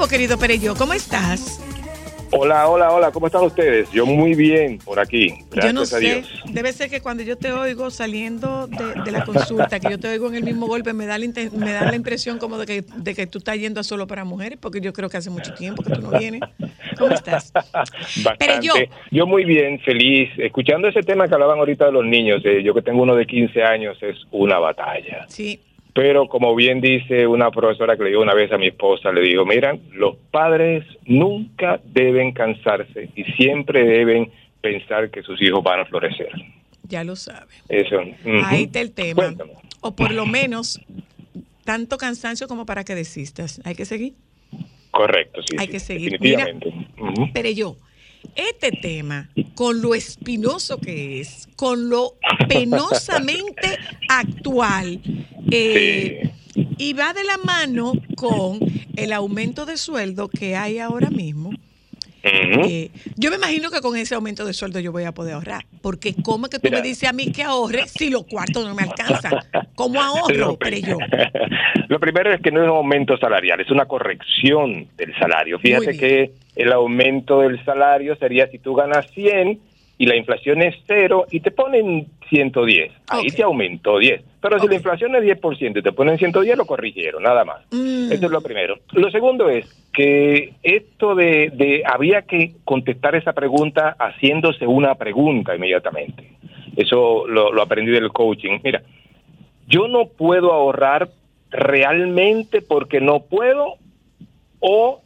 Tiempo, 0.00 0.08
querido 0.08 0.38
Perello? 0.38 0.74
¿Cómo 0.76 0.92
estás? 0.94 1.60
Hola, 2.32 2.68
hola, 2.68 2.92
hola, 2.92 3.10
¿cómo 3.10 3.26
están 3.26 3.42
ustedes? 3.42 3.90
Yo 3.90 4.06
muy 4.06 4.34
bien 4.34 4.78
por 4.78 5.00
aquí, 5.00 5.34
gracias 5.50 5.64
yo 5.66 5.72
no 5.72 5.80
a 5.82 5.86
sé. 5.86 5.98
Dios. 5.98 6.42
Debe 6.46 6.72
ser 6.72 6.88
que 6.88 7.00
cuando 7.00 7.24
yo 7.24 7.36
te 7.36 7.50
oigo 7.52 7.90
saliendo 7.90 8.68
de, 8.68 9.02
de 9.04 9.10
la 9.10 9.24
consulta, 9.24 9.80
que 9.80 9.90
yo 9.90 9.98
te 9.98 10.08
oigo 10.08 10.28
en 10.28 10.36
el 10.36 10.44
mismo 10.44 10.68
golpe, 10.68 10.92
me 10.92 11.06
da 11.06 11.18
la, 11.18 11.26
me 11.26 11.72
da 11.72 11.86
la 11.90 11.96
impresión 11.96 12.38
como 12.38 12.56
de 12.56 12.66
que, 12.66 12.84
de 12.96 13.14
que 13.16 13.26
tú 13.26 13.38
estás 13.38 13.58
yendo 13.58 13.80
a 13.80 13.82
solo 13.82 14.06
para 14.06 14.24
mujeres, 14.24 14.58
porque 14.62 14.80
yo 14.80 14.92
creo 14.92 15.08
que 15.10 15.16
hace 15.16 15.28
mucho 15.28 15.52
tiempo 15.54 15.82
que 15.82 15.90
tú 15.92 16.00
no 16.02 16.16
vienes. 16.18 16.42
¿Cómo 16.96 17.12
estás? 17.14 17.52
Bastante. 17.52 18.36
Pero 18.38 18.60
yo- 18.62 18.74
yo 19.10 19.26
muy 19.26 19.44
bien, 19.44 19.80
feliz. 19.80 20.30
Escuchando 20.38 20.86
ese 20.86 21.00
tema 21.02 21.26
que 21.26 21.34
hablaban 21.34 21.58
ahorita 21.58 21.86
de 21.86 21.92
los 21.92 22.04
niños, 22.06 22.40
eh, 22.44 22.62
yo 22.62 22.72
que 22.74 22.82
tengo 22.82 23.02
uno 23.02 23.16
de 23.16 23.26
15 23.26 23.62
años, 23.64 23.98
es 24.02 24.16
una 24.30 24.58
batalla. 24.60 25.26
Sí. 25.28 25.58
Pero 25.94 26.28
como 26.28 26.54
bien 26.54 26.80
dice 26.80 27.26
una 27.26 27.50
profesora 27.50 27.96
que 27.96 28.04
le 28.04 28.10
dio 28.10 28.20
una 28.20 28.34
vez 28.34 28.52
a 28.52 28.58
mi 28.58 28.68
esposa, 28.68 29.12
le 29.12 29.22
dijo, 29.22 29.44
miran, 29.44 29.80
los 29.92 30.16
padres 30.30 30.84
nunca 31.04 31.80
deben 31.84 32.32
cansarse 32.32 33.10
y 33.16 33.24
siempre 33.32 33.84
deben 33.84 34.30
pensar 34.60 35.10
que 35.10 35.22
sus 35.22 35.40
hijos 35.42 35.62
van 35.62 35.80
a 35.80 35.84
florecer. 35.86 36.30
Ya 36.84 37.04
lo 37.04 37.16
sabes. 37.16 37.62
Eso. 37.68 38.00
Ahí 38.44 38.64
está 38.64 38.80
el 38.80 38.92
tema. 38.92 39.22
Cuéntame. 39.22 39.52
O 39.80 39.94
por 39.94 40.12
lo 40.12 40.26
menos 40.26 40.80
tanto 41.64 41.98
cansancio 41.98 42.48
como 42.48 42.66
para 42.66 42.84
que 42.84 42.94
desistas. 42.94 43.60
Hay 43.64 43.74
que 43.74 43.84
seguir. 43.84 44.14
Correcto, 44.90 45.40
sí. 45.42 45.56
Hay 45.58 45.66
sí, 45.66 45.72
que 45.72 45.80
seguir. 45.80 46.12
Definitivamente. 46.12 46.72
Pero 47.32 47.50
yo, 47.50 47.76
este 48.34 48.72
tema, 48.72 49.28
con 49.54 49.80
lo 49.82 49.94
espinoso 49.94 50.78
que 50.78 51.20
es, 51.20 51.48
con 51.56 51.88
lo 51.88 52.16
penosamente 52.48 53.78
actual, 54.08 55.00
eh, 55.50 56.30
y 56.78 56.92
va 56.92 57.12
de 57.12 57.24
la 57.24 57.38
mano 57.38 57.92
con 58.16 58.60
el 58.96 59.12
aumento 59.12 59.66
de 59.66 59.76
sueldo 59.76 60.28
que 60.28 60.56
hay 60.56 60.78
ahora 60.78 61.10
mismo. 61.10 61.52
Eh, 62.22 62.90
yo 63.16 63.30
me 63.30 63.36
imagino 63.36 63.70
que 63.70 63.80
con 63.80 63.96
ese 63.96 64.14
aumento 64.14 64.44
de 64.44 64.52
sueldo 64.52 64.78
yo 64.80 64.92
voy 64.92 65.04
a 65.04 65.12
poder 65.12 65.34
ahorrar, 65.34 65.64
porque 65.80 66.14
¿cómo 66.22 66.46
es 66.46 66.50
que 66.50 66.58
tú 66.58 66.64
Mira. 66.68 66.78
me 66.82 66.86
dices 66.88 67.08
a 67.08 67.12
mí 67.12 67.32
que 67.32 67.42
ahorre 67.42 67.86
si 67.88 68.10
los 68.10 68.24
cuartos 68.26 68.66
no 68.66 68.74
me 68.74 68.82
alcanzan? 68.82 69.32
¿Cómo 69.74 70.00
ahorro? 70.02 70.58
Yo, 70.60 70.98
Lo 71.88 71.98
primero 71.98 72.32
es 72.32 72.40
que 72.40 72.50
no 72.50 72.62
es 72.62 72.70
un 72.70 72.76
aumento 72.76 73.16
salarial, 73.18 73.60
es 73.60 73.70
una 73.70 73.86
corrección 73.86 74.86
del 74.96 75.14
salario. 75.18 75.58
Fíjate 75.58 75.96
que 75.96 76.32
el 76.56 76.72
aumento 76.72 77.40
del 77.40 77.62
salario 77.64 78.16
sería 78.16 78.46
si 78.48 78.58
tú 78.58 78.74
ganas 78.74 79.06
100 79.12 79.58
y 79.98 80.06
la 80.06 80.16
inflación 80.16 80.62
es 80.62 80.74
cero 80.86 81.26
y 81.30 81.40
te 81.40 81.50
ponen 81.50 82.06
110. 82.30 82.92
Ahí 83.08 83.26
te 83.28 83.42
aumentó 83.42 83.98
10. 83.98 84.22
Pero 84.40 84.58
si 84.58 84.66
la 84.68 84.74
inflación 84.76 85.14
es 85.16 85.22
10% 85.22 85.78
y 85.78 85.82
te 85.82 85.92
ponen 85.92 86.16
110, 86.16 86.56
lo 86.56 86.64
corrigieron, 86.64 87.22
nada 87.22 87.44
más. 87.44 87.60
mm, 87.70 88.12
Eso 88.12 88.26
es 88.26 88.32
lo 88.32 88.40
primero. 88.40 88.78
Lo 88.92 89.10
segundo 89.10 89.50
es 89.50 89.66
que 89.92 90.52
esto 90.62 91.14
de, 91.14 91.50
de 91.52 91.82
había 91.84 92.22
que 92.22 92.52
contestar 92.64 93.14
esa 93.16 93.32
pregunta 93.32 93.96
haciéndose 93.98 94.66
una 94.66 94.94
pregunta 94.94 95.54
inmediatamente. 95.56 96.30
Eso 96.76 97.26
lo, 97.26 97.52
lo 97.52 97.62
aprendí 97.62 97.90
del 97.90 98.10
coaching. 98.12 98.60
Mira, 98.62 98.82
yo 99.66 99.88
no 99.88 100.06
puedo 100.06 100.52
ahorrar 100.52 101.08
realmente 101.50 102.62
porque 102.62 103.00
no 103.00 103.20
puedo 103.20 103.74
o 104.60 105.00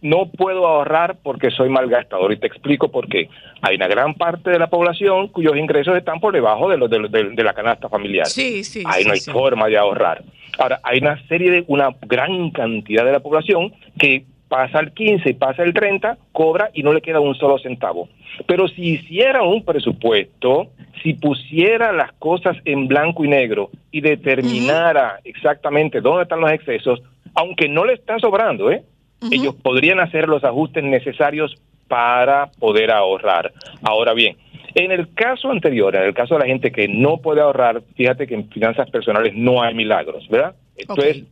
no 0.00 0.26
puedo 0.30 0.66
ahorrar 0.68 1.16
porque 1.22 1.50
soy 1.50 1.68
malgastador. 1.68 2.32
Y 2.32 2.36
te 2.38 2.46
explico 2.46 2.88
por 2.92 3.08
qué. 3.08 3.28
Hay 3.62 3.74
una 3.74 3.88
gran 3.88 4.14
parte 4.14 4.50
de 4.50 4.58
la 4.60 4.68
población 4.68 5.26
cuyos 5.28 5.56
ingresos 5.56 5.96
están 5.96 6.20
por 6.20 6.32
debajo 6.32 6.68
de, 6.68 6.76
los 6.78 6.88
de, 6.88 7.00
de- 7.08 7.30
de 7.30 7.42
la 7.44 7.52
canasta 7.52 7.88
familiar. 7.88 8.26
sí, 8.26 8.62
sí. 8.62 8.84
Ahí 8.86 9.02
sí, 9.02 9.08
no 9.08 9.14
hay 9.14 9.20
forma 9.20 9.66
de 9.66 9.76
ahorrar. 9.76 10.22
Ahora, 10.58 10.80
hay 10.84 10.98
una 11.00 11.20
serie 11.26 11.50
de, 11.50 11.64
una 11.66 11.90
gran 12.02 12.50
cantidad 12.50 13.04
de 13.04 13.12
la 13.12 13.20
población 13.20 13.72
que 13.98 14.24
pasa 14.48 14.80
el 14.80 14.92
15 14.92 15.28
y 15.28 15.34
pasa 15.34 15.62
el 15.62 15.74
30, 15.74 16.16
cobra 16.32 16.70
y 16.72 16.82
no 16.82 16.92
le 16.92 17.02
queda 17.02 17.20
un 17.20 17.34
solo 17.34 17.58
centavo. 17.58 18.08
Pero 18.46 18.68
si 18.68 18.94
hiciera 18.94 19.42
un 19.42 19.64
presupuesto, 19.64 20.68
si 21.02 21.14
pusiera 21.14 21.92
las 21.92 22.12
cosas 22.14 22.56
en 22.64 22.88
blanco 22.88 23.24
y 23.24 23.28
negro 23.28 23.70
y 23.90 24.00
determinara 24.00 25.20
exactamente 25.24 26.00
dónde 26.00 26.22
están 26.22 26.40
los 26.40 26.52
excesos, 26.52 27.02
aunque 27.34 27.68
no 27.68 27.84
le 27.84 27.94
están 27.94 28.20
sobrando, 28.20 28.70
¿eh? 28.70 28.82
Ellos 29.30 29.54
podrían 29.56 29.98
hacer 30.00 30.28
los 30.28 30.44
ajustes 30.44 30.84
necesarios 30.84 31.56
para 31.88 32.50
poder 32.58 32.92
ahorrar. 32.92 33.52
Ahora 33.82 34.14
bien, 34.14 34.36
en 34.74 34.92
el 34.92 35.12
caso 35.14 35.50
anterior, 35.50 35.94
en 35.96 36.02
el 36.02 36.14
caso 36.14 36.34
de 36.34 36.40
la 36.40 36.46
gente 36.46 36.70
que 36.70 36.86
no 36.86 37.18
puede 37.18 37.40
ahorrar, 37.40 37.82
fíjate 37.96 38.26
que 38.26 38.34
en 38.34 38.48
finanzas 38.48 38.88
personales 38.90 39.34
no 39.34 39.62
hay 39.62 39.74
milagros, 39.74 40.28
¿verdad? 40.28 40.54
Esto 40.76 41.02
es 41.02 41.24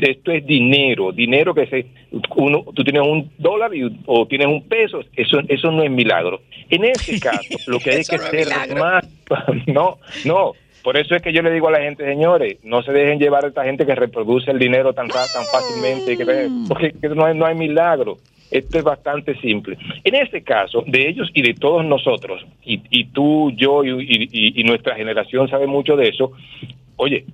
esto 0.00 0.32
es 0.32 0.46
dinero, 0.46 1.12
dinero 1.12 1.54
que 1.54 1.66
se 1.66 1.86
uno 2.36 2.64
tú 2.74 2.84
tienes 2.84 3.02
un 3.02 3.30
dólar 3.38 3.74
y- 3.74 4.00
o 4.06 4.26
tienes 4.26 4.46
un 4.48 4.62
peso, 4.68 5.00
eso 5.16 5.40
eso 5.48 5.70
no 5.72 5.82
es 5.82 5.90
milagro. 5.90 6.40
En 6.70 6.84
ese 6.84 7.18
caso, 7.18 7.60
lo 7.66 7.80
que 7.80 7.90
hay 7.94 8.04
que 8.04 8.16
no 8.18 8.24
es 8.24 8.30
ser 8.30 8.76
más 8.78 9.04
no, 9.66 9.98
no, 10.24 10.52
por 10.82 10.96
eso 10.98 11.14
es 11.14 11.22
que 11.22 11.32
yo 11.32 11.42
le 11.42 11.50
digo 11.50 11.68
a 11.68 11.72
la 11.72 11.80
gente, 11.80 12.04
señores, 12.04 12.58
no 12.62 12.82
se 12.82 12.92
dejen 12.92 13.18
llevar 13.18 13.44
a 13.44 13.48
esta 13.48 13.64
gente 13.64 13.86
que 13.86 13.94
reproduce 13.94 14.50
el 14.50 14.58
dinero 14.58 14.92
tan 14.92 15.08
tan 15.08 15.46
fácilmente 15.50 16.16
que 16.16 16.50
porque 16.68 16.92
que 16.92 17.08
no 17.08 17.24
hay, 17.24 17.36
no 17.36 17.46
hay 17.46 17.54
milagro. 17.54 18.18
Esto 18.50 18.78
es 18.78 18.84
bastante 18.84 19.34
simple. 19.40 19.76
En 20.04 20.14
este 20.14 20.42
caso, 20.44 20.84
de 20.86 21.08
ellos 21.08 21.28
y 21.34 21.42
de 21.42 21.54
todos 21.54 21.84
nosotros, 21.84 22.46
y, 22.64 22.80
y 22.90 23.06
tú, 23.06 23.50
yo 23.56 23.82
y, 23.82 23.90
y- 24.30 24.60
y 24.60 24.62
nuestra 24.64 24.94
generación 24.94 25.48
sabe 25.48 25.66
mucho 25.66 25.96
de 25.96 26.08
eso, 26.10 26.30
oye, 26.96 27.24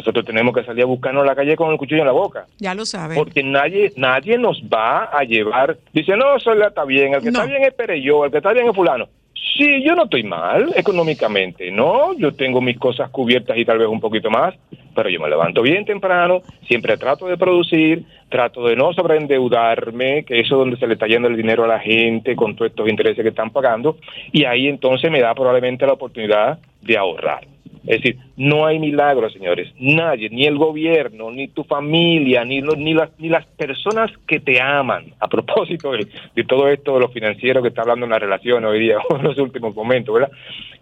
nosotros 0.00 0.24
tenemos 0.24 0.54
que 0.54 0.64
salir 0.64 0.82
a 0.82 0.86
buscarnos 0.86 1.22
a 1.22 1.26
la 1.26 1.34
calle 1.34 1.56
con 1.56 1.70
el 1.70 1.78
cuchillo 1.78 2.00
en 2.00 2.06
la 2.06 2.12
boca. 2.12 2.46
Ya 2.58 2.74
lo 2.74 2.84
saben. 2.84 3.16
Porque 3.16 3.42
nadie 3.42 3.92
nadie 3.96 4.36
nos 4.38 4.62
va 4.62 5.04
a 5.04 5.22
llevar. 5.24 5.76
Dice, 5.92 6.16
no, 6.16 6.38
Soledad 6.40 6.68
está 6.68 6.84
bien, 6.84 7.14
el 7.14 7.20
que 7.20 7.30
No. 7.30 7.40
está 7.40 7.44
bien 7.50 7.62
es 7.62 7.74
Pereyó, 7.74 8.24
el 8.24 8.30
que 8.30 8.38
está 8.38 8.52
bien 8.52 8.68
es 8.68 8.74
Fulano. 8.74 9.08
Sí, 9.56 9.82
yo 9.84 9.94
no 9.94 10.04
estoy 10.04 10.22
mal 10.22 10.72
económicamente, 10.76 11.70
¿no? 11.70 12.14
Yo 12.16 12.32
tengo 12.32 12.60
mis 12.60 12.78
cosas 12.78 13.10
cubiertas 13.10 13.58
y 13.58 13.64
tal 13.64 13.78
vez 13.78 13.88
un 13.88 14.00
poquito 14.00 14.30
más, 14.30 14.54
pero 14.94 15.08
yo 15.10 15.20
me 15.20 15.28
levanto 15.28 15.60
bien 15.60 15.84
temprano, 15.84 16.40
siempre 16.66 16.96
trato 16.96 17.26
de 17.26 17.36
producir, 17.36 18.04
trato 18.28 18.64
de 18.66 18.76
no 18.76 18.92
sobreendeudarme, 18.92 20.24
que 20.24 20.40
eso 20.40 20.54
es 20.54 20.58
donde 20.58 20.76
se 20.76 20.86
le 20.86 20.94
está 20.94 21.06
yendo 21.06 21.28
el 21.28 21.36
dinero 21.36 21.64
a 21.64 21.68
la 21.68 21.78
gente 21.80 22.36
con 22.36 22.54
todos 22.54 22.70
estos 22.70 22.88
intereses 22.88 23.22
que 23.22 23.28
están 23.30 23.50
pagando, 23.50 23.96
y 24.32 24.44
ahí 24.44 24.68
entonces 24.68 25.10
me 25.10 25.20
da 25.20 25.34
probablemente 25.34 25.86
la 25.86 25.92
oportunidad 25.94 26.58
de 26.80 26.96
ahorrar. 26.96 27.46
Es 27.86 28.02
decir, 28.02 28.18
no 28.36 28.66
hay 28.66 28.78
milagros, 28.78 29.32
señores. 29.32 29.72
Nadie, 29.78 30.28
ni 30.30 30.44
el 30.44 30.58
gobierno, 30.58 31.30
ni 31.30 31.48
tu 31.48 31.64
familia, 31.64 32.44
ni, 32.44 32.60
ni, 32.60 32.94
las, 32.94 33.10
ni 33.18 33.28
las 33.28 33.46
personas 33.46 34.10
que 34.26 34.38
te 34.40 34.60
aman. 34.60 35.14
A 35.18 35.28
propósito 35.28 35.92
de, 35.92 36.06
de 36.34 36.44
todo 36.44 36.68
esto 36.68 36.94
de 36.94 37.00
lo 37.00 37.08
financiero 37.08 37.62
que 37.62 37.68
está 37.68 37.82
hablando 37.82 38.04
en 38.06 38.12
la 38.12 38.18
relación 38.18 38.64
hoy 38.64 38.80
día, 38.80 38.98
en 39.10 39.22
los 39.22 39.38
últimos 39.38 39.74
momentos, 39.74 40.14
¿verdad? 40.14 40.30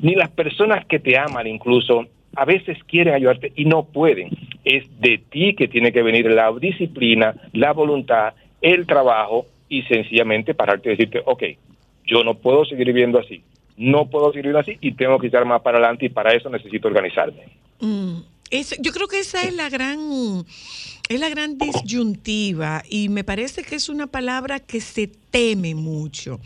Ni 0.01 0.15
las 0.15 0.31
personas 0.31 0.85
que 0.87 0.99
te 0.99 1.17
aman 1.17 1.47
incluso 1.47 2.07
a 2.37 2.45
veces 2.45 2.79
quieren 2.85 3.15
ayudarte 3.15 3.53
y 3.57 3.65
no 3.65 3.85
pueden. 3.85 4.31
Es 4.65 4.85
de 5.01 5.19
ti 5.19 5.55
que 5.55 5.69
tiene 5.69 5.93
que 5.93 6.03
venir 6.03 6.31
la 6.31 6.53
disciplina, 6.53 7.35
la 7.53 7.73
voluntad, 7.73 8.35
el 8.61 8.87
trabajo 8.87 9.47
y 9.69 9.83
sencillamente 9.83 10.55
pararte 10.55 10.89
y 10.89 10.97
decirte, 10.97 11.23
ok, 11.25 11.43
yo 12.07 12.25
no 12.25 12.35
puedo 12.35 12.65
seguir 12.65 12.87
viviendo 12.87 13.19
así, 13.19 13.43
no 13.79 14.11
puedo 14.11 14.33
seguir 14.33 14.55
así 14.57 14.77
y 14.81 14.93
tengo 14.93 15.19
que 15.19 15.29
estar 15.29 15.45
más 15.47 15.63
para 15.63 15.79
adelante 15.79 16.07
y 16.07 16.09
para 16.11 16.35
eso 16.35 16.51
necesito 16.51 16.89
organizarme. 16.89 17.45
Mm, 17.81 18.19
es- 18.51 18.77
yo 18.81 18.93
creo 18.93 19.07
que 19.09 19.21
esa 19.21 19.43
es 19.45 19.55
la 19.55 19.69
gran 19.71 20.45
es 21.09 21.21
la 21.21 21.29
gran 21.31 21.57
disyuntiva 21.57 22.83
y 22.91 23.09
me 23.09 23.25
parece 23.25 23.63
que 23.63 23.77
es 23.77 23.89
una 23.89 24.07
palabra 24.09 24.61
que 24.61 24.81
se 24.81 25.07
teme 25.07 25.75
mucho 25.75 26.39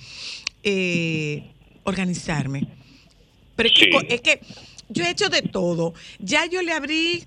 eh, 0.62 1.42
organizarme 1.84 2.66
pero 3.56 3.68
es, 3.68 3.74
que, 3.74 3.84
Sí. 3.90 4.06
es 4.08 4.20
que 4.20 4.40
yo 4.88 5.04
he 5.04 5.10
hecho 5.10 5.28
de 5.28 5.42
todo 5.42 5.94
ya 6.20 6.46
yo 6.46 6.62
le 6.62 6.72
abrí 6.72 7.24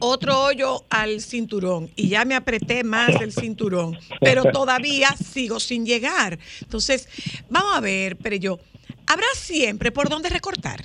otro 0.00 0.42
hoyo 0.44 0.82
al 0.90 1.20
cinturón 1.20 1.88
y 1.96 2.08
ya 2.08 2.24
me 2.24 2.34
apreté 2.34 2.84
más 2.84 3.20
el 3.22 3.32
cinturón, 3.32 3.96
pero 4.20 4.42
todavía 4.52 5.08
sigo 5.16 5.58
sin 5.60 5.86
llegar. 5.86 6.38
Entonces, 6.60 7.08
vamos 7.48 7.74
a 7.74 7.80
ver, 7.80 8.16
pero 8.16 8.36
yo, 8.36 8.58
¿habrá 9.06 9.26
siempre 9.34 9.92
por 9.92 10.08
dónde 10.08 10.28
recortar? 10.28 10.80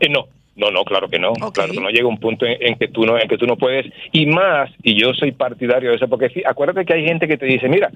Eh, 0.00 0.08
no, 0.08 0.26
no, 0.56 0.70
no, 0.70 0.84
claro 0.84 1.08
que 1.08 1.18
no. 1.18 1.32
Ok. 1.32 1.54
Claro 1.54 1.72
que 1.72 1.80
no 1.80 1.90
llega 1.90 2.08
un 2.08 2.18
punto 2.18 2.46
en, 2.46 2.56
en 2.60 2.78
que 2.78 2.88
tú 2.88 3.04
no, 3.04 3.18
en 3.18 3.28
que 3.28 3.38
tú 3.38 3.46
no 3.46 3.56
puedes. 3.56 3.86
Y 4.12 4.26
más, 4.26 4.70
y 4.82 4.98
yo 5.00 5.12
soy 5.14 5.32
partidario 5.32 5.90
de 5.90 5.96
eso, 5.96 6.08
porque 6.08 6.28
sí, 6.30 6.42
acuérdate 6.44 6.84
que 6.84 6.94
hay 6.94 7.04
gente 7.04 7.28
que 7.28 7.36
te 7.38 7.46
dice, 7.46 7.68
mira, 7.68 7.90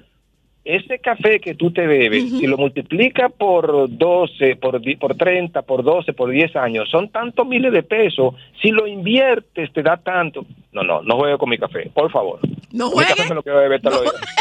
ese 0.63 0.99
café 0.99 1.39
que 1.39 1.55
tú 1.55 1.71
te 1.71 1.87
bebes, 1.87 2.29
si 2.29 2.45
lo 2.45 2.55
multiplica 2.55 3.29
por 3.29 3.89
12, 3.97 4.57
por, 4.57 4.79
por 4.99 5.15
30, 5.15 5.63
por 5.63 5.83
12, 5.83 6.13
por 6.13 6.29
10 6.29 6.55
años, 6.55 6.87
son 6.89 7.09
tantos 7.09 7.47
miles 7.47 7.73
de 7.73 7.81
pesos. 7.81 8.35
Si 8.61 8.69
lo 8.69 8.85
inviertes, 8.85 9.73
te 9.73 9.81
da 9.81 9.97
tanto. 9.97 10.45
No, 10.71 10.83
no, 10.83 11.01
no 11.01 11.15
juegue 11.17 11.39
con 11.39 11.49
mi 11.49 11.57
café, 11.57 11.89
por 11.91 12.11
favor. 12.11 12.39
¿No 12.71 12.87
mi 12.89 12.93
juegue? 12.93 13.09
café 13.09 13.29
me 13.29 13.35
lo 13.35 13.43
quiero 13.43 13.57
beber 13.57 13.81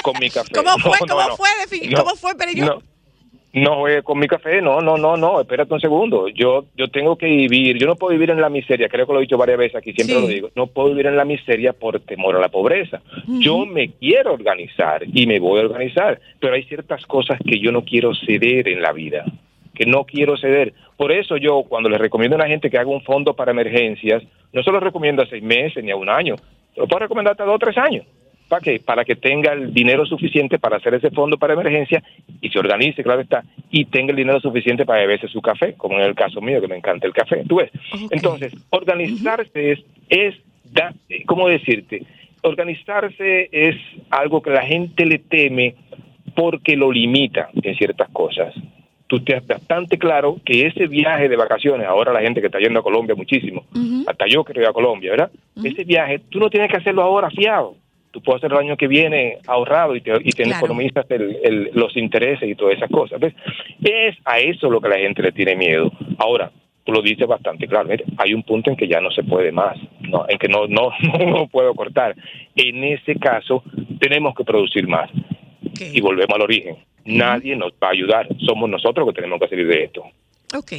con 0.02 0.14
mi 0.20 0.28
café. 0.28 0.52
¿Cómo 0.54 0.76
fue? 0.78 0.98
No, 1.00 1.14
¿Cómo 1.14 1.28
no. 1.28 1.36
fue? 1.36 1.48
¿Cómo 1.96 2.16
fue? 2.16 2.32
Pero 2.36 2.52
yo, 2.52 2.82
no. 3.52 3.76
Juegue 3.80 4.02
con 4.02 4.18
mi 4.18 4.26
café, 4.26 4.60
no, 4.62 4.80
no, 4.80 4.96
no, 4.96 5.16
no, 5.16 5.40
espérate 5.40 5.74
un 5.74 5.80
segundo. 5.80 6.28
Yo, 6.28 6.66
yo 6.76 6.88
tengo 6.88 7.16
que 7.16 7.26
vivir, 7.26 7.78
yo 7.78 7.86
no 7.86 7.96
puedo 7.96 8.12
vivir 8.12 8.30
en 8.30 8.40
la 8.40 8.48
miseria, 8.48 8.88
creo 8.88 9.06
que 9.06 9.12
lo 9.12 9.18
he 9.18 9.22
dicho 9.22 9.36
varias 9.38 9.58
veces 9.58 9.76
aquí, 9.76 9.92
siempre 9.92 10.16
Sí. 10.16 10.22
lo 10.22 10.26
digo, 10.28 10.50
no 10.54 10.66
puedo 10.68 10.88
vivir 10.90 11.06
en 11.06 11.16
la 11.16 11.24
miseria 11.24 11.72
por 11.72 11.98
temor 12.00 12.36
a 12.36 12.40
la 12.40 12.48
pobreza. 12.48 13.00
Yo 13.26 13.64
me 13.66 13.90
quiero 13.92 14.34
organizar 14.34 15.02
y 15.12 15.26
me 15.26 15.38
voy 15.38 15.60
a 15.60 15.64
organizar, 15.64 16.20
pero 16.38 16.54
hay 16.54 16.62
ciertas 16.64 17.04
cosas 17.06 17.38
que 17.44 17.58
yo 17.58 17.72
no 17.72 17.82
quiero 17.84 18.14
ceder 18.14 18.68
en 18.68 18.82
la 18.82 18.92
vida, 18.92 19.24
que 19.74 19.86
no 19.86 20.04
quiero 20.04 20.36
ceder. 20.36 20.72
Por 20.96 21.12
eso 21.12 21.36
yo, 21.36 21.62
cuando 21.68 21.88
les 21.88 21.98
recomiendo 22.00 22.36
a 22.36 22.40
la 22.40 22.46
gente 22.48 22.70
que 22.70 22.78
haga 22.78 22.90
un 22.90 23.02
fondo 23.02 23.34
para 23.34 23.52
emergencias, 23.52 24.22
no 24.52 24.62
se 24.62 24.70
lo 24.70 24.80
recomiendo 24.80 25.22
a 25.22 25.26
seis 25.26 25.42
meses 25.42 25.82
ni 25.82 25.90
a 25.90 25.96
un 25.96 26.08
año, 26.08 26.36
lo 26.76 26.86
puedo 26.86 27.00
recomendar 27.00 27.32
hasta 27.32 27.44
dos 27.44 27.54
o 27.56 27.58
tres 27.58 27.76
años. 27.78 28.04
¿Para 28.50 28.60
qué? 28.62 28.80
Para 28.84 29.04
que 29.04 29.14
tenga 29.16 29.52
el 29.54 29.72
dinero 29.72 30.04
suficiente 30.04 30.58
para 30.58 30.76
hacer 30.76 30.92
ese 30.94 31.10
fondo 31.10 31.38
para 31.38 31.54
emergencia 31.54 32.02
y 32.42 32.50
se 32.50 32.58
organice, 32.58 33.02
claro 33.02 33.20
está, 33.22 33.44
y 33.70 33.84
tenga 33.86 34.10
el 34.10 34.16
dinero 34.16 34.40
suficiente 34.40 34.84
para 34.84 35.00
beberse 35.00 35.28
su 35.28 35.40
café, 35.40 35.74
como 35.78 35.96
en 35.98 36.04
el 36.04 36.14
caso 36.14 36.40
mío, 36.40 36.60
que 36.60 36.68
me 36.68 36.76
encanta 36.76 37.06
el 37.06 37.12
café. 37.14 37.44
¿Tú 37.48 37.56
ves? 37.56 37.70
Entonces, 38.10 38.52
organizarse 38.70 39.70
es, 39.72 39.78
es 40.08 40.34
da- 40.64 40.92
¿cómo 41.26 41.48
decirte? 41.48 42.02
Organizarse 42.42 43.48
es 43.52 43.76
algo 44.10 44.42
que 44.42 44.50
la 44.50 44.62
gente 44.62 45.06
le 45.06 45.18
teme 45.18 45.74
porque 46.34 46.76
lo 46.76 46.90
limita 46.92 47.48
en 47.62 47.74
ciertas 47.76 48.08
cosas. 48.10 48.52
Tú 49.06 49.16
estás 49.16 49.46
bastante 49.46 49.98
claro 49.98 50.38
que 50.44 50.66
ese 50.66 50.86
viaje 50.86 51.28
de 51.28 51.36
vacaciones, 51.36 51.86
ahora 51.86 52.12
la 52.12 52.20
gente 52.20 52.40
que 52.40 52.46
está 52.46 52.58
yendo 52.60 52.80
a 52.80 52.82
Colombia 52.82 53.14
muchísimo, 53.16 53.64
hasta 54.06 54.26
yo 54.28 54.44
quiero 54.44 54.60
ir 54.62 54.68
a 54.68 54.72
Colombia, 54.72 55.10
¿verdad? 55.12 55.30
Ese 55.64 55.84
viaje, 55.84 56.20
tú 56.28 56.38
no 56.38 56.48
tienes 56.50 56.70
que 56.70 56.76
hacerlo 56.76 57.02
ahora 57.02 57.28
fiado. 57.30 57.74
Tú 58.10 58.20
puedes 58.22 58.40
hacerlo 58.40 58.58
el 58.60 58.66
año 58.66 58.76
que 58.76 58.88
viene 58.88 59.38
ahorrado 59.46 59.94
y 59.94 60.00
te, 60.00 60.10
y 60.24 60.30
te 60.32 60.42
Claro. 60.44 60.66
economizas 60.66 61.06
el- 61.10 61.36
el- 61.44 61.70
los 61.74 61.96
intereses 61.96 62.48
y 62.48 62.54
todas 62.56 62.76
esas 62.76 62.90
cosas. 62.90 63.20
¿ves? 63.20 63.34
Es 63.82 64.16
a 64.24 64.40
eso 64.40 64.68
lo 64.70 64.80
que 64.80 64.88
la 64.88 64.98
gente 64.98 65.22
le 65.22 65.32
tiene 65.32 65.54
miedo. 65.54 65.92
Ahora, 66.18 66.50
tú 66.84 66.92
lo 66.92 67.02
dices 67.02 67.26
bastante 67.28 67.68
claro. 67.68 67.88
Mire, 67.88 68.04
hay 68.18 68.34
un 68.34 68.42
punto 68.42 68.70
en 68.70 68.76
que 68.76 68.88
ya 68.88 69.00
no 69.00 69.10
se 69.12 69.22
puede 69.22 69.52
más, 69.52 69.76
no, 70.00 70.24
en 70.28 70.38
que 70.38 70.48
no, 70.48 70.66
no, 70.66 70.90
no 71.26 71.46
puedo 71.46 71.72
cortar. 71.74 72.16
En 72.56 72.82
ese 72.82 73.14
caso, 73.16 73.62
tenemos 74.00 74.34
que 74.34 74.44
producir 74.44 74.88
más. 74.88 75.08
Y 75.78 76.00
volvemos 76.00 76.34
al 76.34 76.42
origen. 76.42 76.76
Nadie 77.04 77.54
nos 77.56 77.72
va 77.72 77.88
a 77.88 77.92
ayudar. 77.92 78.26
Somos 78.44 78.68
nosotros 78.68 79.06
que 79.08 79.14
tenemos 79.14 79.38
que 79.40 79.48
salir 79.48 79.66
de 79.68 79.84
esto. 79.84 80.02
Ok, 80.56 80.72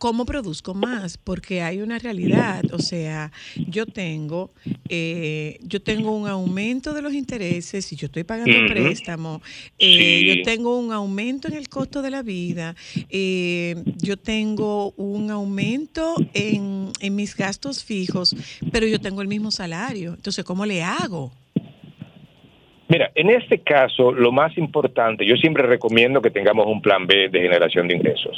¿cómo 0.00 0.24
produzco 0.24 0.72
más? 0.74 1.18
Porque 1.18 1.60
hay 1.62 1.82
una 1.82 1.98
realidad, 1.98 2.64
o 2.72 2.78
sea, 2.78 3.30
yo 3.66 3.84
tengo, 3.86 4.50
eh, 4.88 5.58
yo 5.60 5.80
tengo 5.82 6.10
un 6.10 6.26
aumento 6.26 6.94
de 6.94 7.02
los 7.02 7.12
intereses 7.12 7.92
y 7.92 7.96
yo 7.96 8.06
estoy 8.06 8.24
pagando 8.24 8.56
Ujú. 8.60 8.66
préstamo, 8.68 9.42
eh, 9.78 10.22
Sí. 10.22 10.26
yo 10.26 10.42
tengo 10.42 10.76
un 10.78 10.90
aumento 10.92 11.48
en 11.48 11.54
el 11.54 11.68
costo 11.68 12.00
de 12.00 12.10
la 12.10 12.22
vida, 12.22 12.74
eh, 13.10 13.84
yo 13.94 14.16
tengo 14.16 14.92
un 14.96 15.30
aumento 15.30 16.24
en, 16.32 16.90
en 17.00 17.14
mis 17.14 17.36
gastos 17.36 17.84
fijos, 17.84 18.34
pero 18.72 18.86
yo 18.86 19.00
tengo 19.00 19.20
el 19.20 19.28
mismo 19.28 19.50
salario. 19.50 20.14
Entonces, 20.14 20.44
¿cómo 20.46 20.64
le 20.64 20.82
hago? 20.82 21.30
Mira, 22.90 23.12
en 23.14 23.30
este 23.30 23.60
caso, 23.60 24.10
lo 24.10 24.32
más 24.32 24.58
importante, 24.58 25.24
yo 25.24 25.36
siempre 25.36 25.62
recomiendo 25.62 26.20
que 26.20 26.30
tengamos 26.30 26.66
un 26.66 26.82
plan 26.82 27.06
B 27.06 27.28
de 27.28 27.40
generación 27.40 27.86
de 27.86 27.94
ingresos. 27.94 28.36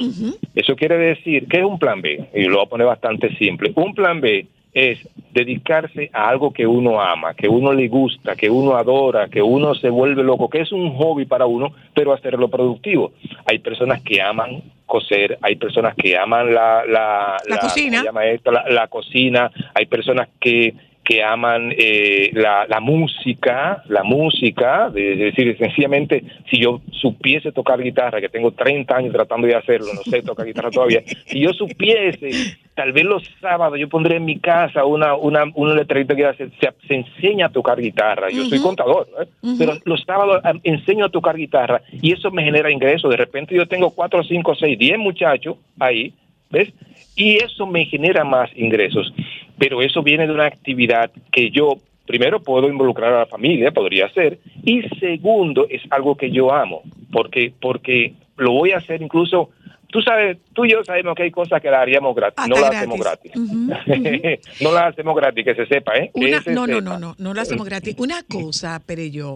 Eso 0.55 0.77
quiere 0.77 0.99
decir, 0.99 1.47
¿qué 1.49 1.61
es 1.61 1.65
un 1.65 1.79
plan 1.79 2.03
B? 2.03 2.29
Y 2.35 2.43
lo 2.45 2.57
voy 2.57 2.67
a 2.67 2.69
poner 2.69 2.87
bastante 2.87 3.35
simple. 3.37 3.73
Un 3.75 3.95
plan 3.95 4.21
B 4.21 4.47
es 4.75 4.99
dedicarse 5.33 6.11
a 6.13 6.29
algo 6.29 6.53
que 6.53 6.67
uno 6.67 7.01
ama, 7.01 7.35
que 7.35 7.49
uno 7.49 7.73
le 7.73 7.89
gusta, 7.89 8.37
que 8.37 8.51
uno 8.51 8.77
adora, 8.77 9.29
que 9.29 9.41
uno 9.41 9.75
se 9.75 9.89
vuelve 9.89 10.23
loco, 10.23 10.51
que 10.51 10.61
es 10.61 10.73
un 10.73 10.95
hobby 10.97 11.25
para 11.25 11.47
uno, 11.47 11.73
pero 11.95 12.13
hacerlo 12.13 12.49
productivo. 12.49 13.13
Hay 13.47 13.59
personas 13.59 14.03
que 14.03 14.21
aman 14.21 14.63
coser, 14.85 15.39
hay 15.41 15.57
personas 15.57 15.95
que 15.95 16.17
aman 16.19 16.53
la, 16.53 16.85
la, 16.87 17.37
La 17.49 17.59
cocina. 17.59 17.99
¿cómo 17.99 18.03
se 18.03 18.07
llama 18.07 18.27
esto? 18.27 18.53
La, 18.53 18.65
la 18.69 18.89
cocina, 18.89 19.51
hay 19.75 19.87
personas 19.87 20.29
que 20.39 20.75
que 21.05 21.23
aman 21.23 21.73
eh, 21.77 22.31
la, 22.33 22.67
la 22.69 22.81
música, 22.81 23.83
la 23.89 24.05
música, 24.05 24.89
de, 24.91 25.17
de 25.17 25.25
decir, 25.27 25.57
sencillamente, 25.59 26.23
si 26.49 26.61
yo 26.61 26.81
supiese 26.93 27.51
tocar 27.51 27.83
guitarra, 27.83 28.21
que 28.21 28.29
tengo 28.29 28.53
30 28.53 28.97
años 28.97 29.13
tratando 29.13 29.47
de 29.47 29.57
hacerlo, 29.57 29.89
no 29.95 30.03
sé 30.03 30.23
tocar 30.23 30.47
guitarra 30.47 30.71
todavía, 30.73 31.03
si 31.27 31.41
yo 31.41 31.53
supiese, 31.53 32.57
tal 32.75 32.93
vez 32.93 33.05
los 33.05 33.23
sábados 33.41 33.79
yo 33.79 33.89
pondré 33.89 34.17
en 34.17 34.25
mi 34.25 34.39
casa 34.39 34.85
una, 34.85 35.15
una, 35.15 35.45
un 35.55 35.75
letrerito 35.75 36.15
que 36.15 36.23
se, 36.35 36.51
se, 36.51 36.73
se 36.87 36.95
enseña 36.95 37.47
a 37.47 37.53
tocar 37.53 37.81
guitarra, 37.81 38.29
yo 38.31 38.45
soy 38.45 38.61
contador, 38.61 39.09
¿eh? 39.21 39.27
pero 39.59 39.73
los 39.85 40.03
sábados 40.05 40.41
enseño 40.63 41.07
a 41.07 41.09
tocar 41.09 41.37
guitarra 41.37 41.83
y 41.91 42.13
eso 42.13 42.31
me 42.31 42.45
genera 42.45 42.71
ingresos, 42.71 43.11
de 43.11 43.17
repente 43.17 43.57
yo 43.57 43.67
tengo 43.67 43.91
4, 43.91 44.23
5, 44.23 44.55
6, 44.55 44.79
10 44.79 44.99
muchachos 44.99 45.57
ahí, 45.81 46.15
¿ves? 46.53 46.73
Y 47.17 47.37
eso 47.37 47.67
me 47.67 47.87
genera 47.87 48.25
más 48.25 48.51
ingresos. 48.55 49.13
Pero 49.59 49.83
eso 49.83 50.03
viene 50.03 50.27
de 50.27 50.33
una 50.33 50.47
actividad 50.47 51.11
que 51.33 51.51
yo, 51.51 51.79
primero, 52.07 52.43
puedo 52.43 52.69
involucrar 52.69 53.13
a 53.13 53.19
la 53.21 53.27
familia, 53.27 53.73
podría 53.73 54.09
ser, 54.13 54.39
y 54.63 54.83
segundo, 55.01 55.67
es 55.69 55.83
algo 55.91 56.17
que 56.17 56.31
yo 56.31 56.53
amo, 56.53 56.83
porque, 57.11 57.53
porque 57.61 58.15
lo 58.37 58.53
voy 58.53 58.73
a 58.73 58.79
hacer 58.79 59.03
incluso, 59.03 59.51
tú 59.89 60.01
sabes, 60.03 60.39
tú 60.53 60.65
y 60.65 60.73
yo 60.73 60.83
sabemos 60.85 61.15
que 61.15 61.25
hay 61.25 61.31
cosas 61.31 61.61
que 61.61 61.71
las 61.71 61.81
haríamos 61.81 62.15
gratis, 62.15 62.45
no 62.49 62.57
Hasta 62.57 62.69
las 62.69 62.77
hacemos 62.77 62.99
gratis. 62.99 63.33
No 64.61 64.73
las 64.73 64.93
hacemos 64.93 65.15
gratis, 65.15 65.45
que 65.45 65.55
se 65.55 65.67
sepa, 65.67 65.97
¿eh? 65.97 66.11
No, 66.47 66.67
no, 66.67 66.81
no, 66.81 66.99
no, 66.99 67.15
no 67.17 67.35
lo 67.35 67.41
hacemos 67.41 67.67
gratis. 67.67 67.95
Una 67.99 68.23
cosa, 68.23 68.81
Pereyó, 68.85 69.35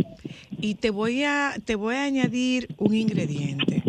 y 0.58 0.74
te 0.76 0.90
voy 0.90 1.24
a, 1.24 1.54
te 1.64 1.74
voy 1.74 1.96
a 1.96 2.04
añadir 2.04 2.68
un 2.78 2.94
ingrediente. 2.94 3.82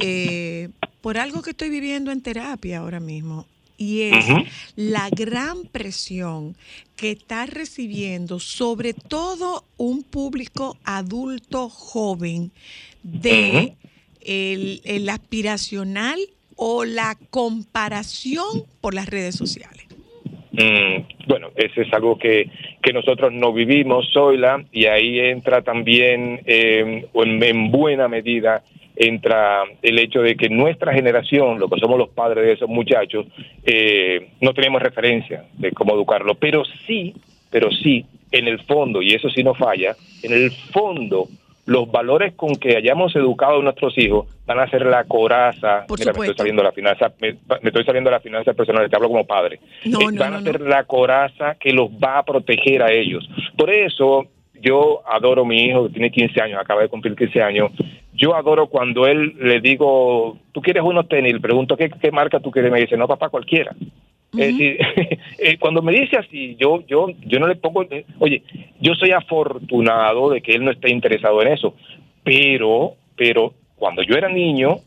Eh, 0.00 0.70
por 1.00 1.18
algo 1.18 1.42
que 1.42 1.50
estoy 1.50 1.70
viviendo 1.70 2.10
en 2.10 2.22
terapia 2.22 2.78
ahora 2.78 3.00
mismo, 3.00 3.46
y 3.76 4.02
es 4.02 4.26
la 4.76 5.08
gran 5.10 5.64
presión 5.64 6.54
que 6.96 7.12
está 7.12 7.46
recibiendo 7.46 8.38
sobre 8.38 8.92
todo 8.92 9.64
un 9.78 10.02
público 10.02 10.76
adulto 10.84 11.70
joven 11.70 12.50
de 13.02 13.76
el, 14.20 14.82
el 14.84 15.08
aspiracional 15.08 16.18
o 16.56 16.84
la 16.84 17.16
comparación 17.30 18.64
por 18.82 18.92
las 18.92 19.08
redes 19.08 19.34
sociales. 19.34 19.86
Mm, 20.52 21.26
bueno, 21.26 21.48
ese 21.56 21.82
es 21.82 21.92
algo 21.94 22.18
que, 22.18 22.50
que 22.82 22.92
nosotros 22.92 23.32
no 23.32 23.52
vivimos, 23.52 24.10
Zoila, 24.12 24.62
y 24.72 24.86
ahí 24.86 25.20
entra 25.20 25.62
también, 25.62 26.42
eh, 26.44 27.08
en, 27.14 27.42
en 27.42 27.70
buena 27.70 28.08
medida, 28.08 28.62
entra 28.96 29.62
el 29.82 29.98
hecho 29.98 30.20
de 30.22 30.36
que 30.36 30.48
nuestra 30.48 30.92
generación, 30.92 31.58
lo 31.58 31.68
que 31.68 31.80
somos 31.80 31.98
los 31.98 32.10
padres 32.10 32.44
de 32.44 32.52
esos 32.52 32.68
muchachos, 32.68 33.26
eh, 33.64 34.30
no 34.40 34.52
tenemos 34.54 34.82
referencia 34.82 35.44
de 35.54 35.72
cómo 35.72 35.94
educarlo, 35.94 36.34
pero 36.34 36.64
sí, 36.86 37.14
pero 37.50 37.70
sí, 37.70 38.04
en 38.32 38.46
el 38.48 38.60
fondo, 38.64 39.02
y 39.02 39.14
eso 39.14 39.28
sí 39.30 39.42
no 39.42 39.54
falla, 39.54 39.96
en 40.22 40.32
el 40.32 40.50
fondo, 40.50 41.28
los 41.66 41.90
valores 41.90 42.34
con 42.34 42.54
que 42.56 42.76
hayamos 42.76 43.14
educado 43.14 43.60
a 43.60 43.62
nuestros 43.62 43.96
hijos 43.96 44.26
van 44.44 44.58
a 44.58 44.68
ser 44.68 44.84
la 44.86 45.04
coraza. 45.04 45.84
Por 45.86 45.98
Mira, 45.98 46.12
me 46.12 46.18
estoy 46.20 46.36
saliendo 46.36 46.62
de 46.62 46.68
la 46.68 46.72
finanza, 46.72 47.12
me, 47.20 47.32
me 47.62 47.68
estoy 47.68 47.84
saliendo 47.84 48.10
de 48.10 48.16
la 48.16 48.20
finanza 48.20 48.52
personal, 48.54 48.90
te 48.90 48.96
hablo 48.96 49.08
como 49.08 49.24
padre. 49.24 49.60
No, 49.84 50.00
Eh, 50.00 50.12
no, 50.12 50.18
van 50.18 50.32
no, 50.32 50.38
a 50.38 50.42
ser 50.42 50.60
la 50.60 50.84
coraza 50.84 51.54
que 51.60 51.72
los 51.72 51.88
va 51.90 52.18
a 52.18 52.24
proteger 52.24 52.82
a 52.82 52.90
ellos. 52.92 53.28
Por 53.56 53.70
eso 53.70 54.26
yo 54.60 55.02
adoro 55.06 55.42
a 55.42 55.44
mi 55.46 55.62
hijo 55.66 55.86
que 55.86 55.92
tiene 55.94 56.10
15 56.10 56.40
años, 56.42 56.60
acaba 56.60 56.82
de 56.82 56.88
cumplir 56.88 57.14
15 57.14 57.42
años. 57.42 57.70
Yo 58.20 58.36
adoro 58.36 58.66
cuando 58.66 59.06
él 59.06 59.34
le 59.38 59.62
digo, 59.62 60.36
¿tú 60.52 60.60
quieres 60.60 60.82
unos 60.82 61.08
tenis? 61.08 61.32
Le 61.32 61.40
pregunto, 61.40 61.74
¿qué, 61.74 61.88
qué 61.88 62.12
marca 62.12 62.38
tú 62.38 62.50
quieres? 62.50 62.70
Me 62.70 62.80
dice, 62.80 62.98
no, 62.98 63.08
papá, 63.08 63.30
cualquiera. 63.30 63.74
Es 64.32 64.38
decir, 64.38 64.78
eh, 65.38 65.56
cuando 65.58 65.80
me 65.80 65.92
dice 65.92 66.18
así, 66.18 66.54
yo, 66.56 66.82
yo, 66.86 67.06
yo 67.26 67.40
no 67.40 67.48
le 67.48 67.56
pongo, 67.56 67.82
eh, 67.84 68.04
oye, 68.18 68.42
yo 68.78 68.94
soy 68.94 69.12
afortunado 69.12 70.28
de 70.28 70.42
que 70.42 70.52
él 70.52 70.66
no 70.66 70.70
esté 70.70 70.90
interesado 70.90 71.40
en 71.40 71.48
eso, 71.48 71.74
pero, 72.22 72.92
pero 73.16 73.54
cuando 73.76 74.02
yo 74.02 74.14
era 74.14 74.28
niño, 74.28 74.80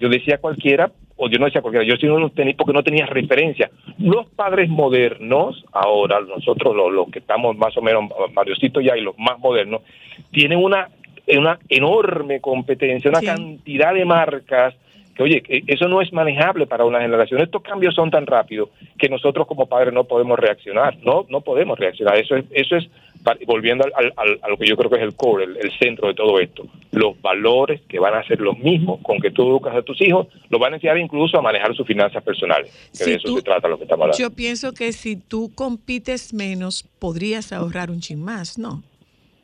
yo 0.00 0.08
decía 0.08 0.38
cualquiera, 0.38 0.90
o 1.16 1.28
yo 1.28 1.38
no 1.38 1.44
decía 1.44 1.62
cualquiera, 1.62 1.86
yo 1.86 1.96
sí 1.96 2.08
no 2.08 2.18
los 2.18 2.34
tenía 2.34 2.56
porque 2.56 2.72
no 2.72 2.82
tenía 2.82 3.06
referencia. 3.06 3.70
Los 3.98 4.26
padres 4.26 4.68
modernos, 4.68 5.64
ahora 5.70 6.20
nosotros 6.20 6.74
los, 6.74 6.92
los 6.92 7.10
que 7.10 7.20
estamos 7.20 7.56
más 7.56 7.76
o 7.76 7.80
menos, 7.80 8.10
Mariosito 8.34 8.80
ya 8.80 8.96
y 8.96 9.02
los 9.02 9.16
más 9.16 9.38
modernos, 9.38 9.82
tienen 10.32 10.58
una, 10.58 10.88
una 11.28 11.58
enorme 11.68 12.40
competencia, 12.40 13.10
una 13.10 13.20
Sí. 13.20 13.26
cantidad 13.26 13.94
de 13.94 14.04
marcas 14.04 14.74
que 15.14 15.22
oye, 15.22 15.42
que 15.42 15.62
eso 15.66 15.88
no 15.88 16.00
es 16.00 16.10
manejable 16.10 16.66
para 16.66 16.86
una 16.86 16.98
generación. 17.02 17.42
Estos 17.42 17.60
cambios 17.62 17.94
son 17.94 18.10
tan 18.10 18.26
rápidos 18.26 18.70
que 18.98 19.10
nosotros 19.10 19.46
como 19.46 19.66
padres 19.66 19.92
no 19.92 20.04
podemos 20.04 20.38
reaccionar, 20.38 20.96
no, 21.04 21.26
no 21.28 21.42
podemos 21.42 21.78
reaccionar. 21.78 22.16
Eso 22.16 22.34
es, 22.36 22.46
eso 22.50 22.76
es 22.76 22.88
volviendo 23.46 23.84
al, 23.84 23.92
al- 23.94 24.12
al- 24.16 24.38
a 24.42 24.48
lo 24.48 24.56
que 24.56 24.66
yo 24.66 24.74
creo 24.74 24.88
que 24.90 24.96
es 24.96 25.02
el 25.02 25.14
core, 25.14 25.44
el, 25.44 25.56
el 25.58 25.70
centro 25.78 26.08
de 26.08 26.14
todo 26.14 26.40
esto. 26.40 26.64
Los 26.92 27.20
valores 27.20 27.82
que 27.88 27.98
van 27.98 28.14
a 28.14 28.26
ser 28.26 28.40
los 28.40 28.58
mismos 28.58 29.00
con 29.02 29.20
que 29.20 29.30
tú 29.30 29.42
educas 29.42 29.76
a 29.76 29.82
tus 29.82 30.00
hijos, 30.00 30.28
los 30.48 30.58
van 30.58 30.72
a 30.72 30.76
enseñar 30.76 30.96
incluso 30.96 31.38
a 31.38 31.42
manejar 31.42 31.74
sus 31.76 31.86
finanzas 31.86 32.22
personales, 32.24 32.72
que 32.92 33.04
Si 33.04 33.10
de 33.10 33.16
eso 33.16 33.28
tú- 33.28 33.36
se 33.36 33.42
trata 33.42 33.68
lo 33.68 33.76
que 33.76 33.84
estamos 33.84 34.04
hablando. 34.04 34.18
Yo 34.18 34.34
pienso 34.34 34.72
que 34.72 34.92
si 34.92 35.16
tú 35.16 35.52
compites 35.54 36.32
menos, 36.32 36.84
podrías 36.98 37.52
ahorrar 37.52 37.90
un 37.90 38.00
chin 38.00 38.24
más, 38.24 38.58
¿no? 38.58 38.82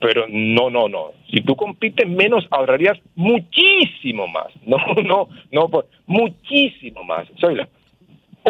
Pero 0.00 0.26
no, 0.28 0.70
no, 0.70 0.88
no. 0.88 1.10
Si 1.30 1.40
tú 1.40 1.56
compites 1.56 2.08
menos, 2.08 2.46
ahorrarías 2.50 2.98
muchísimo 3.16 4.26
más. 4.28 4.46
No, 4.66 4.76
no, 5.02 5.28
no, 5.50 5.68
por- 5.68 5.88
muchísimo 6.06 7.02
más. 7.04 7.26
Zoila, 7.40 7.68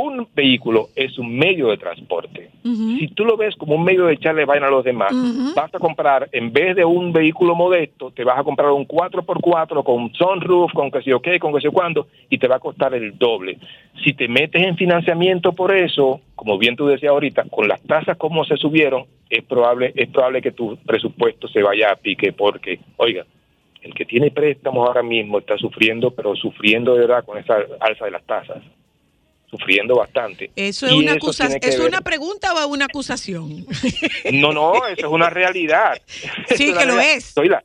un 0.01 0.29
vehículo 0.35 0.89
es 0.95 1.19
un 1.19 1.37
medio 1.37 1.69
de 1.69 1.77
transporte. 1.77 2.51
Si 2.63 3.09
tú 3.09 3.25
lo 3.25 3.37
ves 3.37 3.57
como 3.57 3.75
un 3.75 3.85
medio 3.85 4.07
de 4.07 4.15
echarle 4.15 4.45
vaina 4.45 4.67
a 4.67 4.71
los 4.71 4.85
demás, 4.85 5.13
vas 5.55 5.75
a 5.75 5.79
comprar, 5.79 6.29
en 6.33 6.53
vez 6.53 6.77
de 6.77 6.85
un 6.85 7.13
vehículo 7.13 7.55
modesto, 7.55 8.11
te 8.11 8.25
vas 8.25 8.39
a 8.39 8.45
comprar 8.45 8.71
un 8.71 8.87
4x4 8.87 9.83
con 9.83 10.13
sunroof, 10.13 10.73
con 10.73 10.91
que 10.91 11.03
sé 11.03 11.11
yo 11.11 11.21
qué, 11.21 11.39
con 11.39 11.53
que 11.53 11.61
sé 11.61 11.65
yo 11.65 11.73
cuándo, 11.73 12.09
y 12.29 12.39
te 12.39 12.49
va 12.49 12.57
a 12.57 12.61
costar 12.61 12.95
el 12.95 13.17
doble. 13.17 13.59
Si 14.05 14.13
te 14.13 14.29
metes 14.29 14.63
en 14.63 14.77
financiamiento 14.77 15.53
por 15.53 15.75
eso, 15.75 16.21
como 16.35 16.59
bien 16.59 16.77
tú 16.77 16.87
decías 16.87 17.11
ahorita, 17.11 17.45
con 17.45 17.69
las 17.69 17.83
tasas 17.83 18.17
como 18.17 18.45
se 18.45 18.57
subieron, 18.57 19.07
es 19.31 19.45
probable, 19.45 19.93
es 19.95 20.09
probable 20.09 20.43
que 20.43 20.53
tu 20.53 20.77
presupuesto 20.87 21.49
se 21.49 21.63
vaya 21.63 21.91
a 21.91 21.97
pique, 21.97 22.33
porque, 22.33 22.81
oiga, 22.97 23.25
el 23.83 23.95
que 23.95 24.05
tiene 24.05 24.31
préstamos 24.31 24.87
ahora 24.87 25.03
mismo 25.03 25.39
está 25.39 25.57
sufriendo, 25.57 26.11
pero 26.11 26.35
sufriendo 26.37 26.95
de 26.95 27.01
verdad 27.01 27.25
con 27.25 27.39
esa 27.39 27.57
alza 27.81 28.05
de 28.05 28.11
las 28.11 28.25
tasas. 28.25 28.59
Sufriendo 29.51 29.97
bastante. 29.97 30.51
Eso 30.57 30.87
es 30.87 30.93
Y 30.93 30.99
una 30.99 31.13
eso 31.15 31.45
¿Es 31.63 31.79
una 31.79 32.03
pregunta 32.03 32.53
o 32.53 32.69
una 32.69 32.85
acusación? 32.85 33.65
No, 34.33 34.53
no, 34.53 34.87
eso 34.87 35.07
es 35.07 35.13
una 35.13 35.31
realidad. 35.31 36.01
Sí, 36.55 36.75
que 36.75 36.87
lo 36.87 37.01
es. 37.01 37.25
Soy 37.25 37.49
la, 37.49 37.65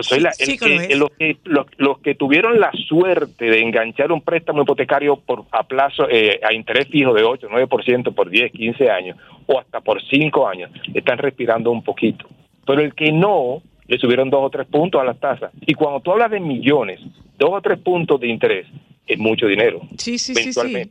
soy 0.00 0.20
la, 0.20 0.32
Sí, 0.32 0.58
el 0.60 0.98
los, 0.98 1.10
que, 1.10 1.36
los, 1.44 1.66
los 1.76 1.98
que 1.98 2.14
tuvieron 2.14 2.58
la 2.58 2.70
suerte 2.88 3.44
de 3.44 3.60
enganchar 3.60 4.10
un 4.10 4.22
préstamo 4.22 4.62
hipotecario 4.62 5.16
por 5.16 5.44
a 5.50 5.64
plazo 5.64 6.08
eh, 6.08 6.40
a 6.42 6.54
interés 6.54 6.88
fijo 6.88 7.12
de 7.12 7.24
8, 7.24 7.48
9% 7.50 8.14
por 8.14 8.30
10, 8.30 8.52
15 8.52 8.90
años 8.90 9.18
o 9.46 9.58
hasta 9.58 9.80
por 9.80 10.00
5 10.02 10.48
años, 10.48 10.70
están 10.94 11.18
respirando 11.18 11.70
un 11.70 11.82
poquito. 11.82 12.26
Pero 12.66 12.80
el 12.80 12.94
que 12.94 13.12
no, 13.12 13.62
le 13.86 13.98
subieron 13.98 14.30
dos 14.30 14.40
o 14.42 14.50
tres 14.50 14.66
puntos 14.66 15.00
a 15.00 15.04
las 15.04 15.18
tasas. 15.18 15.52
Y 15.60 15.74
cuando 15.74 16.00
tú 16.00 16.12
hablas 16.12 16.30
de 16.30 16.40
millones, 16.40 17.00
dos 17.38 17.50
o 17.52 17.60
tres 17.60 17.78
puntos 17.78 18.20
de 18.20 18.28
interés, 18.28 18.66
es 19.06 19.18
mucho 19.18 19.46
dinero. 19.46 19.80
Sí, 19.98 20.18
sí, 20.18 20.34
sí, 20.34 20.52
sí. 20.52 20.90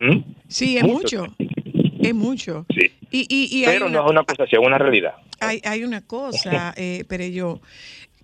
¿Mm? 0.00 0.18
Sí, 0.48 0.76
es 0.76 0.84
mucho. 0.84 1.26
Es 2.00 2.14
mucho. 2.14 2.66
Sí. 2.74 2.90
Y, 3.10 3.26
y, 3.28 3.58
y 3.58 3.64
hay 3.64 3.74
Pero 3.74 3.86
una- 3.86 3.98
no 4.00 4.04
es 4.06 4.10
una 4.10 4.20
acusación, 4.22 4.62
es 4.62 4.66
una 4.66 4.78
realidad. 4.78 5.14
hay, 5.40 5.60
hay 5.64 5.84
una 5.84 6.00
cosa, 6.06 6.74
eh, 6.76 7.04
Perello, 7.08 7.60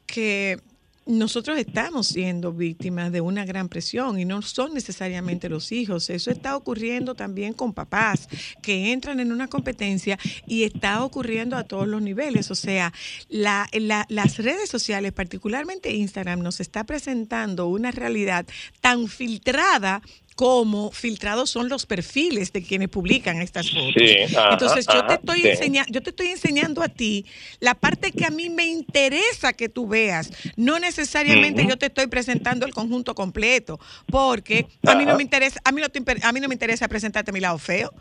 que 0.07 0.59
nosotros 1.05 1.59
estamos 1.59 2.07
siendo 2.07 2.53
víctimas 2.53 3.11
de 3.11 3.21
una 3.21 3.45
gran 3.45 3.69
presión 3.69 4.21
y 4.21 4.25
no 4.25 4.41
son 4.43 4.73
necesariamente 4.75 5.49
los 5.49 5.73
hijos. 5.73 6.09
Eso 6.11 6.31
está 6.31 6.57
ocurriendo 6.57 7.15
también 7.15 7.55
con 7.55 7.73
papás 7.73 8.29
que 8.63 8.93
entran 8.93 9.19
en 9.19 9.33
una 9.33 9.49
competencia 9.49 10.19
y 10.47 10.63
está 10.63 11.05
ocurriendo 11.05 11.57
a 11.57 11.65
todos 11.65 11.89
los 11.89 12.01
niveles. 12.03 12.51
O 12.51 12.55
sea, 12.55 12.93
la- 13.29 13.69
la- 13.73 14.07
las 14.09 14.39
redes 14.39 14.71
sociales, 14.71 15.13
particularmente 15.13 15.93
Instagram, 15.93 16.41
nos 16.41 16.61
está 16.61 16.85
presentando 16.85 17.67
una 17.67 17.91
realidad 17.91 18.47
tan 18.81 19.09
filtrada 19.09 20.03
como 20.35 20.91
filtrados 20.91 21.51
son 21.51 21.69
los 21.69 21.87
perfiles 21.87 22.53
de 22.53 22.63
quienes 22.63 22.89
publican 22.89 23.41
estas 23.41 23.71
fotos. 23.71 23.95
Sí, 23.97 24.35
ajá, 24.35 24.53
Entonces 24.53 24.87
yo 24.87 25.05
te 25.07 25.15
estoy 25.15 25.41
sí. 25.43 25.49
enseñando, 25.49 25.93
yo 25.93 26.03
te 26.03 26.11
estoy 26.11 26.29
enseñando 26.29 26.83
a 26.83 26.89
ti 26.89 27.25
la 27.61 27.75
parte 27.75 28.13
que 28.13 28.25
a 28.25 28.31
mí 28.31 28.51
me 28.51 28.67
interesa 28.67 29.53
que 29.53 29.69
tú 29.69 29.87
veas. 29.87 30.31
No 30.57 30.79
necesariamente 30.79 31.67
yo 31.67 31.77
te 31.77 31.87
estoy 31.87 32.07
presentando 32.07 32.67
el 32.67 32.73
conjunto 32.73 33.15
completo, 33.15 33.79
porque 34.07 34.67
a 34.87 34.95
mí 34.95 35.05
no 35.05 35.17
me 35.17 35.23
interesa, 35.23 35.61
a 35.65 35.73
mí 35.73 35.81
no, 35.81 35.89
te 35.89 36.03
a 36.23 36.33
mí 36.33 36.41
no 36.41 36.49
me 36.49 36.55
interesa 36.55 36.89
presentarte 36.89 37.33
mi 37.33 37.41
lado 37.41 37.59
feo. 37.59 37.93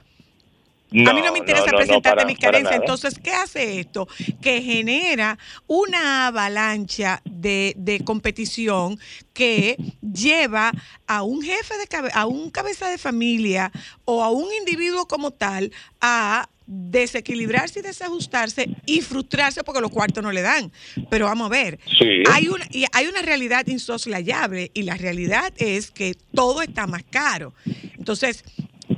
No, 0.92 1.12
a 1.12 1.14
mí 1.14 1.22
no 1.22 1.32
me 1.32 1.39
interesa 1.39 1.66
no, 1.68 1.72
no, 1.72 1.78
presentarte 1.78 2.16
para- 2.18 2.26
mis 2.28 2.38
carencias. 2.38 2.72
nada. 2.72 2.76
Entonces, 2.84 3.18
¿qué 3.24 3.32
hace 3.32 3.80
esto? 3.80 4.08
Que 4.42 4.62
genera 4.62 5.38
una 5.68 6.28
avalancha 6.28 7.22
de, 7.24 7.74
de 7.78 8.02
competición 8.04 9.00
que 9.34 9.78
lleva 10.02 10.72
a 11.08 11.24
un 11.24 11.42
jefe 11.42 11.78
de 11.78 11.88
cabe- 11.88 12.12
a 12.14 12.26
un 12.26 12.50
cabeza 12.52 12.89
de 12.89 12.98
familia 12.98 13.72
o 14.06 14.22
a 14.24 14.30
un 14.32 14.48
individuo 14.54 15.08
como 15.08 15.32
tal 15.32 15.72
a 16.02 16.50
desequilibrarse 16.68 17.80
y 17.80 17.84
desajustarse 17.84 18.70
y 18.86 19.02
frustrarse 19.02 19.64
porque 19.64 19.82
los 19.82 19.92
cuartos 19.92 20.24
no 20.24 20.32
le 20.32 20.42
dan. 20.42 20.72
Pero 21.10 21.26
vamos 21.26 21.48
a 21.48 21.50
ver, 21.50 21.80
Sí. 21.98 22.24
hay, 22.32 22.48
una, 22.50 22.66
y 22.70 22.86
hay 22.92 23.08
una 23.08 23.22
realidad 23.22 23.66
insoslayable 23.68 24.72
y 24.74 24.84
la 24.84 24.96
realidad 24.96 25.54
es 25.58 25.89
que 25.92 26.16
todo 26.34 26.62
está 26.62 26.88
más 26.88 27.04
caro. 27.10 27.54
Entonces, 27.98 28.44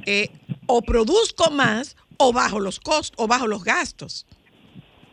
eh, 0.05 0.29
o 0.75 0.81
produzco 0.81 1.51
más 1.51 1.95
o 2.17 2.33
bajo 2.33 2.59
los 2.59 2.79
costos 2.79 3.13
o 3.17 3.27
bajo 3.27 3.45
los 3.45 3.63
gastos. 3.63 4.25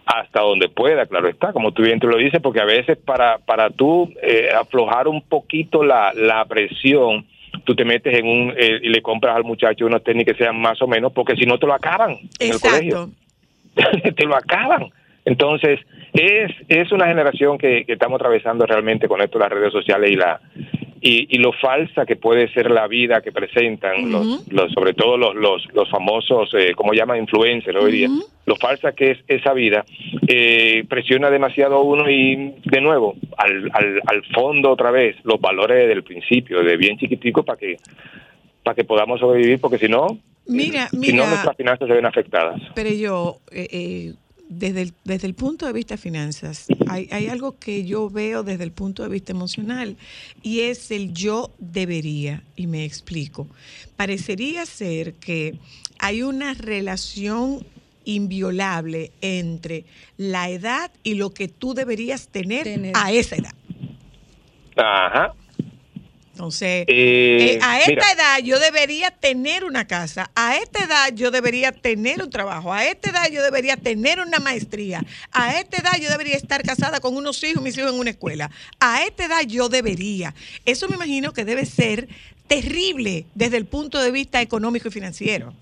hasta 0.07 0.41
donde 0.41 0.71
pueda, 0.71 1.05
claro 1.05 1.29
está, 1.29 1.53
como 1.53 1.73
tú 1.73 1.83
bien 1.83 2.01
te 2.01 2.07
lo 2.07 2.17
dices, 2.17 2.41
porque 2.43 2.61
a 2.61 2.65
veces 2.65 2.97
para, 2.97 3.39
para 3.39 3.69
tú 3.69 4.11
eh, 4.23 4.49
aflojar 4.59 5.07
un 5.07 5.21
poquito 5.21 5.85
la, 5.85 6.13
la 6.15 6.47
presión, 6.47 7.27
tú 7.65 7.77
te 7.77 7.85
metes 7.85 8.19
en 8.19 8.27
un 8.27 8.55
eh, 8.57 8.81
y 8.83 8.89
le 8.89 9.03
compras 9.03 9.37
al 9.37 9.45
muchacho 9.45 9.85
unos 9.85 10.03
tenis 10.03 10.25
que 10.25 10.35
sean 10.35 10.59
más 10.59 10.81
o 10.81 10.89
menos, 10.89 11.13
porque 11.13 11.37
si 11.37 11.45
no 11.45 11.59
te 11.59 11.67
lo 11.67 11.75
acaban 11.75 12.17
en 12.39 12.53
el 12.53 12.59
colegio. 12.59 13.11
Te 14.17 14.25
lo 14.25 14.35
acaban. 14.35 14.91
Entonces, 15.25 15.79
es, 16.13 16.51
es 16.69 16.91
una 16.91 17.07
generación 17.07 17.57
que, 17.57 17.85
que 17.85 17.93
estamos 17.93 18.17
atravesando 18.17 18.67
realmente 18.67 19.07
con 19.07 19.21
esto 19.21 19.39
las 19.39 19.49
redes 19.49 19.73
sociales 19.73 20.11
y 20.11 20.17
la 20.17 20.41
y, 21.03 21.35
y 21.35 21.39
lo 21.39 21.53
falsa 21.53 22.05
que 22.07 22.17
puede 22.17 22.53
ser 22.53 22.71
la 22.71 22.87
vida 22.87 23.21
que 23.23 23.33
presentan, 23.33 24.11
los, 24.13 24.47
los- 24.51 24.73
sobre 24.73 24.93
todo 24.95 25.17
los, 25.17 25.35
los, 25.35 25.67
los 25.73 25.89
famosos, 25.91 26.51
eh, 26.55 26.73
como 26.75 26.93
llaman 26.93 27.19
influencers 27.19 27.77
hoy 27.77 27.93
día, 27.93 28.09
lo 28.47 28.57
falsa 28.57 28.93
que 28.93 29.13
es 29.13 29.19
esa 29.29 29.53
vida, 29.55 29.85
eh, 30.29 30.85
presiona 30.89 31.31
demasiado 31.31 31.77
a 31.77 31.83
uno 31.83 32.11
y 32.11 32.55
de 32.65 32.81
nuevo, 32.81 33.15
al, 33.39 33.71
al, 33.73 34.01
al 34.07 34.25
fondo 34.35 34.71
otra 34.71 34.91
vez, 34.91 35.17
los 35.25 35.41
valores 35.41 35.89
del 35.89 36.03
principio, 36.03 36.63
de 36.63 36.77
bien 36.77 36.99
chiquitico 36.99 37.43
para 37.45 37.59
que 37.59 37.77
para 38.63 38.75
que 38.75 38.85
podamos 38.85 39.19
sobrevivir, 39.21 39.59
porque 39.59 39.79
si 39.79 39.89
no, 39.89 40.19
Mira, 40.47 40.89
si 40.89 40.97
no 40.97 41.01
mira, 41.25 41.29
nuestras 41.31 41.57
finanzas 41.57 41.89
se 41.89 41.95
ven 41.95 42.05
afectadas. 42.05 42.61
pero 42.75 42.91
yo, 42.91 43.37
eh, 43.53 43.69
eh, 43.71 44.13
desde, 44.51 44.83
el, 44.83 44.95
desde 45.05 45.29
el 45.29 45.35
punto 45.35 45.65
de 45.65 45.73
vista 45.73 45.95
de 45.95 45.99
finanzas, 45.99 46.67
hay, 46.89 47.09
hay 47.13 47.29
algo 47.29 47.59
que 47.59 47.85
yo 47.85 48.11
veo 48.11 48.43
desde 48.43 48.65
el 48.65 48.73
punto 48.73 49.05
de 49.05 49.09
vista 49.09 49.31
emocional 49.31 49.97
y 50.43 50.61
es 50.61 50.91
el 50.91 51.15
yo 51.15 51.53
debería, 51.59 52.43
y 52.57 52.67
me 52.67 52.85
explico. 52.85 53.47
Parecería 53.97 54.67
ser 54.67 55.15
que 55.15 55.57
hay 56.01 56.23
una 56.23 56.55
relación 56.55 57.65
inviolable 58.05 59.13
entre 59.21 59.85
la 60.17 60.51
edad 60.51 60.91
y 61.05 61.15
lo 61.15 61.31
que 61.31 61.47
tú 61.47 61.75
deberías 61.75 62.27
tener, 62.29 62.91
a 62.95 63.13
esa 63.13 63.37
edad. 63.37 63.55
Ajá. 64.77 65.35
Entonces, 66.41 66.87
Eh, 66.89 67.53
eh, 67.57 67.59
a 67.61 67.81
esta 67.81 67.91
mira. 67.91 68.13
edad 68.13 68.39
yo 68.43 68.59
debería 68.59 69.11
tener 69.11 69.63
una 69.63 69.87
casa, 69.87 70.31
a 70.35 70.57
esta 70.57 70.85
edad 70.85 71.15
yo 71.15 71.31
debería 71.31 71.71
tener 71.71 72.23
un 72.23 72.31
trabajo, 72.31 72.73
a 72.73 72.87
esta 72.87 73.11
edad 73.11 73.31
yo 73.31 73.43
debería 73.43 73.77
tener 73.77 74.21
una 74.21 74.39
maestría, 74.39 75.03
a 75.33 75.61
esta 75.61 75.83
edad 75.83 76.01
yo 76.01 76.09
debería 76.09 76.37
estar 76.37 76.63
casada 76.63 76.99
con 77.01 77.15
unos 77.15 77.45
hijos, 77.45 77.63
mis 77.63 77.77
hijos 77.77 77.93
en 77.93 78.01
una 78.01 78.09
escuela, 78.09 78.51
a 78.81 79.05
esta 79.05 79.27
edad 79.27 79.43
yo 79.47 79.69
debería. 79.69 80.35
Eso 80.65 80.89
me 80.89 80.95
imagino 80.97 81.35
que 81.35 81.45
debe 81.45 81.67
ser 81.67 82.09
terrible 82.47 83.27
desde 83.35 83.59
el 83.59 83.67
punto 83.67 84.01
de 84.03 84.11
vista 84.11 84.41
económico 84.41 84.89
y 84.89 84.93
financiero. 84.93 85.53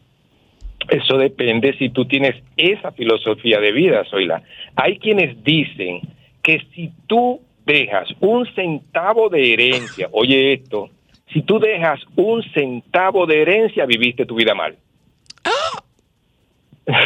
Eso 0.89 1.19
depende 1.19 1.77
si 1.77 1.89
tú 1.89 2.07
tienes 2.07 2.37
esa 2.57 2.93
filosofía 2.93 3.59
de 3.59 3.73
vida, 3.73 4.05
Zoila. 4.09 4.45
Hay 4.77 5.01
quienes 5.01 5.43
dicen 5.43 6.03
que 6.41 6.63
si 6.73 6.93
tú 7.09 7.41
dejas 7.69 8.09
un 8.21 8.47
centavo 8.55 9.29
de 9.29 9.53
herencia, 9.53 10.09
oye 10.11 10.55
esto, 10.55 10.89
si 11.33 11.43
tú 11.43 11.61
dejas 11.61 12.01
un 12.17 12.43
centavo 12.55 13.27
de 13.27 13.43
herencia, 13.43 13.85
viviste 13.85 14.25
tu 14.25 14.35
vida 14.35 14.55
mal. 14.55 14.77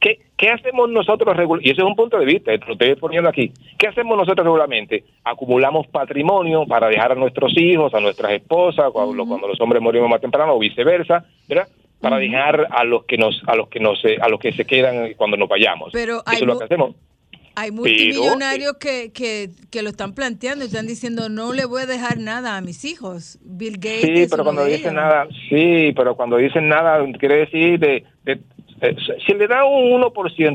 ¿Qué, 0.00 0.18
qué 0.36 0.50
hacemos 0.50 0.90
nosotros 0.90 1.36
regularmente? 1.36 1.68
Y 1.68 1.72
ese 1.72 1.82
es 1.82 1.86
un 1.86 1.94
punto 1.94 2.18
de 2.18 2.24
vista, 2.26 2.50
lo 2.66 2.72
estoy 2.72 2.96
poniendo 2.96 3.28
aquí. 3.28 3.52
¿Qué 3.78 3.86
hacemos 3.86 4.18
nosotros 4.18 4.44
regularmente? 4.44 5.04
Acumulamos 5.22 5.86
patrimonio 5.86 6.66
para 6.66 6.88
dejar 6.88 7.12
a 7.12 7.14
nuestros 7.14 7.56
hijos, 7.56 7.94
a 7.94 8.00
nuestras 8.00 8.32
esposas, 8.32 8.90
cuando, 8.92 9.24
cuando 9.24 9.46
los 9.46 9.60
hombres 9.60 9.80
morimos 9.80 10.10
más 10.10 10.20
temprano 10.20 10.54
o 10.54 10.58
viceversa, 10.58 11.24
¿verdad? 11.48 11.68
Para 12.00 12.16
dejar 12.18 12.66
a 12.68 12.82
los 12.82 13.04
que 13.04 13.16
nos, 13.16 13.40
a 13.46 13.54
los 13.54 13.68
que 13.68 13.78
nos, 13.78 14.02
a 14.20 14.28
los 14.28 14.40
que 14.40 14.52
se 14.52 14.64
quedan 14.64 15.14
cuando 15.14 15.36
nos 15.36 15.48
vayamos. 15.48 15.90
Pero 15.92 16.14
Eso 16.14 16.22
hay 16.26 16.38
es 16.38 16.42
lo 16.42 16.58
que 16.58 16.64
hacemos. 16.64 16.96
Hay 17.54 17.70
Pero, 17.70 17.82
multimillonarios 17.82 18.74
que, 18.78 19.12
que, 19.12 19.50
que 19.70 19.82
lo 19.82 19.90
están 19.90 20.14
planteando 20.14 20.64
y 20.64 20.68
están 20.68 20.86
diciendo 20.86 21.28
no 21.28 21.52
le 21.52 21.64
voy 21.66 21.82
a 21.82 21.86
dejar 21.86 22.18
nada 22.18 22.56
a 22.56 22.60
mis 22.60 22.84
hijos. 22.84 23.38
Bill 23.42 23.74
Gates. 23.76 24.00
Sí, 24.02 24.12
es 24.22 24.30
pero 24.30 24.44
cuando 24.44 24.64
dicen 24.64 24.94
nada, 24.94 25.26
sí, 25.48 25.92
pero 25.94 26.14
cuando 26.16 26.36
dicen 26.38 26.68
nada, 26.68 26.98
quiere 27.18 27.36
decir 27.36 27.78
de, 27.78 28.04
de- 28.24 28.40
si 29.24 29.32
le 29.34 29.46
da 29.46 29.64
un 29.64 30.00
1%, 30.02 30.10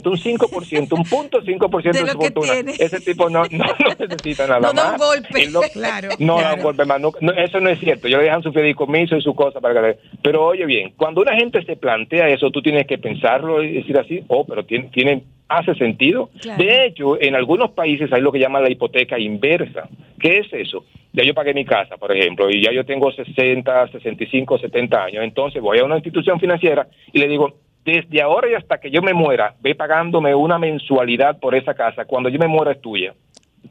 un 0.05 0.17
5%, 0.17 0.91
un 0.97 1.03
punto 1.05 1.41
5% 1.41 1.81
de, 1.81 1.91
De 2.03 2.11
su 2.11 2.17
fortuna, 2.17 2.53
tiene. 2.55 2.73
ese 2.77 2.99
tipo 2.99 3.29
no, 3.29 3.43
no, 3.51 3.63
no 3.65 3.65
necesita 3.99 4.47
nada 4.47 4.59
No 4.59 4.73
da 4.73 4.85
un 4.85 4.91
más. 4.91 4.97
golpe. 4.99 5.47
No- 5.47 5.61
Claro. 5.71 6.09
No 6.19 6.35
da 6.35 6.41
claro. 6.41 6.55
un 6.57 6.63
golpe 6.63 6.85
más. 6.85 6.99
no- 6.99 7.13
no, 7.21 7.31
eso 7.31 7.59
no 7.61 7.69
es 7.69 7.79
cierto. 7.79 8.09
Yo 8.09 8.17
le 8.17 8.25
dejan 8.25 8.43
su 8.43 8.51
fideicomiso 8.51 9.15
y 9.15 9.21
su 9.21 9.33
cosa 9.33 9.61
para 9.61 9.79
que... 9.93 9.99
Pero 10.21 10.43
oye 10.45 10.65
bien, 10.65 10.93
cuando 10.97 11.21
una 11.21 11.35
gente 11.35 11.63
se 11.63 11.77
plantea 11.77 12.27
eso, 12.27 12.51
tú 12.51 12.61
tienes 12.61 12.85
que 12.85 12.97
pensarlo 12.97 13.63
y 13.63 13.71
decir 13.75 13.97
así, 13.97 14.21
oh, 14.27 14.45
pero 14.45 14.65
tiene, 14.65 14.89
tiene 14.93 15.23
hace 15.47 15.75
sentido. 15.75 16.29
Claro. 16.41 16.63
De 16.63 16.85
hecho, 16.85 17.21
en 17.21 17.35
algunos 17.35 17.71
países 17.71 18.11
hay 18.11 18.21
lo 18.21 18.31
que 18.31 18.39
llaman 18.39 18.63
la 18.63 18.71
hipoteca 18.71 19.19
inversa. 19.19 19.89
¿Qué 20.19 20.39
es 20.39 20.51
eso? 20.51 20.85
Ya 21.13 21.23
yo 21.23 21.33
pagué 21.33 21.53
mi 21.53 21.65
casa, 21.65 21.97
por 21.97 22.11
ejemplo, 22.11 22.49
y 22.49 22.61
ya 22.61 22.71
yo 22.71 22.85
tengo 22.85 23.11
60, 23.11 23.87
65, 23.87 24.57
70 24.59 25.03
años. 25.03 25.23
Entonces 25.23 25.61
voy 25.61 25.79
a 25.79 25.85
una 25.85 25.95
institución 25.95 26.39
financiera 26.39 26.87
y 27.11 27.19
le 27.19 27.27
digo, 27.27 27.53
desde 27.85 28.21
ahora 28.21 28.51
y 28.51 28.53
hasta 28.53 28.79
que 28.79 28.91
yo 28.91 29.01
me 29.01 29.13
muera, 29.13 29.55
ve 29.61 29.73
pagándome 29.73 30.35
una 30.35 30.59
mensualidad 30.59 31.39
por 31.39 31.55
esa 31.55 31.73
casa. 31.73 32.05
Cuando 32.05 32.27
yo 32.29 32.37
me 32.37 32.47
muera 32.47 32.73
es 32.73 32.81
tuya. 32.81 33.13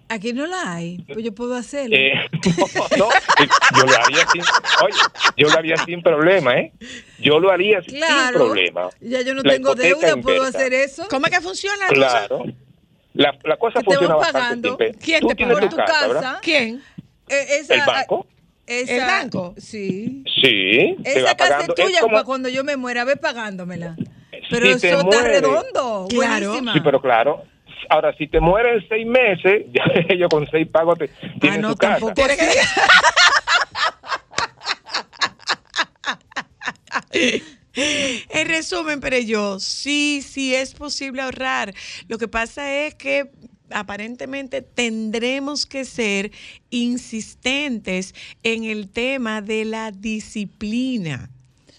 Aquí 0.09 0.33
no 0.33 0.47
la 0.47 0.75
hay, 0.75 0.99
pues 1.13 1.25
yo 1.25 1.33
puedo 1.35 1.55
hacerlo. 1.55 1.97
Eh, 1.97 2.13
no, 2.97 2.97
no, 2.99 3.09
yo 3.77 3.87
lo 3.87 3.97
haría 4.05 4.27
sin, 4.33 4.43
oye, 4.85 4.95
yo 5.37 5.49
lo 5.49 5.59
haría 5.59 5.77
sin 5.85 6.03
problema, 6.03 6.55
¿eh? 6.59 6.73
Yo 7.19 7.39
lo 7.41 7.51
haría 7.51 7.83
sin 7.83 7.97
Claro. 7.97 8.39
problema. 8.47 8.89
ya 9.01 9.23
yo 9.23 9.35
no 9.35 9.43
La 9.43 9.53
tengo 9.53 9.75
deuda, 9.75 10.17
puedo 10.17 10.43
hacer 10.45 10.73
eso. 10.75 11.07
¿Cómo 11.11 11.27
es 11.27 11.33
que 11.33 11.41
funciona 11.41 11.77
la 11.77 11.89
cosa? 11.89 12.27
Claro. 12.29 12.45
La, 13.15 13.35
la 13.45 13.57
cosa 13.57 13.81
Que 13.81 13.85
te 13.87 13.91
funciona 13.97 14.15
bastante 14.17 14.39
pagando. 14.41 14.69
simple. 14.69 14.95
¿Quién 15.03 15.21
Tú 15.21 15.29
te 15.29 15.47
paga? 15.47 15.69
tu 15.69 15.77
casa. 15.77 16.39
¿Quién? 16.43 16.83
Eh, 17.29 17.47
esa- 17.61 17.75
¿El 17.75 17.81
banco? 17.87 18.27
esa- 18.67 18.93
¿El 18.95 19.01
banco? 19.01 19.55
Sí. 19.57 20.23
Sí, 20.43 20.97
Esa 21.05 21.23
va 21.23 21.35
casa 21.35 21.55
pagando. 21.55 21.75
es 21.77 21.85
tuya 21.87 22.01
como- 22.01 22.13
para 22.13 22.25
cuando 22.25 22.49
yo 22.49 22.63
me 22.63 22.77
muera, 22.77 23.05
ve 23.05 23.17
pagándomela. 23.17 23.97
Pero 24.51 24.79
Si 24.79 24.87
eso 24.87 25.01
está 25.01 25.23
redondo. 25.23 26.07
Claro. 26.11 26.47
buenísima. 26.51 26.73
Sí, 26.75 26.81
pero 26.85 27.01
claro. 27.01 27.43
Ahora, 27.89 28.15
si 28.17 28.27
te 28.27 28.41
mueres 28.41 28.83
en 28.83 28.89
seis 28.89 29.07
meses, 29.07 29.65
ya 29.73 29.83
ellos 30.09 30.29
con 30.31 30.47
seis 30.51 30.67
pagos 30.69 30.99
te 30.99 31.11
Ah, 31.23 31.29
tienen 31.41 31.61
no, 31.61 31.71
tu 31.71 31.77
casa. 31.77 31.99
En 37.73 38.49
resumen, 38.49 39.01
pero 39.01 39.19
yo, 39.19 39.61
sí, 39.61 40.23
sí 40.27 40.55
es 40.55 40.73
posible 40.75 41.21
ahorrar. 41.23 41.75
Lo 42.09 42.17
que 42.19 42.27
pasa 42.29 42.73
es 42.87 42.95
que 42.95 43.31
aparentemente 43.71 44.63
tendremos 44.63 45.67
que 45.67 45.85
ser 45.85 46.31
insistentes 46.71 48.15
en 48.43 48.65
el 48.65 48.89
tema 48.91 49.43
de 49.43 49.65
la 49.67 49.91
disciplina. 49.91 51.31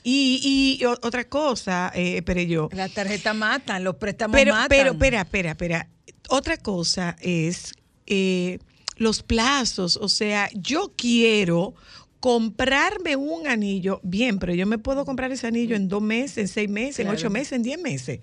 Y, 0.04 0.78
y 0.80 0.86
otra 0.86 1.26
cosa, 1.26 1.92
eh, 1.94 2.22
pero 2.26 2.42
yo, 2.42 2.70
Las 2.72 2.94
tarjetas 2.94 3.36
matan, 3.36 3.84
los 3.84 3.96
préstamos 3.96 4.36
pero, 4.38 4.54
matan. 4.54 4.70
pero, 4.70 4.92
espera, 4.92 5.22
espera, 5.22 5.52
espera. 5.52 5.88
Otra 6.30 6.58
cosa 6.58 7.16
es 7.22 7.74
eh, 8.06 8.60
los 8.98 9.24
plazos. 9.24 9.98
O 9.98 10.10
sea, 10.10 10.50
yo 10.54 10.94
quiero 10.96 11.76
comprarme 12.20 13.16
un 13.16 13.48
anillo, 13.48 14.00
bien, 14.04 14.40
pero 14.40 14.54
yo 14.54 14.66
me 14.66 14.78
puedo 14.78 15.06
comprar 15.06 15.32
ese 15.32 15.48
anillo 15.48 15.76
en 15.76 15.88
dos 15.88 16.02
meses, 16.02 16.38
en 16.38 16.48
seis 16.48 16.70
meses, 16.70 17.00
en 17.00 17.10
ocho 17.10 17.30
meses, 17.30 17.54
en 17.54 17.64
diez 17.64 17.80
meses. 17.80 18.20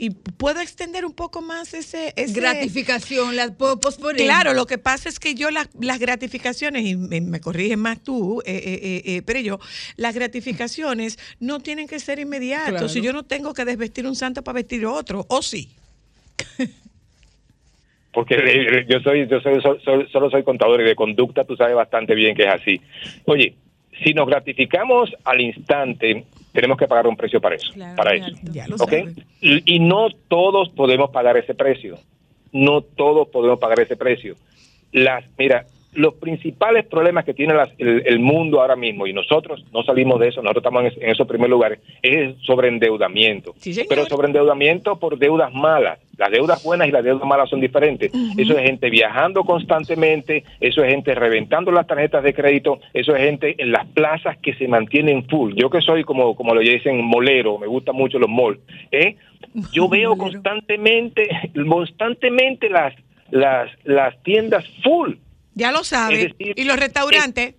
Y 0.00 0.10
puedo 0.10 0.60
extender 0.60 1.04
un 1.04 1.12
poco 1.12 1.42
más 1.42 1.74
ese... 1.74 2.12
ese 2.14 2.32
Gratificación, 2.32 3.34
la 3.34 3.52
puedo 3.52 3.80
posponer. 3.80 4.22
Claro, 4.22 4.54
lo 4.54 4.64
que 4.64 4.78
pasa 4.78 5.08
es 5.08 5.18
que 5.18 5.34
yo 5.34 5.50
las, 5.50 5.68
las 5.80 5.98
gratificaciones, 5.98 6.86
y 6.86 6.94
me, 6.94 7.20
me 7.20 7.40
corriges 7.40 7.76
más 7.76 8.00
tú, 8.00 8.40
eh, 8.46 8.54
eh, 8.54 8.80
eh, 8.80 9.02
eh, 9.04 9.22
pero 9.22 9.40
yo, 9.40 9.58
las 9.96 10.14
gratificaciones 10.14 11.18
no 11.40 11.58
tienen 11.58 11.88
que 11.88 11.98
ser 11.98 12.20
inmediatas. 12.20 12.70
Claro. 12.70 12.88
Si 12.88 13.00
yo 13.00 13.12
no 13.12 13.24
tengo 13.24 13.52
que 13.54 13.64
desvestir 13.64 14.06
un 14.06 14.14
santo 14.14 14.44
para 14.44 14.54
vestir 14.54 14.86
otro, 14.86 15.26
o 15.28 15.42
sí. 15.42 15.70
Porque 18.18 18.34
eh, 18.34 18.84
yo 18.88 18.98
soy, 18.98 19.28
yo 19.28 19.38
soy, 19.40 19.60
so- 19.62 19.78
so- 19.78 20.04
solo 20.08 20.28
soy 20.28 20.42
contador 20.42 20.80
y 20.80 20.84
de 20.84 20.96
conducta 20.96 21.44
tú 21.44 21.54
sabes 21.54 21.76
bastante 21.76 22.16
bien 22.16 22.34
que 22.34 22.42
es 22.42 22.48
así. 22.52 22.80
Oye, 23.26 23.54
si 24.04 24.12
nos 24.12 24.26
gratificamos 24.26 25.14
al 25.24 25.40
instante, 25.40 26.24
tenemos 26.52 26.76
que 26.78 26.88
pagar 26.88 27.06
un 27.06 27.16
precio 27.16 27.40
para 27.40 27.54
eso. 27.54 27.72
Claro, 27.74 27.94
para 27.94 28.16
eso. 28.16 28.24
alto. 28.24 28.40
Ya 28.52 28.66
lo 28.66 28.74
¿ok? 28.74 28.90
sabes. 28.90 29.14
Y, 29.40 29.76
y 29.76 29.78
no 29.78 30.08
todos 30.26 30.68
podemos 30.70 31.10
pagar 31.10 31.36
ese 31.36 31.54
precio. 31.54 31.96
No 32.50 32.80
todos 32.82 33.28
podemos 33.28 33.60
pagar 33.60 33.78
ese 33.78 33.96
precio. 33.96 34.34
Las, 34.90 35.22
mira, 35.38 35.66
los 35.94 36.14
principales 36.14 36.84
problemas 36.86 37.24
que 37.24 37.34
tiene 37.34 37.54
las- 37.54 37.70
el, 37.78 38.02
el 38.06 38.18
mundo 38.20 38.60
ahora 38.60 38.76
mismo, 38.76 39.06
y 39.06 39.12
nosotros 39.12 39.64
no 39.72 39.82
salimos 39.82 40.20
de 40.20 40.28
eso, 40.28 40.42
nosotros 40.42 40.62
estamos 40.62 40.82
en, 40.82 40.86
es- 40.88 40.96
en 41.02 41.10
esos 41.10 41.26
primeros 41.26 41.50
lugares, 41.50 41.80
es 42.02 42.34
sobreendeudamiento. 42.42 43.54
Pero 43.88 44.02
sobreendeudamiento 44.06 44.96
por 44.98 45.18
deudas 45.18 45.52
malas. 45.52 45.98
Las 46.16 46.30
deudas 46.32 46.62
buenas 46.64 46.88
y 46.88 46.90
las 46.90 47.04
deudas 47.04 47.26
malas 47.26 47.48
son 47.48 47.60
diferentes. 47.60 48.10
Eso 48.36 48.52
es 48.58 48.64
gente 48.66 48.90
viajando 48.90 49.44
constantemente, 49.44 50.44
eso 50.60 50.82
es 50.82 50.90
gente 50.90 51.14
reventando 51.14 51.70
las 51.70 51.86
tarjetas 51.86 52.22
de 52.24 52.34
crédito, 52.34 52.80
eso 52.92 53.14
es 53.14 53.22
gente 53.22 53.54
en 53.62 53.70
las 53.72 53.86
plazas 53.86 54.36
que 54.38 54.52
se 54.54 54.66
mantienen 54.68 55.24
full. 55.28 55.54
Yo 55.54 55.70
que 55.70 55.80
soy 55.80 56.02
como, 56.04 56.34
como 56.34 56.54
lo 56.54 56.60
dicen, 56.60 57.02
molero, 57.04 57.56
me 57.58 57.66
gustan 57.68 57.94
mucho 57.96 58.18
los 58.18 58.28
malls, 58.28 58.58
¿eh? 58.90 59.16
yo 59.72 59.88
veo 59.88 60.16
constantemente, 60.16 61.28
constantemente 61.68 62.68
las, 62.68 62.94
las, 63.30 63.70
las 63.84 64.20
tiendas 64.22 64.64
full. 64.82 65.14
Ya 65.58 65.72
lo 65.72 65.82
sabe. 65.82 66.28
Decir, 66.28 66.54
y 66.54 66.64
los 66.64 66.78
restaurantes. 66.78 67.56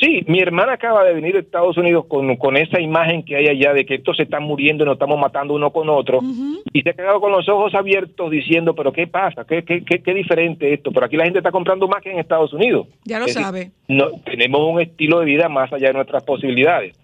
Sí, 0.00 0.22
mi 0.28 0.38
hermana 0.38 0.74
acaba 0.74 1.02
de 1.02 1.14
venir 1.14 1.32
de 1.32 1.40
Estados 1.40 1.76
Unidos 1.76 2.04
con, 2.06 2.36
con 2.36 2.56
esa 2.56 2.80
imagen 2.80 3.24
que 3.24 3.34
hay 3.34 3.48
allá 3.48 3.72
de 3.72 3.84
que 3.84 3.96
esto 3.96 4.14
se 4.14 4.22
está 4.22 4.38
muriendo 4.38 4.84
y 4.84 4.86
nos 4.86 4.94
estamos 4.94 5.18
matando 5.18 5.54
uno 5.54 5.72
con 5.72 5.88
otro. 5.88 6.20
Y 6.72 6.82
se 6.82 6.90
ha 6.90 6.92
quedado 6.92 7.20
con 7.20 7.32
los 7.32 7.48
ojos 7.48 7.74
abiertos 7.74 8.30
diciendo, 8.30 8.74
pero 8.74 8.92
¿qué 8.92 9.08
pasa? 9.08 9.44
¿Qué, 9.44 9.64
qué, 9.64 9.84
qué, 9.84 10.00
qué 10.00 10.14
diferente 10.14 10.72
esto? 10.72 10.92
Pero 10.92 11.06
aquí 11.06 11.16
la 11.16 11.24
gente 11.24 11.38
está 11.38 11.50
comprando 11.50 11.88
más 11.88 12.02
que 12.02 12.12
en 12.12 12.20
Estados 12.20 12.52
Unidos. 12.52 12.86
Ya 13.04 13.18
lo 13.18 13.24
Es 13.24 13.34
decir, 13.34 13.42
sabe. 13.42 13.70
no, 13.88 14.10
tenemos 14.24 14.60
un 14.60 14.80
estilo 14.80 15.18
de 15.18 15.26
vida 15.26 15.48
más 15.48 15.72
allá 15.72 15.88
de 15.88 15.94
nuestras 15.94 16.22
posibilidades. 16.22 16.94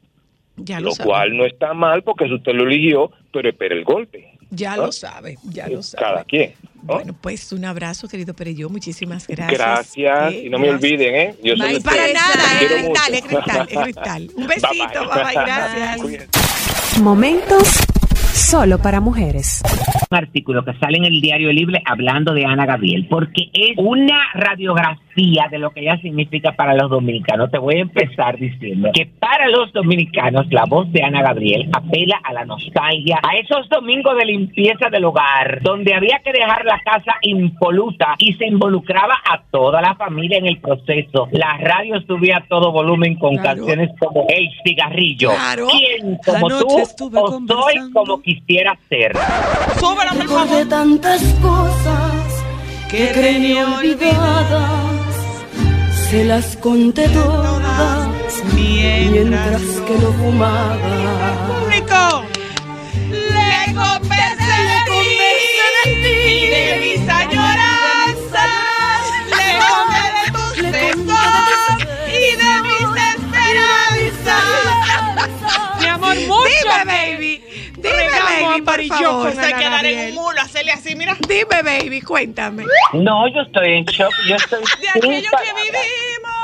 Ya 0.57 0.79
lo, 0.79 0.91
lo 0.91 1.05
cual 1.05 1.37
no 1.37 1.45
está 1.45 1.75
mal 1.75 2.03
porque 2.05 2.25
usted 2.25 2.53
lo 2.53 2.65
eligió, 2.69 3.11
pero 3.33 3.49
espera 3.49 3.75
el 3.75 3.83
golpe. 3.83 4.29
Ya 4.55 4.75
¿Ah? 4.75 4.77
lo 4.77 4.93
sabe. 4.93 5.39
Ya 5.45 5.69
lo 5.69 5.83
sabe. 5.83 6.05
Cada 6.05 6.25
quien. 6.25 6.55
¿no? 6.83 6.95
Bueno, 6.95 7.17
pues 7.21 7.51
un 7.53 7.65
abrazo, 7.65 8.09
querido 8.09 8.35
Pereyó. 8.35 8.69
Muchísimas 8.69 9.27
gracias. 9.27 9.59
Gracias. 9.59 10.33
Eh, 10.33 10.43
y 10.47 10.51
no 10.51 10.59
me 10.59 10.71
olviden, 10.71 11.15
¿eh? 11.15 11.35
Yo 11.43 11.57
soy 11.57 11.81
para 11.81 12.13
nada, 12.13 12.61
es 12.61 12.69
quiero 12.69 12.75
cristal, 12.77 13.15
es 13.15 13.23
cristal, 13.23 13.69
es 13.71 13.79
cristal. 13.79 14.31
Un 14.37 14.47
besito, 14.47 15.09
bye, 15.13 15.25
bye, 15.25 15.35
gracias. 15.35 17.01
Momentos 17.01 17.85
solo 18.33 18.79
para 18.79 19.01
mujeres. 19.01 19.63
un 20.11 20.17
artículo 20.17 20.65
que 20.65 20.75
sale 20.79 20.99
en 20.99 21.05
el 21.05 21.21
diario 21.21 21.53
Libre 21.53 21.83
hablando 21.87 22.35
de 22.35 22.45
Ana 22.45 22.67
Gabriel, 22.67 23.07
porque 23.09 23.49
es 23.53 23.77
una 23.79 24.21
radiografía 24.35 25.04
de 25.15 25.59
lo 25.59 25.71
que 25.71 25.81
ella 25.81 25.97
significa 26.03 26.53
para 26.53 26.75
los 26.75 26.91
dominicanos. 26.91 27.51
Te 27.51 27.59
voy 27.59 27.77
a 27.77 27.83
empezar 27.83 28.37
diciendo 28.39 28.91
que 28.93 29.07
para 29.07 29.49
los 29.49 29.73
dominicanos 29.73 30.47
la 30.51 30.65
voz 30.65 30.91
de 30.93 31.03
Ana 31.03 31.23
Gabriel 31.23 31.69
apela 31.73 32.21
a 32.25 32.33
la 32.33 32.45
nostalgia, 32.45 33.21
a 33.23 33.37
esos 33.37 33.69
domingos 33.69 34.17
de 34.17 34.25
limpieza 34.25 34.89
del 34.91 35.05
hogar, 35.05 35.61
donde 35.63 35.95
había 35.95 36.21
que 36.25 36.33
dejar 36.33 36.65
la 36.65 36.81
casa 36.81 37.13
impoluta 37.23 38.15
y 38.19 38.33
se 38.35 38.47
involucraba 38.47 39.15
a 39.25 39.43
toda 39.51 39.81
la 39.81 39.95
familia 39.95 40.39
en 40.39 40.47
el 40.47 40.61
proceso. 40.61 41.29
La 41.31 41.59
radio 41.59 42.01
subía 42.07 42.39
a 42.39 42.49
todo 42.49 42.73
volumen 42.73 43.17
con 43.17 43.37
canciones 43.37 43.91
como 43.99 44.27
El 44.29 44.49
cigarrillo. 44.65 45.31
Claro. 45.31 45.67
¿Quién 45.71 46.19
como 46.25 46.49
tú 46.49 46.67
o 46.67 47.41
soy 47.47 47.93
como 47.93 48.21
quisiera 48.21 48.77
ser? 48.89 49.13
Tantas 50.69 51.23
cosas 51.43 52.45
que 52.91 53.11
creí 53.13 53.57
olvidadas, 53.59 54.94
se 56.11 56.25
las 56.25 56.57
conté 56.57 57.09
todas 57.09 58.09
mientras 58.55 59.63
que 59.87 59.99
lo 59.99 60.13
fumaba. 60.13 60.77
¡Público! 61.49 62.25
Le 63.11 63.75
conversé 63.75 64.57
de 64.71 64.79
ti 64.91 65.07
y 66.27 66.47
de 66.49 66.65
mis 66.83 67.03
añoranzas. 67.09 68.51
Le 69.39 69.49
conté 69.63 70.05
de 70.17 70.25
tus 70.35 70.53
secos 70.73 71.79
y 72.09 72.25
de 72.43 72.53
mis 72.67 72.91
esperanzas. 73.13 74.47
Mi 75.81 75.87
amor, 75.87 76.17
mucho. 76.27 76.49
Dime, 76.49 76.85
baby. 76.85 77.44
Dime, 77.85 78.09
baby, 78.41 78.63
por 78.63 78.85
favor. 78.99 79.33
Se 79.33 79.41
Ana 79.41 79.59
quedar 79.59 79.87
en 79.87 80.09
un 80.09 80.15
mulo, 80.15 80.41
hacerle 80.41 80.73
así, 80.73 80.97
mira. 80.97 81.17
Dime, 81.29 81.63
baby, 81.63 82.01
cuéntame. 82.01 82.65
No, 82.95 83.29
yo 83.29 83.43
estoy 83.43 83.75
en 83.75 83.85
shock. 83.85 84.13
Yo 84.27 84.37
estoy 84.37 84.61
De 84.81 84.89
aquello 84.89 85.31
que 85.31 85.53
vivimos. 85.55 86.35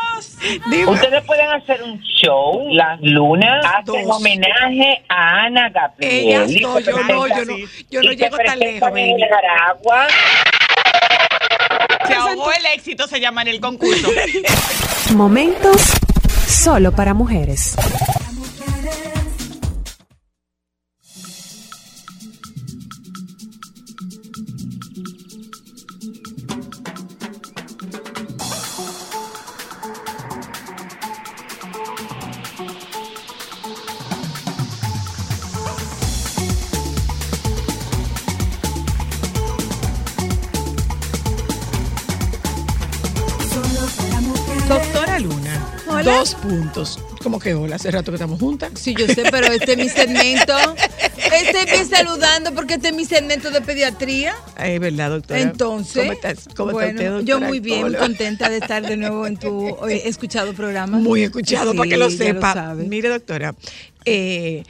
Ustedes 0.89 1.25
pueden 1.25 1.49
hacer 1.51 1.83
un 1.83 2.01
show, 2.03 2.67
las 2.71 3.01
lunas 3.01 3.65
hacen 3.65 4.11
homenaje 4.11 5.03
a 5.09 5.45
Ana 5.45 5.69
Gabriel. 5.71 6.13
Ellas 6.13 6.51
no, 6.63 6.79
yo 6.81 6.93
no, 7.03 7.27
yo 7.29 7.45
no, 7.45 7.57
yo 7.91 8.03
no 8.03 8.13
llego 8.13 8.37
tan 8.39 8.59
lejos, 8.59 8.89
en 8.89 8.95
baby. 8.95 9.15
Nicaragua. 9.15 10.07
Se 12.07 12.15
ahogó 12.15 12.53
el 12.53 12.67
éxito, 12.75 13.07
se 13.07 13.21
llama 13.21 13.43
en 13.43 13.49
el 13.49 13.61
concurso. 13.61 14.11
Momentos 15.15 15.93
solo 16.47 16.93
para 16.93 17.15
mujeres. 17.15 17.77
Como 47.23 47.39
que 47.39 47.53
hola, 47.55 47.77
hace 47.77 47.91
rato 47.91 48.11
que 48.11 48.17
estamos 48.17 48.41
juntas. 48.41 48.71
Sí, 48.77 48.95
yo 48.99 49.07
sé, 49.07 49.25
pero 49.31 49.49
este 49.53 49.73
es 49.73 49.79
mi 49.79 49.89
segmento. 49.91 50.55
Este 51.19 51.61
es 51.65 51.79
mi 51.79 51.85
saludando 51.97 52.55
porque 52.55 52.75
este 52.75 52.89
es 52.89 52.95
mi 52.95 53.05
segmento 53.05 53.51
de 53.51 53.61
pediatría. 53.61 54.35
Es 54.59 54.81
verdad, 54.81 55.11
doctora. 55.11 55.39
Entonces, 55.41 56.01
¿cómo 56.03 56.13
estás? 56.13 56.49
¿Cómo 56.57 56.71
está 56.71 56.83
bueno, 56.85 56.99
usted, 56.99 57.11
doctora? 57.11 57.25
yo 57.27 57.41
muy 57.41 57.61
bien, 57.61 57.83
¿Cómo 57.83 57.99
contenta 57.99 58.49
de 58.49 58.57
estar 58.57 58.87
de 58.87 58.97
nuevo 58.97 59.27
en 59.27 59.37
tu 59.37 59.77
escuchado 59.91 60.55
programa. 60.55 60.97
Muy 60.99 61.25
escuchado, 61.25 61.73
Sí, 61.73 61.77
para 61.77 61.91
que 61.91 61.97
lo 61.99 62.11
sepa. 62.11 62.55
sabe. 62.55 62.85
Mire, 62.85 63.11
doctora, 63.11 63.55
eh, 64.07 64.63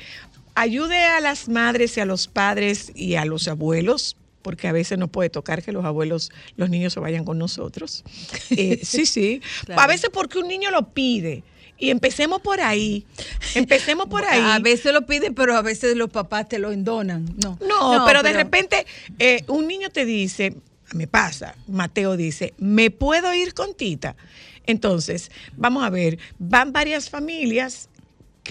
ayude 0.57 1.05
a 1.05 1.21
las 1.21 1.49
madres 1.49 1.97
y 1.97 2.01
a 2.01 2.05
los 2.05 2.27
padres 2.27 2.91
y 2.97 3.15
a 3.15 3.25
los 3.27 3.47
abuelos, 3.47 4.17
porque 4.43 4.67
a 4.67 4.73
veces 4.73 4.99
nos 4.99 5.09
puede 5.11 5.31
tocar 5.31 5.63
que 5.63 5.71
los 5.71 5.85
abuelos, 5.85 6.33
los 6.57 6.69
niños 6.69 6.93
se 6.95 6.99
vayan 6.99 7.25
con 7.25 7.39
nosotros. 7.39 8.03
Eh, 8.51 8.81
sí, 8.83 9.07
sí. 9.07 9.41
Claro. 9.67 9.83
A 9.83 9.87
veces 9.87 10.11
porque 10.13 10.39
un 10.41 10.49
niño 10.49 10.73
lo 10.73 10.89
pide. 10.93 11.45
Y 11.81 11.91
empecemos 11.91 12.41
por 12.43 12.61
ahí. 12.61 13.07
Empecemos 13.55 14.07
por 14.07 14.25
ahí. 14.29 14.41
A 14.41 14.59
veces 14.59 14.93
lo 14.93 15.07
piden, 15.07 15.35
pero 15.35 15.57
a 15.57 15.63
veces 15.63 15.97
los 15.97 16.11
papás 16.11 16.49
te 16.49 16.59
lo 16.59 16.71
endonan. 16.71 17.25
No, 17.43 17.59
No, 17.61 18.05
pero, 18.07 18.23
de 18.23 18.33
repente 18.33 18.87
eh, 19.19 19.45
un 19.49 19.67
niño 19.67 19.91
te 19.91 20.05
dice, 20.05 20.55
me 20.93 21.07
pasa, 21.07 21.57
Mateo 21.67 22.17
dice, 22.17 22.55
¿me 22.59 22.91
puedo 22.91 23.33
ir 23.35 23.55
con 23.55 23.75
Tita? 23.75 24.15
Entonces, 24.67 25.31
vamos 25.57 25.83
a 25.83 25.91
ver, 25.91 26.19
van 26.39 26.73
varias 26.73 27.11
familias. 27.11 27.89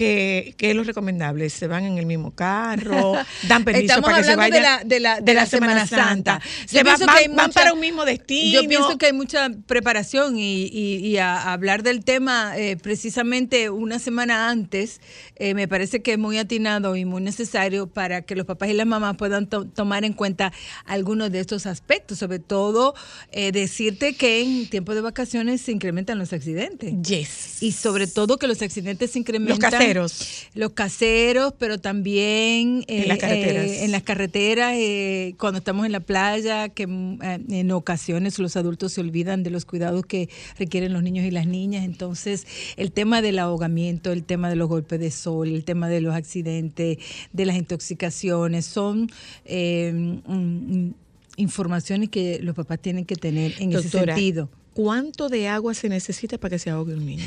Que 0.00 0.54
¿Qué 0.56 0.70
es 0.70 0.76
lo 0.76 0.82
recomendable? 0.82 1.50
¿Se 1.50 1.66
van 1.66 1.84
en 1.84 1.98
el 1.98 2.06
mismo 2.06 2.34
carro? 2.34 3.12
¿Dan 3.48 3.64
permiso 3.64 3.84
Estamos 3.86 4.06
para 4.10 4.18
que 4.18 4.24
se 4.24 4.30
hablando 4.32 4.54
de 4.56 4.60
vayan? 4.62 4.78
la, 4.80 4.84
de 4.84 5.00
la, 5.00 5.20
de 5.20 5.34
la 5.34 5.44
Semana, 5.46 5.86
Santa. 5.86 6.40
Se 6.66 6.82
van, 6.82 6.98
van- 7.34 7.50
que 7.50 7.54
para 7.54 7.74
un 7.74 7.80
mismo 7.80 8.04
destino. 8.06 8.62
Yo 8.62 8.68
pienso 8.68 8.96
que 8.96 9.06
hay 9.06 9.12
mucha 9.12 9.50
preparación 9.66 10.38
y, 10.38 10.64
y- 10.72 10.96
y 11.06 11.18
a, 11.18 11.36
a 11.36 11.52
hablar 11.52 11.82
del 11.82 12.02
tema 12.04 12.56
eh, 12.56 12.76
precisamente 12.76 13.68
una 13.68 13.98
semana 13.98 14.48
antes 14.48 15.00
eh, 15.36 15.52
me 15.54 15.68
parece 15.68 16.00
que 16.00 16.12
es 16.12 16.18
muy 16.18 16.38
atinado 16.38 16.96
y 16.96 17.04
muy 17.04 17.20
necesario 17.20 17.86
para 17.86 18.22
que 18.22 18.34
los 18.36 18.46
papás 18.46 18.70
y 18.70 18.72
las 18.72 18.86
mamás 18.86 19.16
puedan 19.16 19.46
to- 19.48 19.66
tomar 19.66 20.04
en 20.04 20.12
cuenta 20.14 20.52
algunos 20.86 21.30
de 21.30 21.40
estos 21.40 21.66
aspectos, 21.66 22.18
sobre 22.18 22.38
todo 22.38 22.94
eh, 23.32 23.52
decirte 23.52 24.14
que 24.14 24.40
en 24.42 24.68
tiempo 24.70 24.94
de 24.94 25.02
vacaciones 25.02 25.60
se 25.60 25.72
incrementan 25.72 26.18
los 26.18 26.32
accidentes. 26.32 26.94
Yes. 27.02 27.62
Y 27.62 27.72
sobre 27.72 28.06
todo 28.06 28.38
que 28.38 28.46
los 28.46 28.62
accidentes 28.62 29.10
se 29.10 29.18
incrementan. 29.18 29.50
Los 29.50 29.58
caseros. 29.94 30.46
Los 30.54 30.72
caseros, 30.72 31.54
pero 31.58 31.78
también 31.78 32.84
En 32.88 33.02
eh, 33.02 33.06
las 33.06 33.18
carreteras. 33.18 33.64
eh, 33.66 33.84
en 33.84 33.92
las 33.92 34.02
carreteras, 34.02 34.74
eh, 34.76 35.34
cuando 35.38 35.58
estamos 35.58 35.86
en 35.86 35.92
la 35.92 36.00
playa, 36.00 36.68
que 36.68 36.84
eh, 36.84 37.38
en 37.50 37.70
ocasiones 37.72 38.38
los 38.38 38.56
adultos 38.56 38.92
se 38.92 39.00
olvidan 39.00 39.42
de 39.42 39.50
los 39.50 39.64
cuidados 39.64 40.04
que 40.06 40.28
requieren 40.58 40.92
los 40.92 41.02
niños 41.02 41.24
y 41.26 41.30
las 41.30 41.46
niñas. 41.46 41.84
Entonces, 41.84 42.46
el 42.76 42.92
tema 42.92 43.22
del 43.22 43.38
ahogamiento, 43.38 44.12
el 44.12 44.24
tema 44.24 44.48
de 44.48 44.56
los 44.56 44.68
golpes 44.68 45.00
de 45.00 45.10
sol, 45.10 45.48
el 45.48 45.64
tema 45.64 45.88
de 45.88 46.00
los 46.00 46.14
accidentes, 46.14 46.98
de 47.32 47.46
las 47.46 47.56
intoxicaciones, 47.56 48.66
son 48.66 49.10
eh, 49.44 49.92
mm, 50.26 50.90
informaciones 51.36 52.08
que 52.10 52.38
los 52.42 52.54
papás 52.54 52.78
tienen 52.80 53.04
que 53.04 53.16
tener 53.16 53.54
en 53.58 53.72
ese 53.72 53.88
sentido. 53.88 54.48
¿Cuánto 54.74 55.28
de 55.28 55.48
agua 55.48 55.74
se 55.74 55.88
necesita 55.88 56.38
para 56.38 56.50
que 56.50 56.58
se 56.58 56.70
ahogue 56.70 56.94
un 56.94 57.04
niño? 57.06 57.24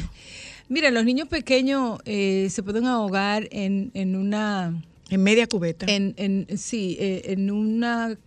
Mira, 0.74 0.89
los 0.89 1.05
niños 1.05 1.28
pequeños 1.28 1.99
eh, 2.05 2.47
se 2.49 2.63
pueden 2.63 2.86
ahogar 2.88 3.47
en, 3.51 3.91
en 3.93 4.15
una... 4.15 4.82
En 5.11 5.21
media 5.21 5.45
cubeta. 5.45 5.86
En, 5.88 6.15
en, 6.17 6.47
sí, 6.57 6.97
eh, 6.99 7.21
en 7.26 7.51
una 7.51 8.17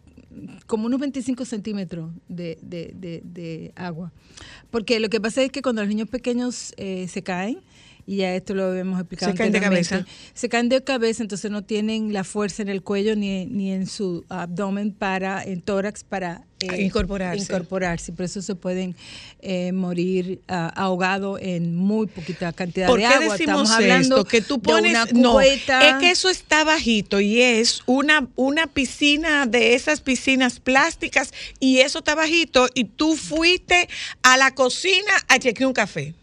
como 0.66 0.86
unos 0.86 1.00
25 1.00 1.44
centímetros 1.44 2.10
de, 2.28 2.56
de- 2.62 2.92
de- 2.94 3.22
de 3.24 3.72
agua. 3.74 4.12
Porque 4.70 5.00
lo 5.00 5.08
que 5.08 5.20
pasa 5.20 5.42
es 5.42 5.50
que 5.50 5.60
cuando 5.62 5.80
los 5.82 5.88
niños 5.88 6.08
pequeños 6.08 6.72
eh, 6.76 7.08
se 7.08 7.22
caen, 7.22 7.58
y 8.06 8.18
ya 8.18 8.34
esto 8.34 8.54
lo 8.54 8.72
hemos 8.74 9.00
explicado 9.00 9.32
Se 9.32 9.38
caen 9.38 9.52
de 9.52 9.60
cabeza. 9.60 10.06
se 10.32 10.48
caen 10.48 10.68
de 10.68 10.82
cabeza, 10.82 11.22
entonces 11.22 11.50
no 11.50 11.64
tienen 11.64 12.12
la 12.12 12.22
fuerza 12.22 12.62
en 12.62 12.68
el 12.68 12.82
cuello 12.82 13.16
ni, 13.16 13.46
ni 13.46 13.72
en 13.72 13.86
su 13.86 14.24
abdomen 14.28 14.92
para, 14.92 15.42
en 15.42 15.60
tórax 15.60 16.04
para 16.04 16.44
eh, 16.60 16.82
Incorporarse. 16.82 17.42
incorporarse. 17.42 18.12
Por 18.12 18.24
eso 18.24 18.40
se 18.40 18.54
pueden 18.54 18.96
eh, 19.42 19.72
morir 19.72 20.40
ah, 20.48 20.72
ahogados 20.74 21.38
en 21.42 21.76
muy 21.76 22.06
poquita 22.06 22.50
cantidad 22.52 22.86
¿Por 22.86 22.98
de 23.00 23.06
qué 23.06 23.14
agua. 23.14 23.32
decimos 23.32 23.40
Estamos 23.40 23.70
hablando 23.72 24.16
esto? 24.18 24.28
Que 24.28 24.40
tú 24.40 24.54
de 24.54 24.60
pones, 24.62 24.92
una 24.92 25.06
no, 25.12 25.40
es 25.40 25.64
que 26.00 26.10
eso 26.10 26.30
está 26.30 26.64
bajito 26.64 27.20
y 27.20 27.42
es 27.42 27.82
una, 27.86 28.28
una 28.36 28.68
piscina 28.68 29.44
de 29.46 29.74
esas 29.74 30.00
piscinas 30.00 30.60
plásticas 30.60 31.34
y 31.60 31.80
eso 31.80 31.98
está 31.98 32.14
bajito 32.14 32.68
y 32.72 32.84
tú 32.84 33.16
fuiste 33.16 33.88
a 34.22 34.36
la 34.36 34.52
cocina 34.54 35.12
a 35.28 35.38
chequear 35.38 35.66
un 35.66 35.74
café. 35.74 36.14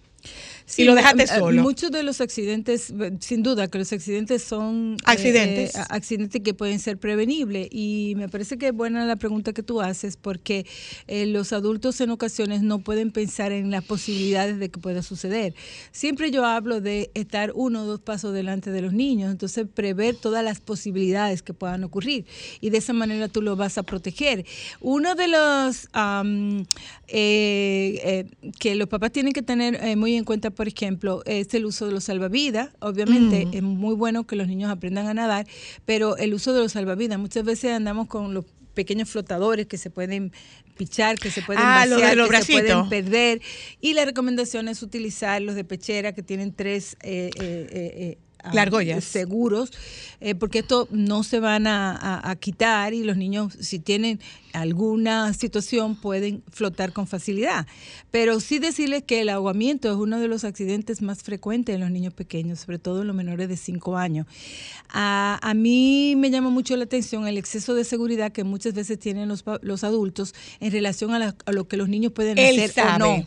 Y 0.78 0.84
lo 0.86 0.96
dejaste 0.96 1.24
eh, 1.24 1.28
solo. 1.28 1.62
Muchos 1.62 1.92
de 1.92 2.04
los 2.04 2.22
accidentes, 2.22 2.94
sin 3.20 3.44
duda 3.44 3.68
que 3.68 3.78
los 3.78 3.92
accidentes 3.94 4.44
son 4.44 4.94
eh, 4.94 5.04
Accidentes. 5.06 5.76
eh, 5.76 5.80
accidentes 5.90 6.42
que 6.42 6.54
pueden 6.54 6.80
ser 6.80 6.98
prevenibles 6.98 7.68
y 7.72 8.14
me 8.18 8.30
parece 8.30 8.58
que 8.58 8.68
es 8.68 8.74
buena 8.74 9.06
la 9.06 9.16
pregunta 9.16 9.54
que 9.54 9.64
tú 9.64 9.82
haces 9.82 10.18
porque 10.18 10.66
eh, 11.08 11.26
los 11.26 11.54
adultos 11.54 12.00
en 12.02 12.10
ocasiones 12.10 12.62
no 12.62 12.80
pueden 12.80 13.12
pensar 13.12 13.52
en 13.52 13.72
las 13.72 13.84
posibilidades 13.84 14.60
de 14.60 14.70
que 14.70 14.80
pueda 14.80 15.02
suceder. 15.04 15.54
Siempre 15.92 16.32
yo 16.32 16.46
hablo 16.46 16.82
de 16.82 17.12
estar 17.14 17.52
uno 17.56 17.84
o 17.84 17.86
dos 17.86 18.00
pasos 18.00 18.34
delante 18.34 18.72
de 18.72 18.82
los 18.82 18.94
niños, 18.94 19.32
entonces 19.32 19.66
prever 19.74 20.16
todas 20.16 20.44
las 20.44 20.60
posibilidades 20.60 21.42
que 21.42 21.54
puedan 21.54 21.84
ocurrir 21.84 22.26
y 22.62 22.70
de 22.70 22.78
esa 22.78 22.94
manera 22.94 23.28
tú 23.28 23.42
lo 23.42 23.56
vas 23.56 23.78
a 23.78 23.84
proteger. 23.84 24.46
Uno 24.82 25.16
de 25.16 25.28
los 25.28 25.88
eh, 27.08 28.26
que 28.60 28.76
los 28.76 28.88
papás 28.88 29.12
tienen 29.12 29.34
que 29.34 29.42
tener 29.42 29.96
muy 29.98 30.16
en 30.16 30.24
cuenta, 30.24 30.50
por 30.64 30.70
ejemplo, 30.70 31.24
es 31.26 31.54
el 31.56 31.66
uso 31.66 31.88
de 31.88 31.92
los 31.92 32.06
salvavidas. 32.06 32.70
Obviamente 32.80 33.46
Mm. 33.48 33.54
es 33.54 33.62
muy 33.64 33.96
bueno 33.96 34.26
que 34.26 34.38
los 34.38 34.48
niños 34.48 34.72
aprendan 34.72 35.08
a 35.08 35.14
nadar, 35.14 35.46
pero 35.86 36.16
el 36.16 36.34
uso 36.34 36.54
de 36.54 36.62
los 36.62 36.72
salvavidas, 36.72 37.20
muchas 37.20 37.44
veces 37.44 37.72
andamos 37.72 38.08
con 38.08 38.34
los 38.34 38.46
pequeños 38.74 39.10
flotadores 39.10 39.68
que 39.68 39.78
se 39.78 39.90
pueden 39.90 40.32
pichar, 40.78 41.20
que 41.20 41.32
se 41.32 41.42
pueden 41.42 41.64
Ah, 41.66 41.86
vaciar, 41.86 42.16
los 42.16 42.30
que 42.30 42.42
se 42.44 42.54
pueden 42.54 42.88
perder. 42.88 43.42
Y 43.82 43.94
la 43.94 44.06
recomendación 44.06 44.70
es 44.70 44.82
utilizar 44.82 45.42
los 45.42 45.56
de 45.56 45.66
pechera 45.66 46.14
que 46.14 46.24
tienen 46.24 46.54
tres 46.54 46.96
eh, 47.04 47.30
eh, 47.42 47.42
eh, 47.42 47.68
eh, 47.98 48.18
Largollas. 48.52 49.04
seguros, 49.04 49.72
eh, 50.20 50.36
porque 50.36 50.60
esto 50.60 50.88
no 50.92 51.24
se 51.24 51.40
van 51.40 51.68
a, 51.68 51.92
a- 51.96 52.30
a 52.32 52.36
quitar 52.36 52.94
y 52.94 53.04
los 53.04 53.16
niños 53.18 53.54
si 53.62 53.80
tienen 53.80 54.20
alguna 54.54 55.34
situación 55.34 55.96
pueden 55.96 56.44
flotar 56.52 56.94
con 56.94 57.08
facilidad. 57.08 57.66
Pero 58.12 58.40
sí 58.40 58.60
decirles 58.60 59.04
que 59.04 59.22
el 59.22 59.30
ahogamiento 59.30 59.90
es 59.90 59.96
uno 59.98 60.20
de 60.20 60.28
los 60.28 60.44
accidentes 60.44 61.02
más 61.02 61.24
frecuentes 61.24 61.74
en 61.76 61.82
los 61.82 61.90
niños 61.92 62.14
pequeños, 62.14 62.60
sobre 62.60 62.80
todo 62.80 63.02
en 63.02 63.08
los 63.08 63.16
menores 63.16 63.50
de 63.50 63.58
5 63.58 63.98
años. 63.98 64.28
A, 64.90 65.40
a 65.42 65.54
mí 65.54 66.16
me 66.18 66.30
llama 66.30 66.50
mucho 66.50 66.76
la 66.78 66.84
atención 66.84 67.28
el 67.28 67.38
exceso 67.38 67.74
de 67.74 67.84
seguridad 67.84 68.32
que 68.32 68.44
muchas 68.44 68.74
veces 68.74 69.00
tienen 69.00 69.28
los, 69.28 69.44
los 69.62 69.84
adultos 69.84 70.36
en 70.60 70.72
relación 70.72 71.12
a, 71.14 71.20
la- 71.20 71.36
lo 71.48 71.68
que 71.68 71.78
los 71.78 71.90
niños 71.90 72.12
pueden 72.14 72.38
Él 72.38 72.58
hacer 72.60 72.72
sabe. 72.72 73.04
o 73.04 73.18
no. 73.18 73.26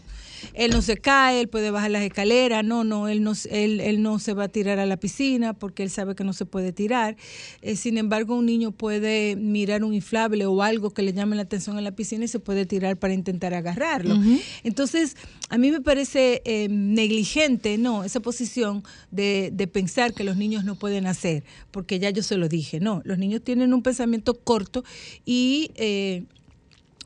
Él 0.54 0.70
no 0.70 0.82
se 0.82 0.96
cae, 0.96 1.40
él 1.40 1.48
puede 1.48 1.70
bajar 1.70 1.90
las 1.90 2.02
escaleras, 2.02 2.64
no, 2.64 2.84
no, 2.84 3.08
él 3.08 3.22
no, 3.22 3.34
se- 3.34 3.64
él, 3.64 3.80
él 3.80 4.02
no 4.02 4.18
se 4.18 4.32
va 4.34 4.44
a 4.44 4.48
tirar 4.48 4.78
a 4.78 4.86
la 4.86 4.96
piscina 4.96 5.52
porque 5.54 5.82
él 5.82 5.90
sabe 5.90 6.14
que 6.14 6.24
no 6.24 6.32
se 6.32 6.46
puede 6.46 6.72
tirar. 6.72 7.16
Eh, 7.62 7.76
sin 7.76 7.98
embargo, 7.98 8.36
un 8.36 8.46
niño 8.46 8.72
puede 8.72 9.36
mirar 9.36 9.84
un 9.84 9.94
inflable 9.94 10.46
o 10.46 10.62
algo 10.62 10.90
que 10.90 11.02
le 11.02 11.12
llame 11.12 11.36
la 11.36 11.42
atención 11.42 11.78
en 11.78 11.84
la 11.84 11.92
piscina 11.94 12.24
y 12.24 12.28
se 12.28 12.38
puede 12.40 12.66
tirar 12.66 12.96
para 12.96 13.14
intentar 13.14 13.54
agarrarlo. 13.54 14.16
Entonces, 14.64 15.16
a 15.48 15.58
mí 15.58 15.70
me 15.70 15.80
parece 15.80 16.42
eh, 16.44 16.68
negligente, 16.68 17.78
no, 17.78 18.04
esa 18.04 18.20
posición 18.20 18.82
de, 19.10 19.50
de 19.52 19.66
pensar 19.66 20.12
que 20.14 20.24
los 20.24 20.36
niños 20.36 20.64
no 20.64 20.74
pueden 20.76 21.06
hacer, 21.06 21.44
porque 21.70 21.98
ya 21.98 22.10
yo 22.10 22.22
se 22.22 22.36
lo 22.36 22.48
dije, 22.48 22.80
no, 22.80 23.02
los 23.04 23.18
niños 23.18 23.42
tienen 23.42 23.72
un 23.74 23.82
pensamiento 23.82 24.34
corto 24.34 24.84
y... 25.24 25.70
eh, 25.76 26.24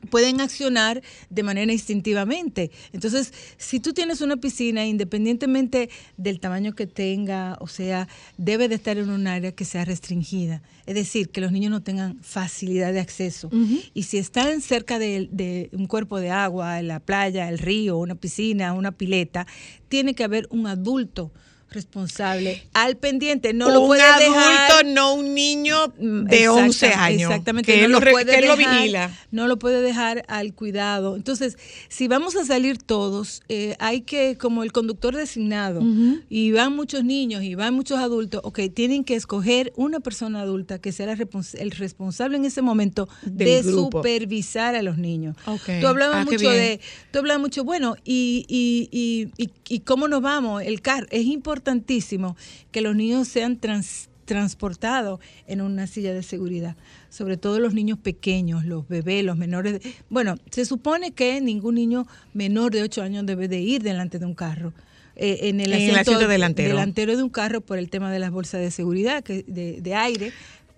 pueden 0.09 0.41
accionar 0.41 1.01
de 1.29 1.43
manera 1.43 1.71
instintivamente. 1.71 2.71
Entonces, 2.93 3.33
si 3.57 3.79
tú 3.79 3.93
tienes 3.93 4.21
una 4.21 4.37
piscina, 4.37 4.85
independientemente 4.85 5.89
del 6.17 6.39
tamaño 6.39 6.73
que 6.73 6.87
tenga, 6.87 7.57
o 7.59 7.67
sea, 7.67 8.07
debe 8.37 8.67
de 8.67 8.75
estar 8.75 8.97
en 8.97 9.09
un 9.09 9.27
área 9.27 9.51
que 9.51 9.65
sea 9.65 9.85
restringida. 9.85 10.61
Es 10.85 10.95
decir, 10.95 11.29
que 11.29 11.41
los 11.41 11.51
niños 11.51 11.71
no 11.71 11.83
tengan 11.83 12.21
facilidad 12.21 12.93
de 12.93 12.99
acceso. 12.99 13.49
Y 13.93 14.03
si 14.03 14.17
están 14.17 14.61
cerca 14.61 14.99
de, 14.99 15.29
de 15.31 15.69
un 15.73 15.87
cuerpo 15.87 16.19
de 16.19 16.31
agua, 16.31 16.81
la 16.81 16.99
playa, 16.99 17.49
el 17.49 17.59
río, 17.59 17.97
una 17.97 18.15
piscina, 18.15 18.73
una 18.73 18.91
pileta, 18.91 19.45
tiene 19.89 20.15
que 20.15 20.23
haber 20.23 20.47
un 20.49 20.67
adulto 20.67 21.31
responsable 21.71 22.63
al 22.73 22.97
pendiente. 22.97 23.53
No 23.53 23.69
lo 23.69 23.81
un 23.81 23.87
puede 23.87 24.01
adulto, 24.01 24.31
dejar 24.33 24.85
no 24.85 25.13
un 25.15 25.33
niño 25.33 25.77
Mm, 25.97 26.25
de 26.25 26.49
11 26.49 26.87
exacta- 26.87 27.03
años. 27.05 27.29
Exactamente. 27.31 27.71
Que 27.73 27.79
no 27.79 27.85
él 27.85 27.91
lo, 27.91 27.99
lo, 27.99 28.11
puede 28.11 28.31
que 28.33 28.39
él 28.39 28.47
lo 28.47 28.55
dejar- 28.57 28.79
vigila. 28.79 29.11
No 29.31 29.47
lo 29.47 29.57
puede 29.57 29.81
dejar 29.81 30.23
al 30.27 30.53
cuidado. 30.53 31.15
Entonces, 31.15 31.57
si 31.89 32.07
vamos 32.07 32.35
a 32.35 32.45
salir 32.45 32.77
todos, 32.77 33.41
eh, 33.49 33.75
hay 33.79 34.01
que, 34.01 34.37
como 34.37 34.63
el 34.63 34.71
conductor 34.71 35.15
designado, 35.15 35.81
y 36.29 36.51
van 36.51 36.75
muchos 36.75 37.03
niños 37.03 37.43
y 37.43 37.55
van 37.55 37.73
muchos 37.73 37.99
adultos, 37.99 38.41
ok, 38.43 38.59
tienen 38.73 39.03
que 39.03 39.15
escoger 39.15 39.71
una 39.75 39.99
persona 39.99 40.41
adulta 40.41 40.79
que 40.79 40.91
sea 40.91 41.05
la 41.07 41.15
respons- 41.15 41.57
el 41.59 41.71
responsable 41.71 42.37
en 42.37 42.45
ese 42.45 42.61
momento 42.61 43.07
Del 43.23 43.63
de 43.63 43.71
grupo. 43.71 43.99
supervisar 43.99 44.75
a 44.75 44.81
los 44.81 44.97
niños. 44.97 45.35
Ok. 45.45 45.69
Tú 45.79 45.87
hablabas 45.87 46.17
Ah, 46.21 46.25
mucho 46.25 46.49
de, 46.49 46.79
tú 47.11 47.19
hablabas 47.19 47.41
mucho, 47.41 47.63
bueno, 47.63 47.95
y, 48.03 48.45
y, 48.47 48.89
y, 48.91 49.29
y, 49.43 49.49
y 49.69 49.79
cómo 49.81 50.07
nos 50.07 50.21
vamos, 50.21 50.61
el 50.63 50.81
carro. 50.81 51.07
Es 51.11 51.25
importantísimo 51.65 52.35
que 52.71 52.81
los 52.81 52.95
niños 52.95 53.27
sean 53.27 53.57
trans- 53.57 54.09
transportados 54.25 55.19
en 55.47 55.61
una 55.61 55.87
silla 55.87 56.13
de 56.13 56.23
seguridad, 56.23 56.75
sobre 57.09 57.37
todo 57.37 57.59
los 57.59 57.73
niños 57.73 57.97
pequeños, 57.99 58.65
los 58.65 58.87
bebés, 58.87 59.23
los 59.23 59.37
menores. 59.37 59.73
de- 59.73 59.93
bueno, 60.09 60.37
se 60.51 60.65
supone 60.65 61.11
que 61.11 61.39
ningún 61.41 61.75
niño 61.75 62.07
menor 62.33 62.71
de 62.71 62.81
8 62.83 63.01
años 63.03 63.25
debe 63.25 63.47
de 63.47 63.59
ir 63.59 63.83
delante 63.83 64.19
de 64.19 64.25
un 64.25 64.33
carro. 64.35 64.73
eh, 65.17 65.49
en 65.49 65.59
el 65.59 65.73
En 65.73 65.89
el 65.89 65.95
asiento, 65.97 66.25
delantero. 66.27 66.69
delantero 66.69 67.17
de 67.17 67.21
un 67.21 67.29
carro 67.29 67.59
por 67.59 67.77
el 67.77 67.89
tema 67.89 68.11
de 68.11 68.17
las 68.17 68.31
bolsas 68.31 68.61
de 68.61 68.71
seguridad 68.71 69.21
que, 69.23 69.43
de, 69.43 69.81
de 69.81 69.93
aire, 69.93 70.31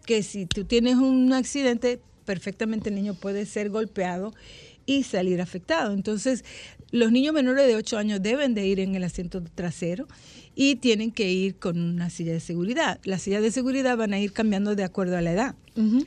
que 0.08 0.24
si 0.24 0.48
tú 0.48 0.66
tienes 0.66 0.96
un 0.96 1.32
accidente, 1.34 2.00
perfectamente 2.26 2.90
el 2.90 2.96
niño 2.96 3.14
puede 3.14 3.46
ser 3.46 3.70
golpeado 3.70 4.34
y 4.88 5.04
salir 5.04 5.40
afectado. 5.40 5.94
Entonces, 5.94 6.44
los 6.92 7.12
niños 7.12 7.34
menores 7.36 7.68
de 7.68 7.76
8 7.76 7.98
años 8.00 8.22
deben 8.24 8.56
de 8.56 8.66
ir 8.66 8.80
en 8.80 8.96
el 8.96 9.04
asiento 9.04 9.42
trasero 9.54 10.08
y 10.56 10.76
tienen 10.76 11.12
que 11.12 11.32
ir 11.32 11.56
con 11.56 11.80
una 11.80 12.10
silla 12.10 12.34
de 12.34 12.40
seguridad. 12.40 13.00
Las 13.04 13.24
sillas 13.24 13.42
de 13.42 13.52
seguridad 13.52 13.98
van 13.98 14.14
a 14.14 14.20
ir 14.20 14.34
cambiando 14.34 14.76
de 14.76 14.84
acuerdo 14.84 15.18
a 15.18 15.22
la 15.22 15.32
edad. 15.32 15.56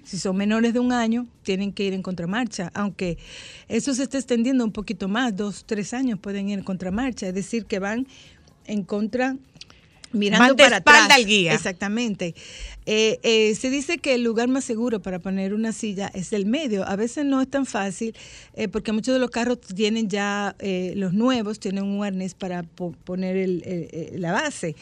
Si 0.05 0.19
son 0.19 0.37
menores 0.37 0.73
de 0.73 0.79
un 0.79 0.93
año, 0.93 1.27
tienen 1.43 1.73
que 1.73 1.83
ir 1.85 1.93
en 1.93 2.01
contramarcha, 2.03 2.71
aunque 2.73 3.19
eso 3.69 3.93
se 3.95 4.05
está 4.05 4.17
extendiendo 4.17 4.65
un 4.65 4.71
poquito 4.71 5.09
más, 5.09 5.35
dos, 5.35 5.65
tres 5.67 5.93
años 5.93 6.21
pueden 6.21 6.49
ir 6.49 6.61
en 6.61 6.65
contramarcha, 6.65 7.27
es 7.27 7.35
decir, 7.35 7.65
que 7.67 7.81
van 7.81 8.07
en 8.67 8.85
contra 8.85 9.37
mirando 10.13 10.47
Van 10.47 10.57
de 10.57 10.63
para 10.63 10.77
espalda 10.77 11.05
atrás. 11.07 11.19
al 11.19 11.27
guía. 11.27 11.53
Exactamente. 11.53 12.35
Eh, 12.87 13.19
eh, 13.25 13.55
se 13.57 13.69
dice 13.69 13.99
que 13.99 14.15
el 14.15 14.23
lugar 14.23 14.47
más 14.49 14.65
seguro 14.65 15.03
para 15.03 15.19
poner 15.19 15.53
una 15.55 15.73
silla 15.73 16.11
es 16.15 16.33
el 16.33 16.47
medio. 16.47 16.87
A 16.89 16.95
veces 16.97 17.25
no 17.25 17.41
es 17.41 17.49
tan 17.49 17.67
fácil 17.67 18.15
eh, 18.55 18.69
porque 18.69 18.93
muchos 18.93 19.13
de 19.13 19.19
los 19.21 19.31
carros 19.31 19.59
tienen 19.61 20.09
ya, 20.09 20.55
eh, 20.61 20.93
los 20.97 21.13
nuevos 21.13 21.59
tienen 21.59 21.85
un 21.85 22.05
arnés 22.05 22.35
para 22.35 22.63
po- 22.63 22.95
poner 23.05 23.37
el- 23.37 24.13
la 24.17 24.33
base. 24.33 24.77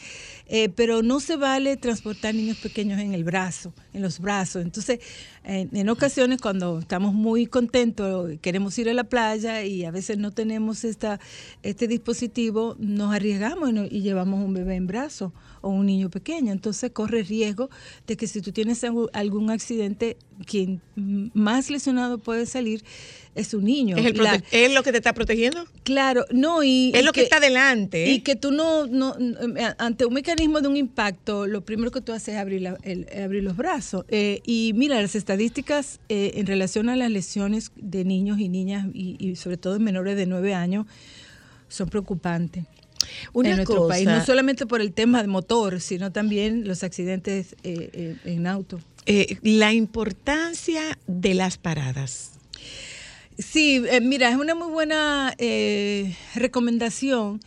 Eh, 0.47 0.69
pero 0.69 1.03
no 1.03 1.21
se 1.21 1.37
vale 1.37 1.77
transportar 1.79 2.35
niños 2.35 2.59
pequeños 2.59 3.01
en 3.01 3.15
el 3.15 3.25
brazo, 3.25 3.73
en 3.95 4.03
los 4.03 4.21
brazos. 4.21 4.63
Entonces, 4.63 5.01
en, 5.43 5.89
ocasiones 5.89 6.41
cuando 6.41 6.81
estamos 6.81 7.15
muy 7.15 7.47
contentos, 7.47 8.31
queremos 8.43 8.79
ir 8.79 8.91
a 8.91 8.95
la 8.95 9.05
playa 9.05 9.65
y 9.65 9.85
a 9.85 9.91
veces 9.91 10.19
no 10.19 10.33
tenemos 10.33 10.85
esta, 10.85 11.19
este 11.63 11.89
dispositivo, 11.89 12.77
nos 12.79 13.15
arriesgamos 13.15 13.71
y, 13.91 14.03
llevamos 14.03 14.45
un 14.45 14.53
bebé 14.53 14.77
en 14.77 14.87
brazo 14.87 15.33
o 15.63 15.71
un 15.71 15.87
niño 15.87 16.11
pequeño. 16.11 16.53
Entonces 16.53 16.91
corre 16.91 17.23
riesgo 17.23 17.71
de 18.07 18.19
que 18.19 18.27
si 18.27 18.43
tú 18.43 18.53
tienes 18.53 18.85
algún 19.15 19.51
accidente, 19.51 20.19
quien 20.47 20.83
más 21.33 21.71
lesionado 21.71 22.19
puede 22.19 22.45
salir 22.45 22.85
es 23.35 23.53
un 23.55 23.65
niño. 23.65 23.97
¿Es, 23.97 24.07
el 24.07 24.17
La- 24.17 24.39
prote- 24.39 24.45
¿Es 24.53 24.73
lo 24.75 24.83
que 24.83 24.93
te 24.93 24.99
está 24.99 25.13
protegiendo? 25.13 25.65
Claro, 25.83 26.25
no, 26.31 26.63
y. 26.63 26.93
Es 26.95 27.03
y 27.03 27.05
lo 27.05 27.13
que 27.13 27.23
está 27.23 27.41
delante, 27.41 28.05
¿eh? 28.05 28.13
Y 28.13 28.21
que 28.21 28.37
tú 28.37 28.51
no, 28.53 28.87
no, 28.87 29.17
eh, 29.19 29.75
ante 29.79 30.05
un 30.07 30.15
mecanismo 30.15 30.61
de 30.61 30.69
un 30.69 30.77
impacto, 30.77 31.47
lo 31.47 31.65
primero 31.65 31.91
que 31.91 32.01
tú 32.01 32.13
haces 32.13 32.35
es 32.35 32.41
abrir, 32.41 32.63
la- 32.63 32.79
el- 32.83 33.07
abrir 33.23 33.43
los 33.43 33.57
brazos. 33.57 34.05
Eh, 34.09 34.41
y 34.47 34.73
mira, 34.75 35.01
las 35.03 35.15
estadísticas 35.15 36.01
eh, 36.09 36.33
en 36.37 36.47
relación 36.47 36.89
a 36.89 36.97
las 36.97 37.11
lesiones 37.11 37.73
de 37.77 38.05
niños 38.05 38.39
y 38.39 38.49
niñas, 38.49 38.87
y, 38.95 39.17
y 39.19 39.37
sobre 39.37 39.57
todo 39.57 39.77
en 39.77 39.85
menores 39.85 40.17
de 40.17 40.27
9 40.27 40.55
años, 40.55 40.87
son 41.69 41.89
preocupantes. 41.89 42.65
Una 43.33 43.51
en 43.51 43.57
nuestro 43.57 43.77
cosa- 43.83 43.95
país, 43.95 44.07
no 44.07 44.25
solamente 44.25 44.65
por 44.65 44.81
el 44.81 44.93
tema 44.93 45.21
de 45.21 45.29
motor, 45.29 45.81
sino 45.81 46.11
también 46.13 46.67
los 46.67 46.83
accidentes 46.85 47.55
en 47.65 48.47
auto. 48.47 48.81
La 49.43 49.73
importancia 49.75 50.99
de 51.07 51.35
las 51.35 51.59
paradas. 51.59 52.31
Sí, 53.39 53.83
eh, 53.91 54.01
mira, 54.01 54.31
es 54.31 54.37
una 54.37 54.55
muy 54.55 54.69
buena 54.71 55.35
eh, 55.39 56.17
recomendación. 56.35 57.41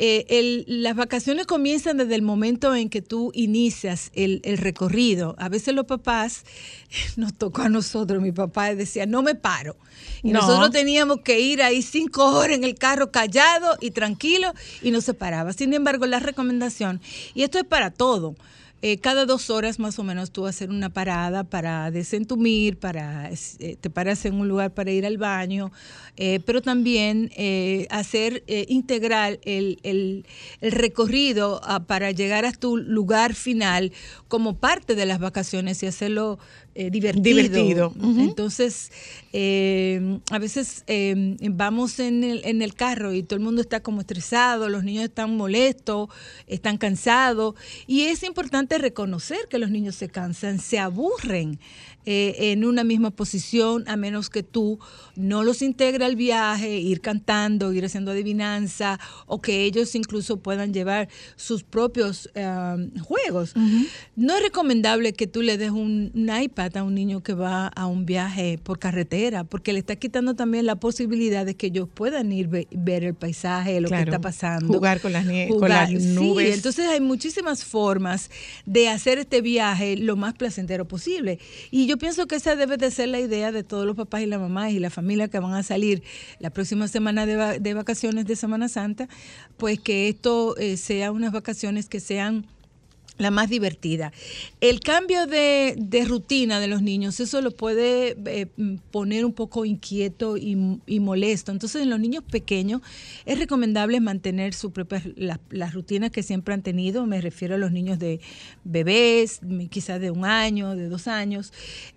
Eh, 0.00 0.26
el- 0.28 0.64
las 0.82 0.94
vacaciones 0.94 1.46
comienzan 1.46 1.96
desde 1.96 2.14
el 2.14 2.22
momento 2.22 2.74
en 2.74 2.88
que 2.88 3.02
tú 3.02 3.30
inicias 3.34 4.10
el, 4.14 4.40
el 4.44 4.58
recorrido. 4.58 5.34
A 5.38 5.48
veces 5.48 5.74
los 5.74 5.86
papás, 5.86 6.44
nos 7.16 7.34
tocó 7.34 7.62
a 7.62 7.68
nosotros, 7.68 8.22
mi 8.22 8.32
papá 8.32 8.74
decía, 8.74 9.06
no 9.06 9.22
me 9.22 9.34
paro. 9.34 9.76
Y 10.22 10.32
No. 10.32 10.40
nosotros 10.40 10.70
teníamos 10.70 11.20
que 11.20 11.40
ir 11.40 11.62
ahí 11.62 11.82
cinco 11.82 12.24
horas 12.36 12.56
en 12.56 12.64
el 12.64 12.74
carro 12.76 13.10
callado 13.12 13.76
y 13.80 13.90
tranquilo 13.92 14.52
y 14.82 14.90
no 14.90 15.00
se 15.00 15.14
paraba. 15.14 15.52
Sin 15.52 15.72
embargo, 15.74 16.06
la 16.06 16.18
recomendación, 16.20 17.00
y 17.34 17.42
esto 17.42 17.58
es 17.58 17.64
para 17.64 17.90
todo, 17.90 18.34
eh, 18.82 18.98
cada 18.98 19.26
dos 19.26 19.50
horas 19.50 19.78
más 19.78 19.98
o 19.98 20.04
menos 20.04 20.30
tú 20.30 20.46
hacer 20.46 20.70
una 20.70 20.88
parada 20.90 21.44
para 21.44 21.90
desentumir, 21.90 22.78
para 22.78 23.30
eh, 23.30 23.76
te 23.80 23.90
paras 23.90 24.24
en 24.24 24.34
un 24.34 24.48
lugar 24.48 24.72
para 24.74 24.90
ir 24.90 25.04
al 25.04 25.18
baño, 25.18 25.72
eh, 26.16 26.40
pero 26.46 26.62
también 26.62 27.30
hacer 27.90 28.44
integral 28.68 29.40
el, 29.44 29.78
el- 29.82 30.24
el 30.60 30.72
recorrido 30.72 31.60
ah, 31.64 31.80
para 31.86 32.10
llegar 32.12 32.44
a 32.44 32.52
tu 32.52 32.76
lugar 32.76 33.34
final 33.34 33.92
como 34.28 34.56
parte 34.58 34.94
de 34.94 35.06
las 35.06 35.18
vacaciones 35.18 35.82
y 35.82 35.86
hacerlo 35.86 36.38
eh, 36.80 36.90
divertido. 36.92 37.24
Divertido. 37.24 37.92
Entonces, 38.20 38.92
eh, 39.32 40.20
a 40.30 40.38
veces 40.38 40.84
eh, 40.86 41.36
vamos 41.50 41.98
en 41.98 42.22
el, 42.22 42.40
en 42.44 42.62
el 42.62 42.74
carro 42.74 43.12
y 43.12 43.24
todo 43.24 43.36
el 43.36 43.44
mundo 43.44 43.60
está 43.60 43.80
como 43.80 44.00
estresado, 44.00 44.68
los 44.68 44.84
niños 44.84 45.02
están 45.02 45.36
molestos, 45.36 46.08
están 46.46 46.78
cansados, 46.78 47.56
y 47.88 48.02
es 48.02 48.22
importante 48.22 48.78
reconocer 48.78 49.40
que 49.50 49.58
los 49.58 49.72
niños 49.72 49.96
se 49.96 50.08
cansan, 50.08 50.60
se 50.60 50.78
aburren 50.78 51.58
eh, 52.10 52.52
en 52.52 52.64
una 52.64 52.84
misma 52.84 53.10
posición, 53.10 53.84
a 53.86 53.96
menos 53.96 54.30
que 54.30 54.42
tú 54.42 54.78
no 55.14 55.44
los 55.44 55.60
integre 55.60 56.06
al 56.06 56.16
viaje, 56.16 56.78
ir 56.78 57.00
cantando, 57.02 57.72
ir 57.74 57.84
haciendo 57.84 58.12
adivinanza, 58.12 58.98
o 59.26 59.42
que 59.42 59.64
ellos 59.64 59.94
incluso 59.94 60.38
puedan 60.38 60.72
llevar 60.72 61.08
sus 61.36 61.64
propios 61.64 62.30
eh, 62.34 62.88
juegos. 63.02 63.52
No 64.16 64.34
es 64.36 64.42
recomendable 64.42 65.12
que 65.12 65.26
tú 65.26 65.42
le 65.42 65.58
des 65.58 65.70
un, 65.70 66.10
un 66.14 66.42
iPad 66.42 66.76
a 66.78 66.82
un 66.82 66.94
niño 66.94 67.22
que 67.22 67.34
va 67.34 67.66
a 67.68 67.84
un 67.86 68.06
viaje 68.06 68.58
por 68.62 68.78
carretera, 68.78 69.44
porque 69.44 69.74
le 69.74 69.80
está 69.80 69.96
quitando 69.96 70.32
también 70.34 70.64
la 70.64 70.76
posibilidad 70.76 71.44
de 71.44 71.56
que 71.56 71.66
ellos 71.66 71.88
puedan 71.92 72.32
ir 72.32 72.48
ve- 72.48 72.68
ver 72.70 73.04
el 73.04 73.14
paisaje, 73.14 73.80
lo 73.82 73.88
Claro, 73.88 74.04
que 74.04 74.10
está 74.12 74.20
pasando. 74.20 74.72
jugar 74.72 75.00
con 75.02 75.12
las 75.12 75.26
con 75.50 75.68
las 75.68 75.90
sí, 75.90 75.96
nubes. 76.14 76.54
entonces 76.54 76.86
hay 76.86 77.00
muchísimas 77.00 77.64
formas 77.64 78.30
de 78.64 78.88
hacer 78.88 79.18
este 79.18 79.42
viaje 79.42 79.96
lo 79.98 80.16
más 80.16 80.32
placentero 80.34 80.86
posible. 80.88 81.38
Y 81.70 81.86
yo 81.86 81.97
pienso 81.98 82.26
que 82.26 82.36
esa 82.36 82.56
debe 82.56 82.76
de 82.76 82.90
ser 82.90 83.08
la 83.08 83.20
idea 83.20 83.52
de 83.52 83.62
todos 83.62 83.86
los 83.86 83.96
papás 83.96 84.22
y 84.22 84.26
las 84.26 84.40
mamás 84.40 84.72
y 84.72 84.78
la 84.78 84.90
familia 84.90 85.28
que 85.28 85.38
van 85.38 85.54
a 85.54 85.62
salir 85.62 86.02
la 86.38 86.50
próxima 86.50 86.88
semana 86.88 87.26
de, 87.26 87.58
de 87.58 87.74
vacaciones 87.74 88.26
de 88.26 88.36
Semana 88.36 88.68
Santa, 88.68 89.08
pues 89.56 89.78
que 89.80 90.08
esto 90.08 90.56
eh, 90.56 90.76
sea 90.76 91.12
unas 91.12 91.32
vacaciones 91.32 91.88
que 91.88 92.00
sean 92.00 92.46
la 93.18 93.30
más 93.30 93.50
divertida. 93.50 94.12
El 94.60 94.80
cambio 94.80 95.26
de, 95.26 95.74
de 95.76 96.04
rutina 96.04 96.60
de 96.60 96.68
los 96.68 96.82
niños, 96.82 97.20
eso 97.20 97.40
lo 97.40 97.50
puede 97.50 98.16
eh, 98.26 98.46
poner 98.90 99.24
un 99.24 99.32
poco 99.32 99.64
inquieto 99.64 100.36
y, 100.36 100.54
molesto. 101.00 101.52
Entonces, 101.52 101.82
en 101.82 101.90
los 101.90 102.00
niños 102.00 102.24
pequeños 102.24 102.80
es 103.26 103.38
recomendable 103.38 104.00
mantener 104.00 104.54
su 104.54 104.70
propia, 104.70 105.02
la- 105.16 105.40
las 105.50 105.74
rutinas 105.74 106.10
que 106.10 106.22
siempre 106.22 106.54
han 106.54 106.62
tenido. 106.62 107.06
Me 107.06 107.20
refiero 107.20 107.56
a 107.56 107.58
los 107.58 107.72
niños 107.72 107.98
de 107.98 108.20
bebés, 108.64 109.40
quizás 109.70 110.00
de 110.00 110.10
un 110.10 110.24
año, 110.24 110.76
de 110.76 110.88
dos 110.88 111.08
años, 111.08 111.52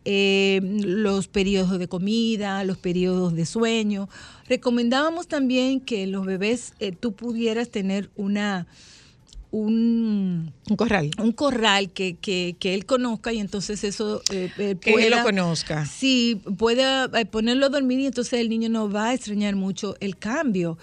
eh, 0.05 0.59
los 0.63 1.27
periodos 1.27 1.77
de 1.77 1.87
comida, 1.87 2.63
los 2.63 2.77
periodos 2.77 3.33
de 3.35 3.45
sueño. 3.45 4.09
Recomendábamos 4.49 5.27
también 5.27 5.79
que 5.81 6.07
los 6.07 6.25
bebés 6.25 6.73
eh, 6.79 6.91
tú 6.91 7.13
pudieras 7.13 7.69
tener 7.69 8.09
una 8.15 8.65
un, 9.51 10.53
un 10.69 10.75
corral. 10.77 11.11
Un 11.17 11.33
corral 11.33 11.91
que, 11.91 12.15
que, 12.15 12.55
que 12.57 12.73
él 12.73 12.85
conozca 12.85 13.33
y 13.33 13.39
entonces 13.39 13.83
eso 13.83 14.21
eh, 14.31 14.49
eh, 14.57 14.77
Que 14.79 14.93
él 14.93 15.11
lo 15.11 15.23
conozca. 15.23 15.85
Sí, 15.85 16.41
pueda 16.57 17.09
eh, 17.13 17.25
ponerlo 17.25 17.65
a 17.65 17.69
dormir 17.69 17.99
y 17.99 18.05
entonces 18.05 18.39
el 18.39 18.49
niño 18.49 18.69
no 18.69 18.89
va 18.89 19.09
a 19.09 19.13
extrañar 19.13 19.55
mucho 19.55 19.95
el 19.99 20.17
cambio. 20.17 20.77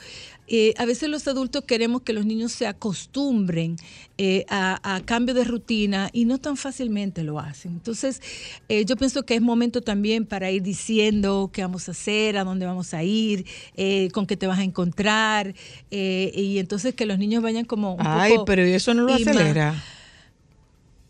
Eh, 0.49 0.73
a 0.79 0.87
veces 0.87 1.09
los 1.11 1.29
adultos 1.29 1.65
queremos 1.65 2.03
que 2.03 2.13
los 2.13 2.25
niños 2.25 2.53
se 2.53 2.67
acostumbren 2.67 3.77
eh, 4.17 4.45
a, 4.49 4.97
a 4.97 5.01
cambio 5.03 5.35
de 5.35 5.45
rutina 5.45 6.09
y 6.13 6.25
no 6.25 6.39
tan 6.39 6.57
fácilmente 6.57 7.23
lo 7.23 7.39
hacen. 7.39 7.73
Entonces, 7.73 8.23
eh, 8.69 8.85
yo 8.85 8.97
pienso 8.97 9.25
que 9.25 9.35
es 9.35 9.43
momento 9.43 9.83
también 9.83 10.25
para 10.25 10.51
ir 10.51 10.63
diciendo 10.63 11.51
qué 11.53 11.63
vamos 11.63 11.89
a 11.89 11.93
hacer, 11.93 12.39
a 12.39 12.45
dónde 12.45 12.65
vamos 12.67 12.95
a 12.95 13.05
ir, 13.05 13.45
con 14.13 14.27
qué 14.27 14.37
te 14.37 14.47
vas 14.47 14.59
a 14.59 14.65
encontrar, 14.65 15.55
y 15.91 16.59
entonces 16.59 16.95
que 16.95 17.07
los 17.07 17.19
niños 17.19 17.43
vayan 17.43 17.65
como... 17.65 17.95
un 17.95 18.01
Ay, 18.07 18.33
poco 18.33 18.47
pero 18.47 18.67
¿y 18.67 18.73
eso 18.73 18.95
no 18.95 19.03
lo 19.03 19.15
acelera? 19.15 19.83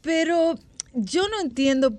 pero 0.03 0.59
yo 0.95 1.29
no 1.29 1.41
entiendo. 1.41 1.97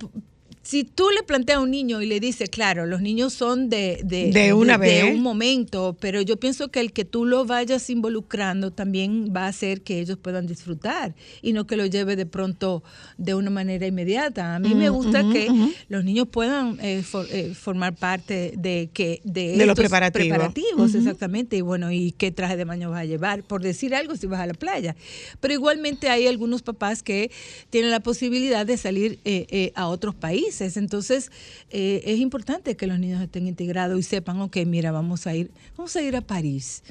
Si 0.69 0.83
tú 0.83 1.09
le 1.09 1.23
planteas 1.23 1.57
a 1.57 1.61
un 1.61 1.71
niño 1.71 1.99
y 1.99 2.05
le 2.05 2.19
dices, 2.19 2.47
claro, 2.47 2.85
los 2.85 3.01
niños 3.01 3.33
son 3.33 3.69
de, 3.69 4.01
de, 4.03 4.29
De 4.31 4.53
una 4.53 4.77
de 4.77 5.01
vez. 5.03 5.15
un 5.15 5.23
momento, 5.23 5.97
pero 5.99 6.21
yo 6.21 6.37
pienso 6.37 6.67
que 6.69 6.79
el 6.79 6.93
que 6.93 7.05
tú 7.05 7.25
lo 7.25 7.43
vayas 7.45 7.89
involucrando 7.89 8.69
también 8.69 9.33
va 9.35 9.45
a 9.45 9.47
hacer 9.47 9.81
que 9.81 9.99
ellos 9.99 10.19
puedan 10.21 10.45
disfrutar 10.45 11.15
y 11.41 11.53
no 11.53 11.65
que 11.65 11.75
lo 11.75 11.87
lleve 11.87 12.15
de 12.15 12.27
pronto 12.27 12.83
de 13.17 13.33
una 13.33 13.49
manera 13.49 13.87
inmediata. 13.87 14.53
A 14.55 14.59
mí 14.59 14.75
me 14.75 14.91
Mm, 14.91 14.93
gusta 14.93 15.27
que 15.27 15.49
los 15.87 16.03
niños 16.05 16.27
puedan 16.27 16.77
eh, 16.83 17.01
for- 17.01 17.25
eh, 17.31 17.55
formar 17.55 17.95
parte 17.95 18.53
de 18.55 18.91
que 18.93 19.21
de, 19.23 19.57
De 19.57 19.65
los 19.65 19.69
estos 19.79 19.85
preparativos. 20.11 20.93
exactamente. 20.93 21.55
Y 21.57 21.61
bueno, 21.61 21.91
¿y 21.91 22.11
qué 22.11 22.31
traje 22.31 22.57
de 22.57 22.65
baño 22.65 22.91
vas 22.91 23.01
a 23.01 23.05
llevar? 23.05 23.41
Por 23.41 23.63
decir 23.63 23.95
algo, 23.95 24.15
si 24.15 24.27
vas 24.27 24.39
a 24.41 24.45
la 24.45 24.53
playa. 24.53 24.95
Pero 25.39 25.51
igualmente 25.55 26.09
hay 26.11 26.27
algunos 26.27 26.61
papás 26.61 27.01
que 27.01 27.31
tienen 27.71 27.89
la 27.89 28.01
posibilidad 28.01 28.67
de 28.67 28.77
salir 28.77 29.17
eh, 29.25 29.47
eh, 29.49 29.71
a 29.73 29.87
otros 29.87 30.13
países. 30.13 30.58
Entonces, 30.61 31.31
eh, 31.69 32.01
es 32.05 32.19
importante 32.19 32.75
que 32.75 32.87
los 32.87 32.99
niños 32.99 33.21
estén 33.21 33.47
integrados 33.47 33.99
y 33.99 34.03
sepan, 34.03 34.39
ok, 34.41 34.57
mira, 34.65 34.91
vamos 34.91 35.25
a 35.27 35.35
ir, 35.35 35.51
vamos 35.77 35.95
a 35.95 36.01
ir 36.01 36.15
a 36.15 36.21
París, 36.21 36.83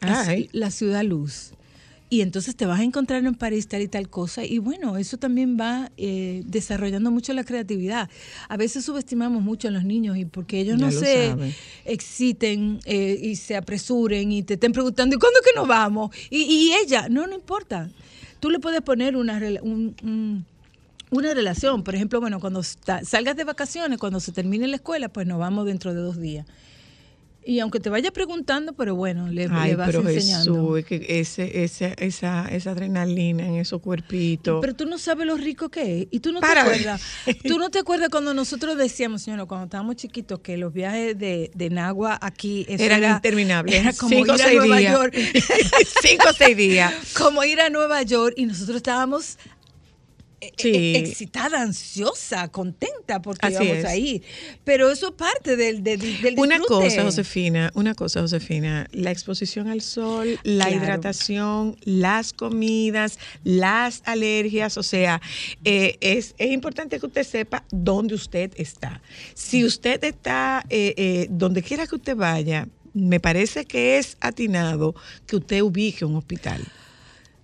Ay. 0.00 0.48
la 0.52 0.70
ciudad 0.70 1.02
luz. 1.04 1.52
Y 2.12 2.22
entonces 2.22 2.56
te 2.56 2.66
vas 2.66 2.80
a 2.80 2.82
encontrar 2.82 3.24
en 3.24 3.36
París 3.36 3.68
tal 3.68 3.82
y 3.82 3.86
tal 3.88 4.08
cosa. 4.10 4.44
Y 4.44 4.58
bueno, 4.58 4.96
eso 4.96 5.16
también 5.16 5.56
va 5.60 5.92
eh, 5.96 6.42
desarrollando 6.44 7.12
mucho 7.12 7.32
la 7.34 7.44
creatividad. 7.44 8.10
A 8.48 8.56
veces 8.56 8.84
subestimamos 8.84 9.42
mucho 9.44 9.68
a 9.68 9.70
los 9.70 9.84
niños 9.84 10.16
y 10.16 10.24
porque 10.24 10.58
ellos 10.58 10.76
Ya 10.80 10.86
no 10.86 10.90
se 10.90 11.28
saben. 11.28 11.54
exciten 11.84 12.80
eh, 12.84 13.16
y 13.22 13.36
se 13.36 13.54
apresuren 13.54 14.32
y 14.32 14.42
te 14.42 14.54
estén 14.54 14.72
preguntando, 14.72 15.14
¿y 15.14 15.18
cuándo 15.20 15.38
que 15.44 15.52
nos 15.54 15.68
vamos? 15.68 16.10
Y, 16.30 16.38
y 16.42 16.72
ella, 16.84 17.08
no, 17.08 17.28
no 17.28 17.34
importa. 17.36 17.88
Tú 18.40 18.50
le 18.50 18.58
puedes 18.58 18.80
poner 18.80 19.14
una, 19.16 19.38
un- 19.62 19.94
un- 20.02 20.46
una 21.10 21.34
relación. 21.34 21.82
Por 21.82 21.94
ejemplo, 21.94 22.20
bueno, 22.20 22.40
cuando 22.40 22.62
salgas 22.62 23.36
de 23.36 23.44
vacaciones, 23.44 23.98
cuando 23.98 24.20
se 24.20 24.32
termine 24.32 24.66
la 24.68 24.76
escuela, 24.76 25.08
pues 25.08 25.26
nos 25.26 25.38
vamos 25.38 25.66
dentro 25.66 25.92
de 25.94 26.00
dos 26.00 26.20
días. 26.20 26.46
Y 27.42 27.58
aunque 27.60 27.80
te 27.80 27.88
vaya 27.88 28.10
preguntando, 28.12 28.74
pero 28.74 28.94
bueno, 28.94 29.28
le, 29.28 29.48
Ay, 29.50 29.70
le 29.70 29.76
vas 29.76 29.86
pero 29.86 30.06
enseñando. 30.06 30.74
Jesús, 30.74 30.78
es 30.78 30.84
que 30.84 31.20
ese, 31.20 31.64
ese, 31.64 31.94
esa, 31.98 32.46
esa 32.50 32.70
adrenalina 32.72 33.46
en 33.46 33.54
esos 33.54 33.80
cuerpitos. 33.80 34.58
Pero 34.60 34.76
tú 34.76 34.84
no 34.84 34.98
sabes 34.98 35.26
lo 35.26 35.38
rico 35.38 35.70
que 35.70 36.02
es. 36.02 36.08
Y 36.10 36.20
tú 36.20 36.32
no 36.32 36.40
Para. 36.40 36.64
te 36.64 36.70
acuerdas. 36.70 37.02
tú 37.48 37.58
no 37.58 37.70
te 37.70 37.78
acuerdas 37.78 38.10
cuando 38.10 38.34
nosotros 38.34 38.76
decíamos, 38.76 39.22
señor, 39.22 39.48
cuando 39.48 39.64
estábamos 39.64 39.96
chiquitos, 39.96 40.40
que 40.40 40.58
los 40.58 40.70
viajes 40.74 41.18
de, 41.18 41.50
de 41.54 41.70
Nagua 41.70 42.18
aquí 42.20 42.66
Eran 42.68 43.02
era- 43.04 43.16
interminables. 43.16 43.74
Era 43.74 43.94
como 43.94 44.10
Cinco 44.10 44.34
ir 44.34 44.42
a 44.42 44.44
seis 44.44 44.58
Nueva 44.58 44.78
días. 44.78 44.92
York. 44.92 45.14
Cinco 46.02 46.24
o 46.28 46.32
seis 46.34 46.56
días. 46.56 46.94
Como 47.16 47.42
ir 47.42 47.60
a 47.62 47.70
Nueva 47.70 48.02
York 48.02 48.34
y 48.36 48.44
nosotros 48.44 48.76
estábamos 48.76 49.38
Sí. 50.56 50.68
eh, 50.74 50.98
excitada, 50.98 51.60
ansiosa, 51.60 52.48
contenta 52.48 53.20
porque 53.20 53.46
Así 53.46 53.56
íbamos 53.56 53.76
es. 53.78 53.84
a 53.84 53.96
ir. 53.96 54.22
Pero 54.64 54.90
eso 54.90 55.08
es 55.08 55.12
parte 55.14 55.56
del, 55.56 55.82
del, 55.82 56.00
del 56.22 56.38
Una 56.38 56.58
cosa, 56.60 57.02
Josefina, 57.02 57.70
una 57.74 57.94
cosa, 57.94 58.20
Josefina, 58.22 58.88
la 58.92 59.10
exposición 59.10 59.68
al 59.68 59.82
sol, 59.82 60.38
la 60.42 60.66
Claro. 60.68 60.82
hidratación, 60.82 61.76
las 61.84 62.32
comidas, 62.32 63.18
las 63.44 64.02
alergias, 64.06 64.76
o 64.78 64.82
sea, 64.82 65.20
eh, 65.64 65.98
es, 66.00 66.34
es 66.38 66.50
importante 66.50 66.98
que 66.98 67.06
usted 67.06 67.24
sepa 67.24 67.64
dónde 67.70 68.14
usted 68.14 68.52
está. 68.56 69.02
Si 69.34 69.64
usted 69.64 70.02
está, 70.04 70.64
eh, 70.70 70.94
eh, 70.96 71.26
donde 71.30 71.62
quiera 71.62 71.86
que 71.86 71.96
usted 71.96 72.16
vaya, 72.16 72.66
me 72.94 73.20
parece 73.20 73.66
que 73.66 73.98
es 73.98 74.16
atinado 74.20 74.94
que 75.26 75.36
usted 75.36 75.60
ubique 75.60 76.04
un 76.04 76.16
hospital. 76.16 76.60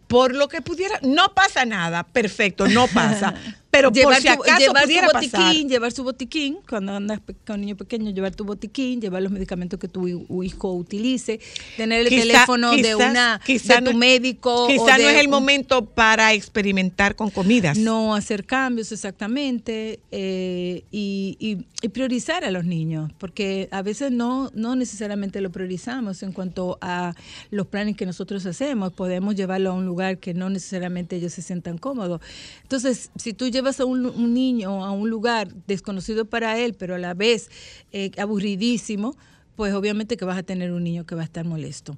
Por 0.07 0.35
lo 0.35 0.49
que 0.49 0.63
pudiera, 0.63 0.99
no 1.03 1.35
pasa 1.35 1.65
nada, 1.65 2.05
perfecto, 2.05 2.69
no 2.69 2.87
pasa. 2.89 3.35
Pero 3.77 3.93
por 3.93 3.97
llevar, 3.97 4.39
tu, 4.39 4.43
pudiera 4.83 5.07
botiquín, 5.13 5.31
pasar. 5.31 5.55
llevar 5.57 5.93
su 5.93 6.05
botiquín, 6.05 6.59
cuando 6.69 6.93
andas 6.95 7.21
con 7.47 7.55
un 7.57 7.61
niño 7.63 7.77
pequeño, 7.77 8.11
llevar 8.11 8.35
tu 8.35 8.45
botiquín, 8.45 9.01
llevar 9.01 9.23
los 9.23 9.33
medicamentos 9.33 9.79
que 9.79 9.89
tu 9.89 10.07
hi- 10.09 10.27
hijo 10.45 10.73
utilice, 10.73 11.41
tener 11.77 12.01
el 12.03 12.09
Quizá- 12.09 12.21
teléfono 12.23 12.71
de 12.77 12.95
una 12.95 13.41
de 13.47 13.59
tu 13.83 13.93
no- 13.93 13.99
médico. 13.99 14.65
o 14.65 14.69
Quizá 14.69 14.99
no 14.99 15.09
es 15.09 15.19
el 15.21 15.29
momento 15.29 15.85
para 15.87 16.33
experimentar 16.33 17.17
con 17.17 17.31
comidas. 17.31 17.77
no 17.77 18.15
hacer 18.15 18.45
cambios 18.47 18.93
exactamente 18.93 19.99
eh, 20.13 20.85
y, 20.93 21.37
y- 21.41 21.65
y 21.83 21.89
priorizar 21.89 22.45
a 22.45 22.51
los 22.51 22.65
niños, 22.65 23.11
porque 23.19 23.69
a 23.73 23.83
veces 23.83 24.13
no, 24.13 24.51
no 24.55 24.77
necesariamente 24.77 25.41
lo 25.41 25.51
priorizamos 25.51 26.23
en 26.23 26.33
cuanto 26.33 26.79
a 26.81 27.15
los 27.51 27.67
planes 27.67 27.97
que 27.97 28.07
nosotros 28.07 28.47
hacemos. 28.47 28.93
Podemos 28.93 29.35
llevarlo 29.35 29.71
a 29.71 29.75
un 29.75 29.85
lugar 29.85 30.19
que 30.19 30.33
no 30.33 30.49
necesariamente 30.49 31.17
ellos 31.17 31.33
se 31.33 31.43
sientan 31.43 31.79
cómodos. 31.79 32.21
Entonces, 32.63 33.11
si 33.17 33.33
tú 33.33 33.49
llevas 33.49 33.66
a 33.81 33.85
un, 33.85 34.07
un 34.07 34.35
niño 34.35 34.85
a 34.85 34.91
un 34.93 35.11
lugar 35.11 35.49
desconocido 35.67 36.25
para 36.25 36.59
él, 36.59 36.75
pero 36.75 36.95
a 36.95 36.99
la 36.99 37.15
vez 37.15 37.51
eh, 37.93 38.11
aburridísimo, 38.19 39.17
pues 39.57 39.73
obviamente 39.75 40.17
que 40.17 40.25
vas 40.25 40.39
a 40.39 40.43
tener 40.43 40.71
un 40.73 40.85
niño 40.85 41.05
que 41.07 41.15
va 41.15 41.23
a 41.23 41.25
estar 41.25 41.45
molesto. 41.45 41.97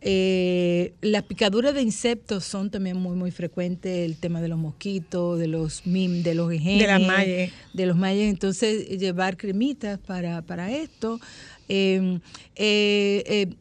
Eh, 0.00 0.94
las 1.00 1.22
picaduras 1.24 1.74
de 1.74 1.82
insectos 1.82 2.44
son 2.44 2.70
también 2.70 2.96
muy 2.96 3.16
muy 3.16 3.30
frecuentes, 3.30 4.04
el 4.04 4.16
tema 4.16 4.40
de 4.40 4.48
los 4.48 4.58
mosquitos, 4.58 5.38
de 5.38 5.46
los 5.46 5.86
mim, 5.86 6.22
de 6.22 6.34
los 6.34 6.48
De 6.48 7.04
malles. 7.06 7.52
de 7.72 7.86
los 7.86 7.96
malles, 7.96 8.30
entonces 8.30 8.88
llevar 8.98 9.36
cremitas 9.36 9.98
para, 9.98 10.42
para 10.42 10.72
esto. 10.72 11.20
Eh, 11.68 12.18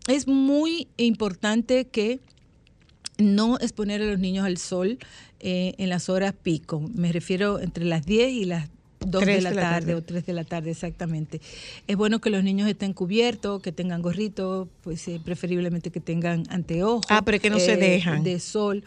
es 0.07 0.27
muy 0.27 0.87
importante 0.97 1.85
que 1.85 2.19
no 3.21 3.57
exponer 3.59 4.01
a 4.01 4.05
los 4.05 4.19
niños 4.19 4.45
al 4.45 4.57
sol 4.57 4.97
eh, 5.39 5.73
en 5.77 5.89
las 5.89 6.09
horas 6.09 6.33
pico. 6.33 6.81
Me 6.93 7.11
refiero 7.11 7.59
entre 7.59 7.85
las 7.85 8.05
10 8.05 8.31
y 8.31 8.45
las 8.45 8.69
2 9.05 9.19
de 9.19 9.25
Tres 9.25 9.43
la, 9.43 9.49
de 9.49 9.55
la 9.55 9.61
tarde, 9.61 9.79
tarde. 9.79 9.95
o 9.95 10.01
3 10.03 10.25
de 10.25 10.33
la 10.33 10.43
tarde, 10.43 10.71
exactamente. 10.71 11.41
Es 11.87 11.95
bueno 11.95 12.19
que 12.19 12.29
los 12.29 12.43
niños 12.43 12.69
estén 12.69 12.93
cubiertos, 12.93 13.61
que 13.61 13.71
tengan 13.71 14.01
gorrito, 14.01 14.67
pues 14.81 15.07
eh, 15.07 15.19
preferiblemente 15.23 15.89
que 15.91 15.99
tengan 15.99 16.43
anteojos. 16.49 17.05
Ah, 17.09 17.21
pero 17.23 17.39
que 17.39 17.49
no 17.49 17.59
se 17.59 17.77
dejan. 17.77 18.23
De 18.23 18.39
sol. 18.39 18.83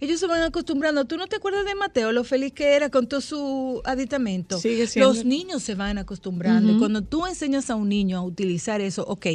Ellos 0.00 0.18
se 0.18 0.26
van 0.26 0.42
acostumbrando. 0.42 1.04
¿Tú 1.04 1.16
no 1.18 1.26
te 1.26 1.36
acuerdas 1.36 1.66
de 1.66 1.74
Mateo, 1.74 2.12
lo 2.12 2.24
feliz 2.24 2.52
que 2.52 2.74
era 2.74 2.88
con 2.88 3.06
todo 3.06 3.20
su 3.20 3.82
aditamento? 3.84 4.58
Sigue 4.58 4.86
siendo. 4.86 5.12
Los 5.12 5.24
niños 5.26 5.62
se 5.62 5.74
van 5.74 5.98
acostumbrando. 5.98 6.70
Ujú. 6.70 6.78
cuando 6.78 7.02
tú 7.02 7.26
enseñas 7.26 7.68
a 7.70 7.74
un 7.74 7.88
niño 7.90 8.18
a 8.18 8.22
utilizar 8.22 8.80
eso, 8.80 9.04
ok, 9.06 9.26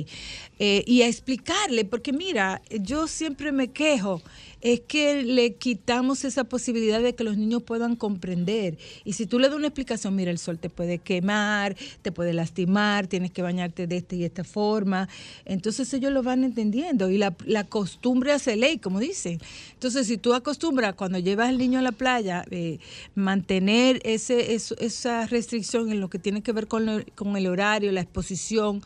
eh, 0.60 0.84
y 0.88 1.02
a 1.04 1.08
explicarle, 1.08 1.86
porque 1.86 2.14
mira, 2.14 2.62
yo 2.82 3.08
siempre 3.08 3.52
me 3.52 3.68
quejo, 3.68 4.22
es 4.61 4.80
que 4.82 5.23
le 5.23 5.53
quitamos 5.56 6.26
esa 6.26 6.44
posibilidad 6.45 7.02
de 7.02 7.14
que 7.15 7.23
los 7.23 7.38
niños 7.38 7.64
puedan 7.64 7.95
comprender. 7.95 8.77
Y 9.03 9.14
si 9.14 9.26
tú 9.26 9.40
le 9.40 9.48
das 9.48 9.56
una 9.57 9.68
explicación, 9.68 10.15
mira, 10.15 10.32
el 10.32 10.38
sol 10.38 10.57
te 10.60 10.69
puede 10.69 10.98
quemar, 10.99 11.76
te 12.02 12.11
puede 12.11 12.34
lastimar, 12.34 13.07
tienes 13.07 13.32
que 13.32 13.41
bañarte 13.41 13.88
de 13.88 13.98
esta 13.98 14.15
y 14.15 14.23
esta 14.23 14.44
forma, 14.44 15.07
entonces 15.45 15.94
ellos 15.94 16.11
lo 16.11 16.23
van 16.23 16.44
entendiendo 16.44 17.10
y 17.10 17.18
la, 17.18 17.36
la 17.45 17.64
costumbre 17.65 18.32
hace 18.32 18.56
ley, 18.56 18.77
como 18.77 18.99
dicen. 18.99 19.40
Entonces, 19.73 20.07
si 20.07 20.18
tú 20.18 20.34
acostumbras 20.34 20.95
cuando 20.95 21.19
llevas 21.19 21.49
al 21.49 21.57
niño 21.57 21.80
a 21.80 21.82
la 21.82 21.91
playa, 21.91 22.44
eh, 22.52 22.80
mantener 23.14 23.99
ese, 24.03 24.53
eso- 24.53 24.76
esa 24.80 25.26
restricción 25.27 25.91
en 25.91 25.99
lo 25.99 26.10
que 26.10 26.19
tiene 26.19 26.41
que 26.41 26.52
ver 26.52 26.68
con, 26.68 27.06
con 27.15 27.36
el 27.38 27.48
horario, 27.48 27.91
la 27.91 28.02
exposición, 28.02 28.82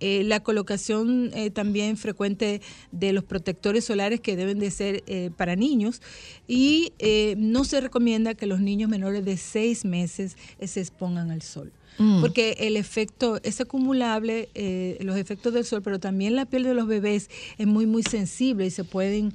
eh, 0.00 0.22
la 0.24 0.40
colocación 0.40 1.30
eh, 1.34 1.50
también 1.50 1.96
frecuente 1.96 2.60
de 2.92 3.12
los 3.12 3.24
protectores 3.24 3.84
solares 3.84 4.20
que 4.20 4.36
deben 4.36 4.58
de 4.58 4.70
ser 4.70 5.02
para 5.30 5.56
niños 5.56 6.02
y 6.48 6.92
eh, 6.98 7.34
no 7.38 7.64
se 7.64 7.80
recomienda 7.80 8.34
que 8.34 8.46
los 8.46 8.60
niños 8.60 8.90
menores 8.90 9.24
de 9.24 9.36
seis 9.36 9.84
meses 9.84 10.36
eh, 10.58 10.66
se 10.68 10.80
expongan 10.80 11.30
al 11.30 11.42
sol. 11.42 11.72
Mm. 11.98 12.20
Porque 12.20 12.56
el 12.58 12.76
efecto 12.76 13.38
es 13.42 13.60
acumulable, 13.60 14.48
eh, 14.54 14.98
los 15.00 15.16
efectos 15.16 15.54
del 15.54 15.64
sol, 15.64 15.80
pero 15.82 16.00
también 16.00 16.34
la 16.34 16.44
piel 16.44 16.64
de 16.64 16.74
los 16.74 16.88
bebés 16.88 17.30
es 17.56 17.66
muy, 17.66 17.86
muy 17.86 18.02
sensible 18.02 18.66
y 18.66 18.70
se 18.70 18.82
pueden, 18.82 19.32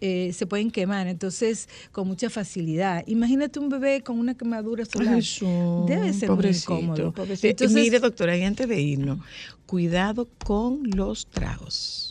eh, 0.00 0.32
se 0.32 0.46
pueden 0.46 0.70
quemar. 0.70 1.06
Entonces, 1.06 1.68
con 1.92 2.08
mucha 2.08 2.30
facilidad. 2.30 3.04
Imagínate 3.06 3.58
un 3.58 3.68
bebé 3.68 4.02
con 4.02 4.18
una 4.18 4.34
quemadura 4.34 4.86
solar. 4.86 5.16
Ay, 5.16 5.86
Debe 5.86 6.12
ser 6.14 6.28
pobrecito, 6.28 6.72
muy 6.72 6.82
incómodo. 6.82 7.12
pobrecito. 7.12 7.46
Entonces, 7.48 7.82
Mire, 7.82 8.00
doctora, 8.00 8.36
y 8.38 8.42
antes 8.42 8.66
de 8.66 8.80
irnos, 8.80 9.18
cuidado 9.66 10.26
con 10.46 10.84
los 10.84 11.26
tragos. 11.26 12.07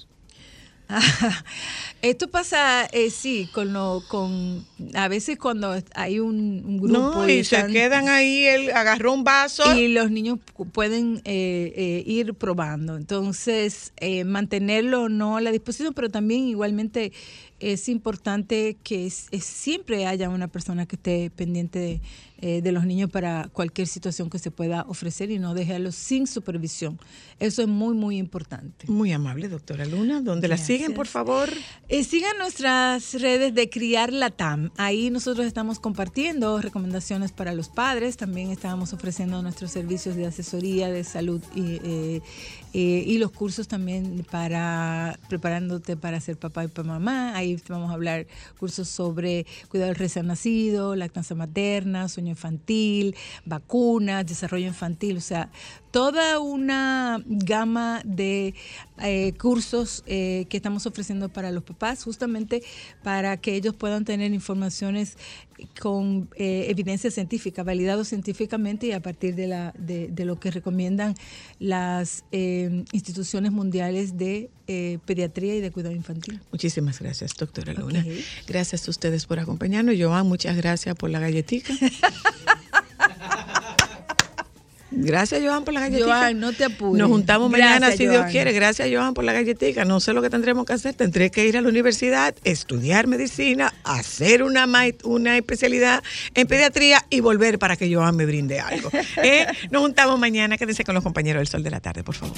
Esto 2.01 2.29
pasa, 2.29 2.85
eh, 2.91 3.09
sí, 3.09 3.49
con 3.51 3.73
lo, 3.73 4.03
con 4.07 4.65
a 4.93 5.07
veces 5.07 5.37
cuando 5.37 5.75
hay 5.95 6.19
un, 6.19 6.63
un 6.65 6.77
grupo 6.77 6.97
No, 6.99 7.25
y 7.29 7.43
se 7.43 7.55
están- 7.57 7.71
quedan 7.73 8.07
ahí, 8.07 8.45
él 8.45 8.71
agarró 8.71 9.13
un 9.13 9.23
vaso. 9.23 9.75
y 9.75 9.87
los 9.89 10.11
niños 10.11 10.37
pu- 10.55 10.69
pueden 10.71 11.21
eh, 11.25 11.73
eh, 11.75 12.03
ir 12.05 12.33
probando. 12.35 12.95
Entonces, 12.97 13.93
eh, 13.97 14.23
mantenerlo 14.23 15.09
no 15.09 15.37
a 15.37 15.41
la 15.41 15.51
disposición, 15.51 15.93
pero 15.93 16.09
también 16.09 16.47
igualmente 16.47 17.11
es 17.59 17.89
importante 17.89 18.77
que 18.83 19.07
es- 19.07 19.27
es- 19.31 19.43
siempre 19.43 20.05
haya 20.05 20.29
una 20.29 20.47
persona 20.47 20.85
que 20.85 20.95
esté 20.95 21.31
pendiente 21.31 21.79
de, 21.79 22.01
eh, 22.39 22.61
de 22.61 22.71
los 22.71 22.85
niños 22.85 23.09
para 23.09 23.49
cualquier 23.51 23.87
situación 23.87 24.29
que 24.29 24.37
se 24.37 24.51
pueda 24.51 24.85
ofrecer 24.87 25.31
y 25.31 25.39
no 25.39 25.55
dejarlos 25.55 25.95
sin 25.95 26.27
supervisión. 26.27 26.99
Eso 27.39 27.63
es 27.63 27.67
muy, 27.67 27.95
muy 27.95 28.17
importante. 28.17 28.85
Muy 28.87 29.11
amable, 29.11 29.49
doctora 29.49 29.85
Luna. 29.85 30.21
¿Dónde 30.21 30.47
la 30.47 30.57
siguen, 30.57 30.93
por 30.93 31.07
favor? 31.07 31.49
Eh, 31.89 32.03
sigan 32.03 32.37
nuestras 32.37 33.19
redes 33.19 33.55
de 33.55 33.69
Criar 33.71 34.13
Latam. 34.13 34.69
Ahí 34.77 35.09
nosotros 35.09 35.47
estamos 35.47 35.79
compartiendo 35.79 36.61
recomendaciones 36.61 37.31
para 37.31 37.55
los 37.55 37.69
padres. 37.69 38.17
También 38.17 38.51
estamos 38.51 38.93
ofreciendo 38.93 39.41
nuestros 39.41 39.71
servicios 39.71 40.15
de 40.15 40.27
asesoría 40.27 40.91
de 40.91 41.03
salud 41.03 41.41
y, 41.55 41.79
eh, 41.83 42.21
y 42.73 43.17
los 43.17 43.31
cursos 43.31 43.67
también 43.67 44.23
para 44.29 45.17
preparándote 45.27 45.97
para 45.97 46.19
ser 46.19 46.37
papá 46.37 46.65
y 46.65 46.67
para 46.67 46.87
mamá. 46.87 47.35
Ahí 47.35 47.59
vamos 47.67 47.89
a 47.89 47.93
hablar 47.93 48.27
cursos 48.59 48.87
sobre 48.87 49.47
cuidado 49.69 49.89
del 49.89 49.97
recién 49.97 50.27
nacido, 50.27 50.95
lactancia 50.95 51.35
materna, 51.35 52.07
sueño 52.09 52.26
infantil, 52.29 53.15
vacunas, 53.45 54.25
desarrollo 54.25 54.67
infantil. 54.67 55.17
O 55.17 55.21
sea, 55.21 55.49
toda 55.91 56.39
una 56.39 57.23
gama 57.25 58.01
de 58.05 58.53
eh, 58.99 59.33
cursos 59.39 60.03
eh, 60.05 60.45
que 60.49 60.57
estamos 60.57 60.85
ofreciendo 60.85 61.29
para 61.29 61.51
los 61.51 61.63
papás, 61.63 62.03
justamente 62.03 62.63
para 63.03 63.37
que 63.37 63.55
ellos 63.55 63.75
puedan 63.75 64.05
tener 64.05 64.33
informaciones 64.33 65.17
con 65.79 66.29
eh, 66.35 66.67
evidencia 66.69 67.11
científica, 67.11 67.63
validado 67.63 68.03
científicamente 68.03 68.87
y 68.87 68.91
a 68.91 69.01
partir 69.01 69.35
de, 69.35 69.47
la, 69.47 69.73
de, 69.77 70.07
de 70.07 70.25
lo 70.25 70.39
que 70.39 70.51
recomiendan 70.51 71.15
las 71.59 72.23
eh, 72.31 72.83
instituciones 72.91 73.51
mundiales 73.51 74.17
de 74.17 74.49
eh, 74.67 74.99
pediatría 75.05 75.55
y 75.55 75.61
de 75.61 75.71
cuidado 75.71 75.95
infantil. 75.95 76.41
Muchísimas 76.51 76.99
gracias, 76.99 77.35
doctora 77.35 77.73
Luna. 77.73 78.05
Gracias 78.47 78.87
a 78.87 78.91
ustedes 78.91 79.25
por 79.25 79.39
acompañarnos. 79.39 79.95
Joan, 79.97 80.27
muchas 80.27 80.57
gracias 80.57 80.95
por 80.95 81.09
la 81.09 81.19
galletita. 81.19 81.73
Gracias, 84.91 85.41
Joan, 85.43 85.63
por 85.65 85.73
la 85.73 85.81
galletita. 85.81 86.05
Joan, 86.05 86.39
no 86.39 86.53
te 86.53 86.65
apures. 86.65 86.99
Nos 86.99 87.09
juntamos 87.09 87.49
mañana, 87.49 87.91
si 87.91 88.07
Dios 88.07 88.25
quiere. 88.31 88.53
Gracias, 88.53 88.87
Joan, 88.91 89.13
por 89.13 89.23
la 89.23 89.33
galletita. 89.33 89.85
No 89.85 89.99
sé 89.99 90.13
lo 90.13 90.21
que 90.21 90.29
tendremos 90.29 90.65
que 90.65 90.73
hacer. 90.73 90.93
Tendré 90.93 91.29
que 91.29 91.45
ir 91.45 91.57
a 91.57 91.61
la 91.61 91.69
universidad, 91.69 92.35
estudiar 92.43 93.07
medicina, 93.07 93.73
hacer 93.83 94.43
una, 94.43 94.67
una 95.03 95.37
especialidad 95.37 96.03
en 96.33 96.47
pediatría 96.47 97.05
y 97.09 97.19
volver 97.19 97.59
para 97.59 97.75
que 97.75 97.93
Joan 97.93 98.15
me 98.15 98.25
brinde 98.25 98.59
algo. 98.59 98.89
¿Eh? 99.23 99.45
Nos 99.71 99.81
juntamos 99.81 100.19
mañana. 100.19 100.57
Quédense 100.57 100.83
con 100.83 100.95
los 100.95 101.03
compañeros 101.03 101.41
del 101.41 101.47
Sol 101.47 101.63
de 101.63 101.71
la 101.71 101.79
Tarde, 101.79 102.03
por 102.03 102.15
favor. 102.15 102.37